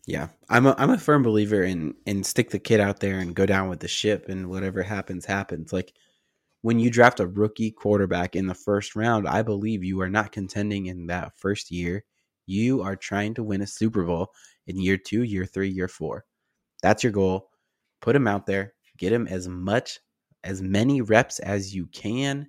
Yeah, 0.07 0.29
I'm 0.49 0.67
a 0.67 0.75
I'm 0.79 0.91
a 0.91 0.99
firm 0.99 1.25
believer 1.25 1.65
in 1.65 1.95
in 2.07 2.23
stick 2.23 2.51
the 2.51 2.61
kid 2.61 2.79
out 2.79 3.01
there 3.01 3.19
and 3.19 3.35
go 3.35 3.45
down 3.45 3.69
with 3.69 3.81
the 3.81 3.89
ship 3.89 4.29
and 4.29 4.49
whatever 4.49 4.83
happens 4.85 5.25
happens. 5.25 5.73
Like 5.73 5.93
when 6.63 6.79
you 6.79 6.91
draft 6.91 7.21
a 7.21 7.27
rookie 7.27 7.73
quarterback 7.73 8.37
in 8.37 8.47
the 8.47 8.55
first 8.55 8.95
round, 8.95 9.27
I 9.29 9.43
believe 9.43 9.83
you 9.83 10.01
are 10.01 10.09
not 10.09 10.33
contending 10.33 10.87
in 10.87 11.07
that 11.09 11.33
first 11.37 11.71
year. 11.71 12.05
You 12.47 12.83
are 12.83 12.95
trying 12.95 13.35
to 13.35 13.43
win 13.43 13.63
a 13.63 13.67
Super 13.67 14.05
Bowl 14.05 14.31
in 14.69 14.81
year 14.81 14.97
2, 14.97 15.25
year 15.25 15.45
3, 15.45 15.69
year 15.69 15.89
4. 15.89 16.25
That's 16.83 17.03
your 17.03 17.13
goal. 17.13 17.51
Put 18.01 18.17
him 18.17 18.29
out 18.29 18.47
there, 18.47 18.75
get 18.97 19.13
him 19.13 19.27
as 19.27 19.49
much 19.49 19.99
as 20.45 20.63
many 20.63 21.01
reps 21.01 21.41
as 21.41 21.75
you 21.75 21.87
can, 21.87 22.47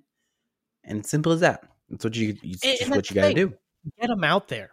and 0.88 1.06
simple 1.06 1.32
as 1.32 1.40
that. 1.40 1.64
That's 1.90 2.04
what 2.04 2.16
you 2.16 2.36
it's 2.42 2.60
just 2.60 2.90
what 2.90 3.08
you 3.08 3.14
got 3.14 3.28
to 3.28 3.34
do. 3.34 3.54
Get 4.00 4.08
them 4.08 4.24
out 4.24 4.48
there. 4.48 4.70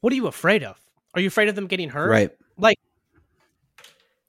What 0.00 0.12
are 0.12 0.16
you 0.16 0.26
afraid 0.26 0.64
of? 0.64 0.80
Are 1.14 1.20
you 1.20 1.28
afraid 1.28 1.48
of 1.48 1.54
them 1.54 1.66
getting 1.66 1.88
hurt? 1.88 2.08
Right. 2.08 2.30
Like 2.56 2.78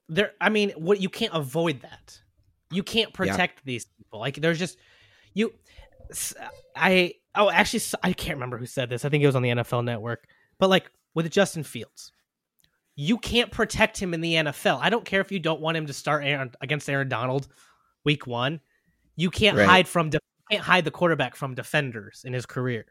there 0.10 0.34
I 0.42 0.50
mean, 0.50 0.72
what 0.72 1.00
you 1.00 1.10
can't 1.10 1.34
avoid 1.34 1.82
that. 1.82 2.20
You 2.72 2.84
can't 2.84 3.14
protect 3.14 3.60
yeah. 3.60 3.64
these 3.66 3.86
people. 3.86 4.20
Like 4.20 4.36
there's 4.36 4.60
just 4.60 4.78
you 5.34 5.54
I 6.76 7.14
oh 7.36 7.50
actually 7.50 7.82
I 8.04 8.14
can't 8.14 8.36
remember 8.36 8.58
who 8.58 8.66
said 8.66 8.90
this. 8.90 9.06
I 9.06 9.10
think 9.10 9.24
it 9.24 9.28
was 9.28 9.36
on 9.36 9.42
the 9.42 9.50
NFL 9.50 9.84
network. 9.84 10.28
But 10.60 10.70
like 10.70 10.92
with 11.14 11.30
Justin 11.32 11.64
Fields, 11.64 12.12
you 12.96 13.18
can't 13.18 13.52
protect 13.52 13.98
him 13.98 14.14
in 14.14 14.22
the 14.22 14.34
NFL. 14.34 14.80
I 14.82 14.90
don't 14.90 15.06
care 15.06 15.22
if 15.22 15.32
you 15.32 15.40
don't 15.40 15.62
want 15.62 15.78
him 15.78 15.86
to 15.88 15.94
start 15.94 16.26
Aaron, 16.26 16.52
against 16.62 16.90
Aaron 16.90 17.10
Donald 17.10 17.48
week 18.04 18.26
1. 18.26 18.60
You 19.16 19.30
can't 19.30 19.58
right. 19.58 19.68
hide 19.68 19.88
from 19.88 20.10
can't 20.52 20.64
hide 20.64 20.86
the 20.86 20.92
quarterback 20.92 21.36
from 21.36 21.56
defenders 21.56 22.24
in 22.26 22.34
his 22.34 22.46
career. 22.46 22.86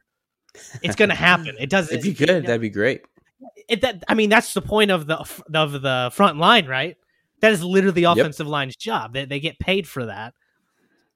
It's 0.82 0.96
going 0.96 1.10
to 1.10 1.14
happen. 1.14 1.56
It 1.58 1.70
doesn't. 1.70 1.96
if 1.96 2.04
you 2.04 2.14
could, 2.14 2.46
that'd 2.46 2.60
be 2.60 2.70
great 2.70 3.02
it, 3.68 3.80
that 3.82 4.04
I 4.08 4.14
mean 4.14 4.30
that's 4.30 4.54
the 4.54 4.62
point 4.62 4.90
of 4.90 5.06
the 5.06 5.16
of 5.54 5.72
the 5.72 6.10
front 6.12 6.38
line, 6.38 6.66
right? 6.66 6.96
That 7.40 7.52
is 7.52 7.62
literally 7.62 8.02
the 8.02 8.04
offensive 8.04 8.46
yep. 8.46 8.52
line's 8.52 8.76
job. 8.76 9.12
They 9.12 9.24
they 9.24 9.40
get 9.40 9.58
paid 9.58 9.86
for 9.86 10.06
that. 10.06 10.34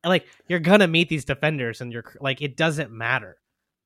And 0.03 0.11
like 0.11 0.27
you're 0.49 0.61
gonna 0.61 0.89
meet 0.89 1.09
these 1.09 1.25
defenders, 1.25 1.81
and 1.81 1.93
you're 1.93 2.05
like 2.21 2.43
it 2.43 2.57
doesn't 2.57 2.91
matter. 2.91 3.37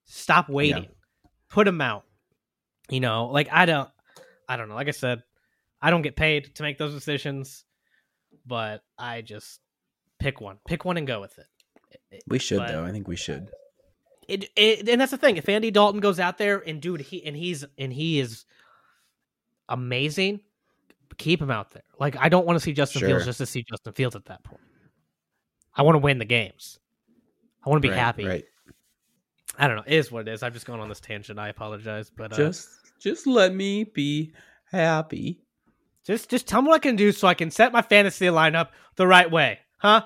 Stop 0.07 0.49
waiting. 0.49 0.85
Yeah. 0.85 1.31
Put 1.49 1.65
them 1.65 1.81
out. 1.81 2.05
You 2.91 3.01
know, 3.01 3.27
like 3.27 3.49
I 3.51 3.67
don't, 3.67 3.89
I 4.49 4.57
don't 4.57 4.69
know. 4.69 4.75
Like 4.75 4.89
I 4.89 4.93
said, 4.93 5.23
I 5.81 5.91
don't 5.91 6.03
get 6.03 6.17
paid 6.17 6.55
to 6.57 6.63
make 6.63 6.79
those 6.79 6.93
decisions, 6.93 7.65
but 8.45 8.83
I 8.99 9.23
just 9.23 9.61
pick 10.19 10.41
one, 10.41 10.59
pick 10.67 10.85
one, 10.85 10.97
and 10.97 11.07
go 11.07 11.21
with 11.21 11.39
it. 11.39 11.47
We 12.27 12.39
should 12.39 12.59
but, 12.59 12.69
though. 12.69 12.85
I 12.85 12.91
think 12.91 13.09
we 13.09 13.17
should. 13.17 13.51
It, 14.29 14.51
it, 14.57 14.89
and 14.89 15.01
that's 15.01 15.11
the 15.11 15.19
thing. 15.19 15.37
If 15.37 15.49
Andy 15.49 15.71
Dalton 15.71 16.01
goes 16.01 16.19
out 16.19 16.39
there 16.39 16.59
and 16.67 16.81
dude, 16.81 17.03
he 17.03 17.25
and 17.25 17.37
he's 17.37 17.65
and 17.77 17.93
he 17.93 18.21
is 18.21 18.45
amazing, 19.69 20.41
keep 21.19 21.41
him 21.41 21.51
out 21.51 21.71
there. 21.73 21.83
Like 21.99 22.17
I 22.19 22.29
don't 22.29 22.47
want 22.47 22.59
to 22.59 22.61
see 22.61 22.73
Justin 22.73 23.01
sure. 23.01 23.09
Fields 23.09 23.25
just 23.27 23.39
to 23.39 23.47
see 23.47 23.65
Justin 23.69 23.93
Fields 23.93 24.17
at 24.17 24.27
that 24.27 24.43
point. 24.45 24.61
I 25.75 25.83
want 25.83 25.97
to 25.97 26.01
win 26.01 26.19
the 26.19 26.25
games. 26.25 26.79
I 27.65 27.71
want 27.71 27.83
to 27.83 27.87
be 27.87 27.91
right, 27.91 27.99
happy. 27.99 28.27
Right. 28.27 28.45
I 29.59 29.67
don't 29.69 29.77
know. 29.77 29.85
It 29.87 29.95
is 29.95 30.11
what 30.11 30.29
it 30.29 30.33
is. 30.33 30.43
I'm 30.43 30.53
just 30.53 30.67
going 30.67 30.81
on 30.81 30.89
this 30.89 31.01
tangent. 31.01 31.39
I 31.39 31.49
apologize, 31.49 32.11
but 32.11 32.33
uh, 32.33 32.37
just 32.37 32.69
just 33.01 33.27
let 33.27 33.55
me 33.55 33.85
be 33.85 34.33
happy. 34.71 35.41
Just 36.05 36.29
just 36.31 36.47
tell 36.47 36.63
me 36.63 36.69
what 36.69 36.77
I 36.77 36.79
can 36.79 36.97
do 36.97 37.13
so 37.13 37.29
I 37.29 37.35
can 37.35 37.51
set 37.51 37.73
my 37.73 37.83
fantasy 37.83 38.27
lineup 38.27 38.69
the 38.97 39.07
right 39.07 39.31
way, 39.31 39.61
huh? 39.79 40.03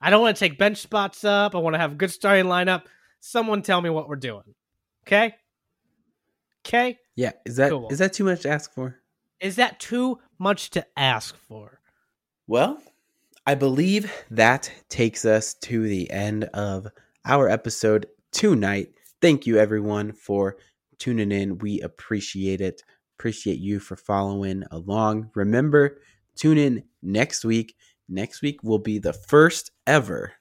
I 0.00 0.10
don't 0.10 0.22
want 0.22 0.36
to 0.36 0.40
take 0.40 0.58
bench 0.58 0.78
spots 0.78 1.24
up. 1.24 1.54
I 1.54 1.58
want 1.58 1.74
to 1.74 1.78
have 1.78 1.92
a 1.92 1.96
good 1.96 2.10
starting 2.10 2.46
lineup 2.46 2.82
someone 3.20 3.62
tell 3.62 3.80
me 3.80 3.90
what 3.90 4.08
we're 4.08 4.16
doing. 4.16 4.54
Okay? 5.06 5.34
Okay? 6.66 6.98
Yeah, 7.14 7.32
is 7.46 7.56
that 7.56 7.70
cool. 7.70 7.88
is 7.90 7.98
that 7.98 8.12
too 8.12 8.24
much 8.24 8.40
to 8.42 8.50
ask 8.50 8.72
for? 8.72 8.96
Is 9.40 9.56
that 9.56 9.78
too 9.78 10.18
much 10.38 10.70
to 10.70 10.86
ask 10.96 11.36
for? 11.36 11.80
Well, 12.46 12.82
I 13.46 13.54
believe 13.54 14.12
that 14.30 14.70
takes 14.88 15.24
us 15.24 15.54
to 15.54 15.82
the 15.82 16.10
end 16.10 16.44
of 16.44 16.88
our 17.24 17.48
episode 17.48 18.06
tonight. 18.32 18.88
Thank 19.20 19.46
you 19.46 19.58
everyone 19.58 20.12
for 20.12 20.56
tuning 20.98 21.32
in. 21.32 21.58
We 21.58 21.80
appreciate 21.80 22.60
it. 22.60 22.82
Appreciate 23.18 23.58
you 23.58 23.80
for 23.80 23.96
following 23.96 24.64
along. 24.70 25.30
Remember, 25.34 26.00
tune 26.36 26.58
in 26.58 26.84
next 27.02 27.44
week. 27.44 27.76
Next 28.12 28.42
week 28.42 28.64
will 28.64 28.80
be 28.80 28.98
the 28.98 29.12
first 29.12 29.70
ever 29.86 30.32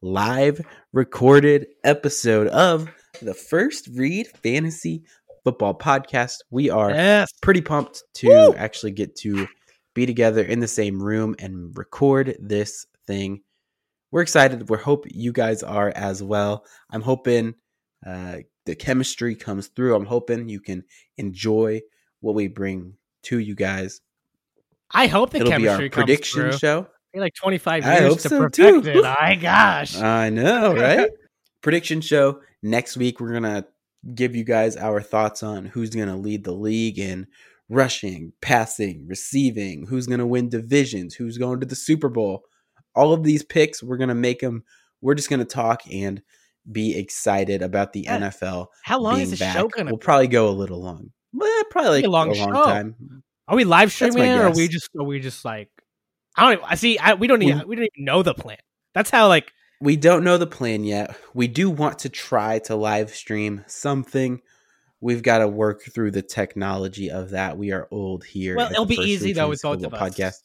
live 0.00 0.62
recorded 0.94 1.66
episode 1.84 2.46
of 2.46 2.88
the 3.20 3.34
first 3.34 3.90
Read 3.92 4.28
Fantasy 4.42 5.04
Football 5.44 5.74
Podcast. 5.74 6.36
We 6.50 6.70
are 6.70 6.88
yes. 6.88 7.30
pretty 7.42 7.60
pumped 7.60 8.02
to 8.14 8.28
Woo! 8.28 8.54
actually 8.54 8.92
get 8.92 9.14
to 9.16 9.46
be 9.94 10.06
together 10.06 10.42
in 10.42 10.60
the 10.60 10.68
same 10.68 11.02
room 11.02 11.36
and 11.38 11.76
record 11.76 12.34
this 12.40 12.86
thing. 13.06 13.42
We're 14.10 14.22
excited. 14.22 14.70
We 14.70 14.78
hope 14.78 15.04
you 15.06 15.32
guys 15.32 15.62
are 15.62 15.92
as 15.94 16.22
well. 16.22 16.64
I'm 16.90 17.02
hoping 17.02 17.56
uh, 18.06 18.38
the 18.64 18.74
chemistry 18.74 19.34
comes 19.34 19.66
through. 19.66 19.96
I'm 19.96 20.06
hoping 20.06 20.48
you 20.48 20.60
can 20.60 20.82
enjoy 21.18 21.82
what 22.20 22.34
we 22.34 22.48
bring 22.48 22.94
to 23.24 23.38
you 23.38 23.54
guys. 23.54 24.00
I 24.92 25.06
hope 25.06 25.30
the 25.30 25.38
It'll 25.38 25.50
chemistry 25.50 25.88
be 25.88 25.92
our 25.94 26.04
prediction 26.04 26.40
through. 26.42 26.58
show 26.58 26.86
like 27.14 27.34
25 27.34 27.84
years 27.86 28.16
to 28.22 28.28
so 28.28 28.38
protect 28.40 28.84
too. 28.84 28.90
it. 28.90 29.02
My 29.20 29.38
gosh. 29.40 29.96
I 29.96 30.28
know, 30.28 30.74
right? 30.76 31.10
prediction 31.62 32.00
show 32.02 32.40
next 32.62 32.96
week. 32.96 33.20
We're 33.20 33.32
gonna 33.32 33.66
give 34.14 34.36
you 34.36 34.44
guys 34.44 34.76
our 34.76 35.00
thoughts 35.00 35.42
on 35.42 35.64
who's 35.64 35.90
gonna 35.90 36.16
lead 36.16 36.44
the 36.44 36.52
league 36.52 36.98
in 36.98 37.26
rushing, 37.68 38.32
passing, 38.42 39.06
receiving, 39.08 39.86
who's 39.86 40.06
gonna 40.06 40.26
win 40.26 40.48
divisions, 40.50 41.14
who's 41.14 41.38
going 41.38 41.58
to 41.60 41.66
the 41.66 41.74
Super 41.74 42.08
Bowl. 42.10 42.44
All 42.94 43.12
of 43.12 43.22
these 43.24 43.42
picks, 43.42 43.82
we're 43.82 43.96
gonna 43.96 44.14
make 44.14 44.40
them. 44.40 44.62
We're 45.00 45.14
just 45.14 45.30
gonna 45.30 45.44
talk 45.46 45.82
and 45.90 46.20
be 46.70 46.96
excited 46.98 47.62
about 47.62 47.92
the 47.94 48.00
Yeah. 48.02 48.18
NFL. 48.18 48.66
How 48.82 49.00
long 49.00 49.20
is 49.20 49.30
the 49.30 49.36
back. 49.38 49.56
show 49.56 49.68
gonna? 49.68 49.90
We'll 49.90 49.98
probably 49.98 50.28
go 50.28 50.48
a 50.48 50.50
little 50.50 50.82
long. 50.82 51.10
Well, 51.32 51.64
probably 51.70 52.04
a 52.04 52.10
long 52.10 52.30
a 52.30 52.34
long 52.34 52.52
show. 52.54 52.64
time. 52.64 53.22
Are 53.48 53.56
we 53.56 53.64
live 53.64 53.92
streaming 53.92 54.24
it, 54.24 54.36
or 54.36 54.46
are 54.46 54.54
we 54.54 54.68
just 54.68 54.88
are 54.98 55.04
we 55.04 55.20
just 55.20 55.44
like 55.44 55.70
I 56.36 56.54
don't 56.54 56.64
I 56.66 56.74
see 56.74 56.98
I, 56.98 57.14
we 57.14 57.26
don't 57.26 57.42
even 57.42 57.66
we 57.68 57.76
don't 57.76 57.88
even 57.94 58.04
know 58.04 58.22
the 58.22 58.34
plan. 58.34 58.58
That's 58.94 59.10
how 59.10 59.28
like 59.28 59.52
We 59.80 59.96
don't 59.96 60.24
know 60.24 60.38
the 60.38 60.46
plan 60.46 60.84
yet. 60.84 61.16
We 61.34 61.46
do 61.48 61.70
want 61.70 62.00
to 62.00 62.08
try 62.08 62.58
to 62.60 62.74
live 62.76 63.10
stream 63.10 63.64
something. 63.66 64.40
We've 65.00 65.22
got 65.22 65.38
to 65.38 65.48
work 65.48 65.82
through 65.82 66.12
the 66.12 66.22
technology 66.22 67.10
of 67.10 67.30
that. 67.30 67.58
We 67.58 67.70
are 67.72 67.86
old 67.90 68.24
here. 68.24 68.56
Well, 68.56 68.70
it'll 68.70 68.86
be 68.86 68.96
easy, 68.96 69.32
though, 69.34 69.50
with 69.50 69.60
both 69.62 69.82
of 69.84 69.92
us. 69.92 70.00
Podcast. 70.00 70.36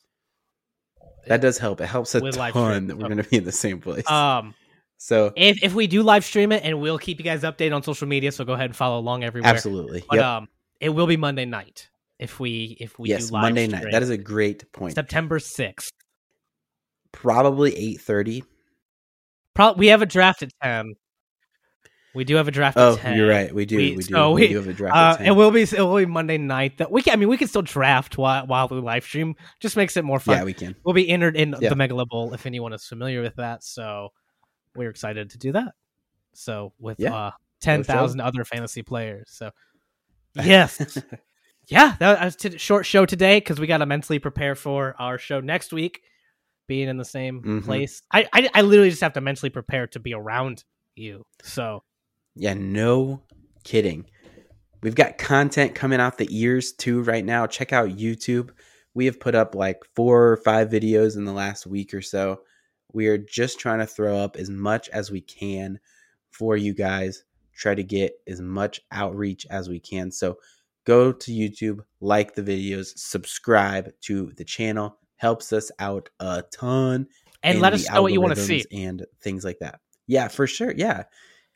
That 1.28 1.40
does 1.40 1.58
help. 1.58 1.80
It 1.82 1.86
helps 1.88 2.14
a 2.16 2.20
With 2.20 2.36
ton 2.36 2.52
stream, 2.52 2.88
that 2.88 2.98
we're 2.98 3.08
going 3.08 3.24
to 3.24 3.30
be 3.30 3.38
in 3.38 3.44
the 3.46 3.52
same 3.52 3.80
place. 3.80 4.10
um 4.10 4.54
so 4.98 5.32
if 5.36 5.64
if 5.64 5.74
we 5.74 5.88
do 5.88 6.04
live 6.04 6.26
stream 6.26 6.52
it 6.52 6.64
and 6.64 6.80
we'll 6.82 7.00
keep 7.00 7.18
you 7.18 7.24
guys 7.24 7.42
updated 7.44 7.76
on 7.76 7.82
social 7.84 8.08
media, 8.08 8.32
so 8.32 8.44
go 8.44 8.54
ahead 8.54 8.66
and 8.66 8.76
follow 8.76 9.00
along 9.00 9.24
everywhere. 9.24 9.50
absolutely. 9.50 10.04
But 10.10 10.18
Yep. 10.18 10.26
um 10.26 10.48
it 10.80 10.90
will 10.90 11.08
be 11.08 11.18
Monday 11.18 11.46
night 11.46 11.90
if 12.22 12.40
we 12.40 12.78
if 12.80 12.98
we 13.00 13.10
yes, 13.10 13.28
do 13.28 13.34
live 13.34 13.42
Monday 13.44 13.68
night. 13.68 13.86
That 13.92 14.04
is 14.04 14.10
a 14.10 14.18
great 14.18 14.72
point. 14.72 14.96
September 14.96 15.40
sixth. 15.40 15.92
Probably 17.12 17.76
eight 17.76 18.02
thirty. 18.02 18.44
Pro- 19.54 19.74
we 19.74 19.88
have 19.88 20.02
a 20.02 20.06
draft 20.06 20.44
at 20.44 20.52
ten. 20.64 20.94
We 22.14 22.26
do 22.26 22.36
have 22.36 22.48
a 22.50 22.52
draft 22.52 22.76
Oh, 22.78 23.00
you're 23.14 23.30
right. 23.30 23.56
We 23.56 23.66
do. 23.66 23.78
We- 23.78 23.92
We, 23.92 24.04
do. 24.04 24.14
so 24.14 24.32
we, 24.34 24.42
we- 24.42 24.48
do 24.50 24.56
have 24.58 24.68
a 24.68 24.74
draft. 24.74 24.96
Uh, 24.96 25.00
at 25.14 25.18
10. 25.20 25.28
it 25.28 25.32
will 25.32 25.52
be 25.52 25.62
it 25.64 25.72
will 25.74 25.98
be 25.98 26.06
Monday 26.06 26.38
night. 26.38 26.78
That 26.78 26.92
we 26.92 27.02
can. 27.02 27.14
I 27.14 27.16
mean, 27.18 27.30
we 27.30 27.38
can 27.38 27.48
still 27.48 27.62
draft 27.62 28.18
while 28.18 28.46
while 28.48 28.68
we 28.68 28.80
live 28.80 29.04
stream. 29.04 29.36
Just 29.60 29.76
makes 29.78 29.98
it 29.98 30.04
more 30.06 30.20
fun. 30.20 30.38
yeah, 30.38 30.44
we 30.44 30.54
can. 30.54 30.76
We'll 30.84 30.96
be 30.96 31.10
entered 31.10 31.36
in 31.36 31.56
Yeah. 31.60 31.70
the 31.70 31.76
Megala 31.76 32.08
Bowl 32.08 32.34
if 32.34 32.46
anyone 32.46 32.74
is 32.74 32.86
familiar 32.86 33.22
with 33.22 33.36
that. 33.38 33.64
So 33.64 34.10
we're 34.76 34.90
excited 34.90 35.32
to 35.32 35.38
do 35.38 35.52
that. 35.54 35.74
So 36.34 36.74
with 36.80 37.00
Yeah. 37.00 37.14
uh, 37.16 37.32
ten 37.62 37.84
thousand 37.84 38.20
other 38.22 38.44
fantasy 38.46 38.84
players. 38.84 39.30
So 39.32 39.52
yes, 40.36 40.98
yeah, 41.72 41.96
that 42.00 42.24
was 42.24 42.46
a 42.46 42.58
short 42.58 42.86
show 42.86 43.06
today 43.06 43.38
because 43.40 43.60
we 43.60 43.66
got 43.68 43.78
to 43.78 43.86
mentally 43.86 44.20
prepare 44.20 44.56
for 44.56 44.94
our 45.00 45.18
show 45.18 45.40
next 45.40 45.72
week, 45.72 46.02
being 46.68 46.88
in 46.90 46.98
the 46.98 47.06
same 47.06 47.42
Mhm. 47.42 47.64
place. 47.64 48.02
I, 48.12 48.28
I 48.34 48.50
I 48.54 48.62
literally 48.62 48.90
just 48.90 49.02
have 49.02 49.14
to 49.14 49.22
mentally 49.22 49.50
prepare 49.50 49.88
to 49.88 50.00
be 50.00 50.14
around 50.14 50.64
you. 50.96 51.26
So 51.44 51.84
Yeah, 52.36 52.54
no 52.54 53.24
kidding. 53.64 54.06
We've 54.84 54.96
got 54.96 55.18
content 55.18 55.76
coming 55.76 56.00
out 56.00 56.18
the 56.18 56.28
ears 56.30 56.72
too 56.74 57.02
right 57.04 57.24
now. 57.24 57.46
Check 57.48 57.72
out 57.72 57.90
YouTube. 57.90 58.50
We 58.94 59.06
have 59.06 59.20
put 59.20 59.36
up 59.36 59.56
like 59.56 59.84
four 59.96 60.28
or 60.32 60.38
five 60.38 60.70
videos 60.70 61.16
in 61.16 61.24
the 61.26 61.32
last 61.34 61.66
week 61.68 61.94
or 61.94 62.02
so. 62.02 62.42
We 62.94 63.08
are 63.08 63.18
just 63.18 63.60
trying 63.60 63.80
to 63.80 63.86
throw 63.86 64.18
up 64.18 64.36
as 64.36 64.50
much 64.50 64.90
as 64.90 65.10
we 65.12 65.22
can 65.22 65.80
for 66.32 66.58
you 66.58 66.74
guys. 66.74 67.24
Try 67.54 67.76
to 67.76 67.84
get 67.84 68.14
as 68.28 68.42
much 68.42 68.82
outreach 68.92 69.46
as 69.50 69.70
we 69.70 69.80
can. 69.80 70.12
So 70.12 70.38
go 70.86 71.12
to 71.12 71.32
YouTube, 71.32 71.80
like 72.00 72.36
the 72.36 72.42
videos, 72.42 72.98
subscribe 72.98 73.92
to 74.02 74.32
the 74.38 74.44
channel. 74.46 74.98
Helps 75.18 75.54
us 75.54 75.70
out 75.80 76.10
a 76.20 76.44
ton 76.52 77.08
and 77.44 77.60
let 77.62 77.74
us 77.74 77.88
know 77.90 78.02
what 78.02 78.12
you 78.12 78.22
want 78.22 78.36
to 78.36 78.42
see. 78.42 78.66
and 78.72 79.06
things 79.22 79.46
like 79.46 79.60
that. 79.60 79.80
Yeah, 80.08 80.28
for 80.28 80.48
sure. 80.48 80.74
Yeah. 80.76 81.04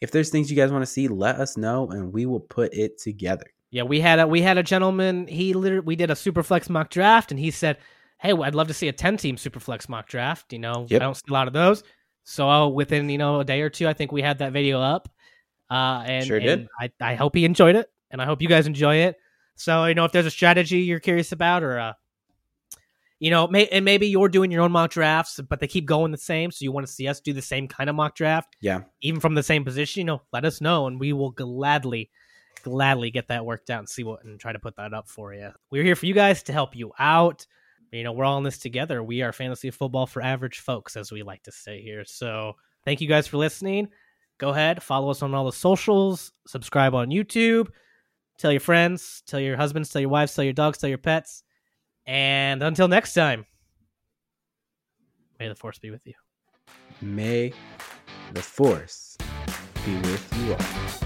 If 0.02 0.12
there's 0.12 0.30
things 0.30 0.52
you 0.52 0.56
guys 0.56 0.72
want 0.72 0.84
to 0.84 0.92
see, 0.92 1.08
let 1.08 1.38
us 1.38 1.58
know 1.58 1.90
and 1.90 2.14
we 2.14 2.28
will 2.28 2.42
put 2.42 2.74
it 2.76 3.00
together. 3.02 3.46
Yeah, 3.72 3.84
we 3.84 4.00
had 4.00 4.20
a 4.20 4.28
we 4.28 4.42
had 4.44 4.58
a 4.60 4.64
gentleman. 4.64 5.26
He 5.28 5.54
literally 5.54 5.84
we 5.86 5.96
did 5.96 6.12
a 6.12 6.14
superflex 6.14 6.70
mock 6.70 6.90
draft, 6.92 7.32
and 7.32 7.40
he 7.40 7.50
said, 7.52 7.78
"Hey, 8.20 8.32
I'd 8.32 8.54
love 8.56 8.68
to 8.68 8.74
see 8.74 8.88
a 8.88 8.94
ten 8.94 9.18
team 9.18 9.36
superflex 9.36 9.90
mock 9.90 10.08
draft. 10.08 10.54
You 10.54 10.60
know, 10.60 10.86
Yep. 10.88 11.02
I 11.02 11.04
don't 11.04 11.16
see 11.16 11.24
a 11.30 11.34
lot 11.34 11.48
of 11.48 11.54
those. 11.54 11.84
So 12.24 12.68
within 12.70 13.10
you 13.10 13.18
know 13.18 13.40
a 13.40 13.44
day 13.44 13.62
or 13.62 13.70
two, 13.70 13.88
I 13.88 13.94
think 13.94 14.12
we 14.12 14.22
had 14.22 14.38
that 14.40 14.54
video 14.54 14.80
up. 14.80 15.10
Uh, 15.72 16.04
and 16.06 16.26
Sure 16.26 16.38
and 16.38 16.46
did. 16.46 16.68
I 16.80 16.92
I 17.02 17.16
hope 17.16 17.36
he 17.36 17.44
enjoyed 17.46 17.76
it, 17.76 17.90
and 18.12 18.22
I 18.22 18.26
hope 18.26 18.42
you 18.42 18.48
guys 18.48 18.68
enjoy 18.68 18.98
it. 18.98 19.18
So 19.56 19.86
you 19.86 19.96
know, 19.96 20.06
if 20.06 20.12
there's 20.12 20.26
a 20.26 20.32
strategy 20.32 20.80
you're 20.80 21.00
curious 21.00 21.32
about, 21.32 21.64
or 21.64 21.80
uh, 21.80 21.94
you 23.20 23.32
know, 23.32 23.48
may, 23.48 23.68
and 23.68 23.86
maybe 23.86 24.08
you're 24.08 24.28
doing 24.30 24.52
your 24.52 24.62
own 24.62 24.72
mock 24.72 24.92
drafts, 24.92 25.40
but 25.50 25.60
they 25.60 25.68
keep 25.68 25.86
going 25.86 26.12
the 26.12 26.18
same, 26.18 26.52
so 26.52 26.64
you 26.64 26.72
want 26.72 26.86
to 26.86 26.92
see 26.92 27.08
us 27.08 27.22
do 27.22 27.32
the 27.34 27.42
same 27.42 27.68
kind 27.68 27.90
of 27.90 27.96
mock 27.96 28.16
draft 28.16 28.56
Yeah. 28.60 28.82
even 29.02 29.22
from 29.22 29.36
the 29.36 29.44
same 29.44 29.64
position, 29.64 30.02
you 30.02 30.06
know, 30.06 30.22
let 30.34 30.44
us 30.44 30.60
know 30.60 30.88
and 30.88 31.00
we 31.00 31.14
will 31.14 31.32
gladly, 31.32 32.10
gladly 32.64 33.12
get 33.12 33.30
that 33.30 33.46
worked 33.46 33.70
out 33.70 33.80
and 33.80 33.88
see 33.90 34.04
what 34.04 34.24
and 34.26 34.38
try 34.40 34.52
to 34.52 34.60
put 34.60 34.76
that 34.76 34.94
up 34.94 35.08
for 35.08 35.34
you. 35.34 35.52
We're 35.72 35.84
here 35.84 35.96
for 35.96 36.06
you 36.08 36.14
guys 36.14 36.44
to 36.44 36.54
help 36.54 36.76
you 36.76 36.92
out. 37.00 37.46
You 37.92 38.04
know, 38.04 38.12
we're 38.12 38.26
all 38.26 38.38
in 38.38 38.44
this 38.44 38.58
together. 38.58 39.02
We 39.02 39.22
are 39.22 39.32
fantasy 39.32 39.72
football 39.72 40.06
for 40.08 40.22
average 40.22 40.60
folks, 40.60 40.98
as 40.98 41.10
we 41.14 41.24
like 41.24 41.44
to 41.44 41.52
say 41.54 41.82
here. 41.82 42.04
So 42.04 42.58
thank 42.84 43.00
you 43.00 43.08
guys 43.08 43.28
for 43.28 43.38
listening. 43.38 43.88
Go 44.38 44.50
ahead, 44.50 44.84
follow 44.84 45.10
us 45.10 45.22
on 45.22 45.34
all 45.34 45.46
the 45.46 45.54
socials, 45.54 46.34
subscribe 46.46 46.94
on 46.94 47.08
YouTube, 47.08 47.68
tell 48.38 48.52
your 48.52 48.62
friends, 48.62 49.24
tell 49.26 49.40
your 49.40 49.58
husbands, 49.58 49.90
tell 49.90 50.02
your 50.02 50.10
wives, 50.10 50.34
tell 50.34 50.44
your 50.44 50.54
dogs, 50.54 50.78
tell 50.78 50.90
your 50.90 50.98
pets. 50.98 51.44
And 52.06 52.62
until 52.62 52.88
next 52.88 53.14
time, 53.14 53.46
may 55.40 55.48
the 55.48 55.56
force 55.56 55.80
be 55.80 55.92
with 55.92 56.06
you. 56.06 56.14
May 57.02 57.54
the 58.34 58.42
force 58.42 59.18
be 59.86 59.96
with 59.96 60.34
you 60.38 60.54
all. 60.54 61.05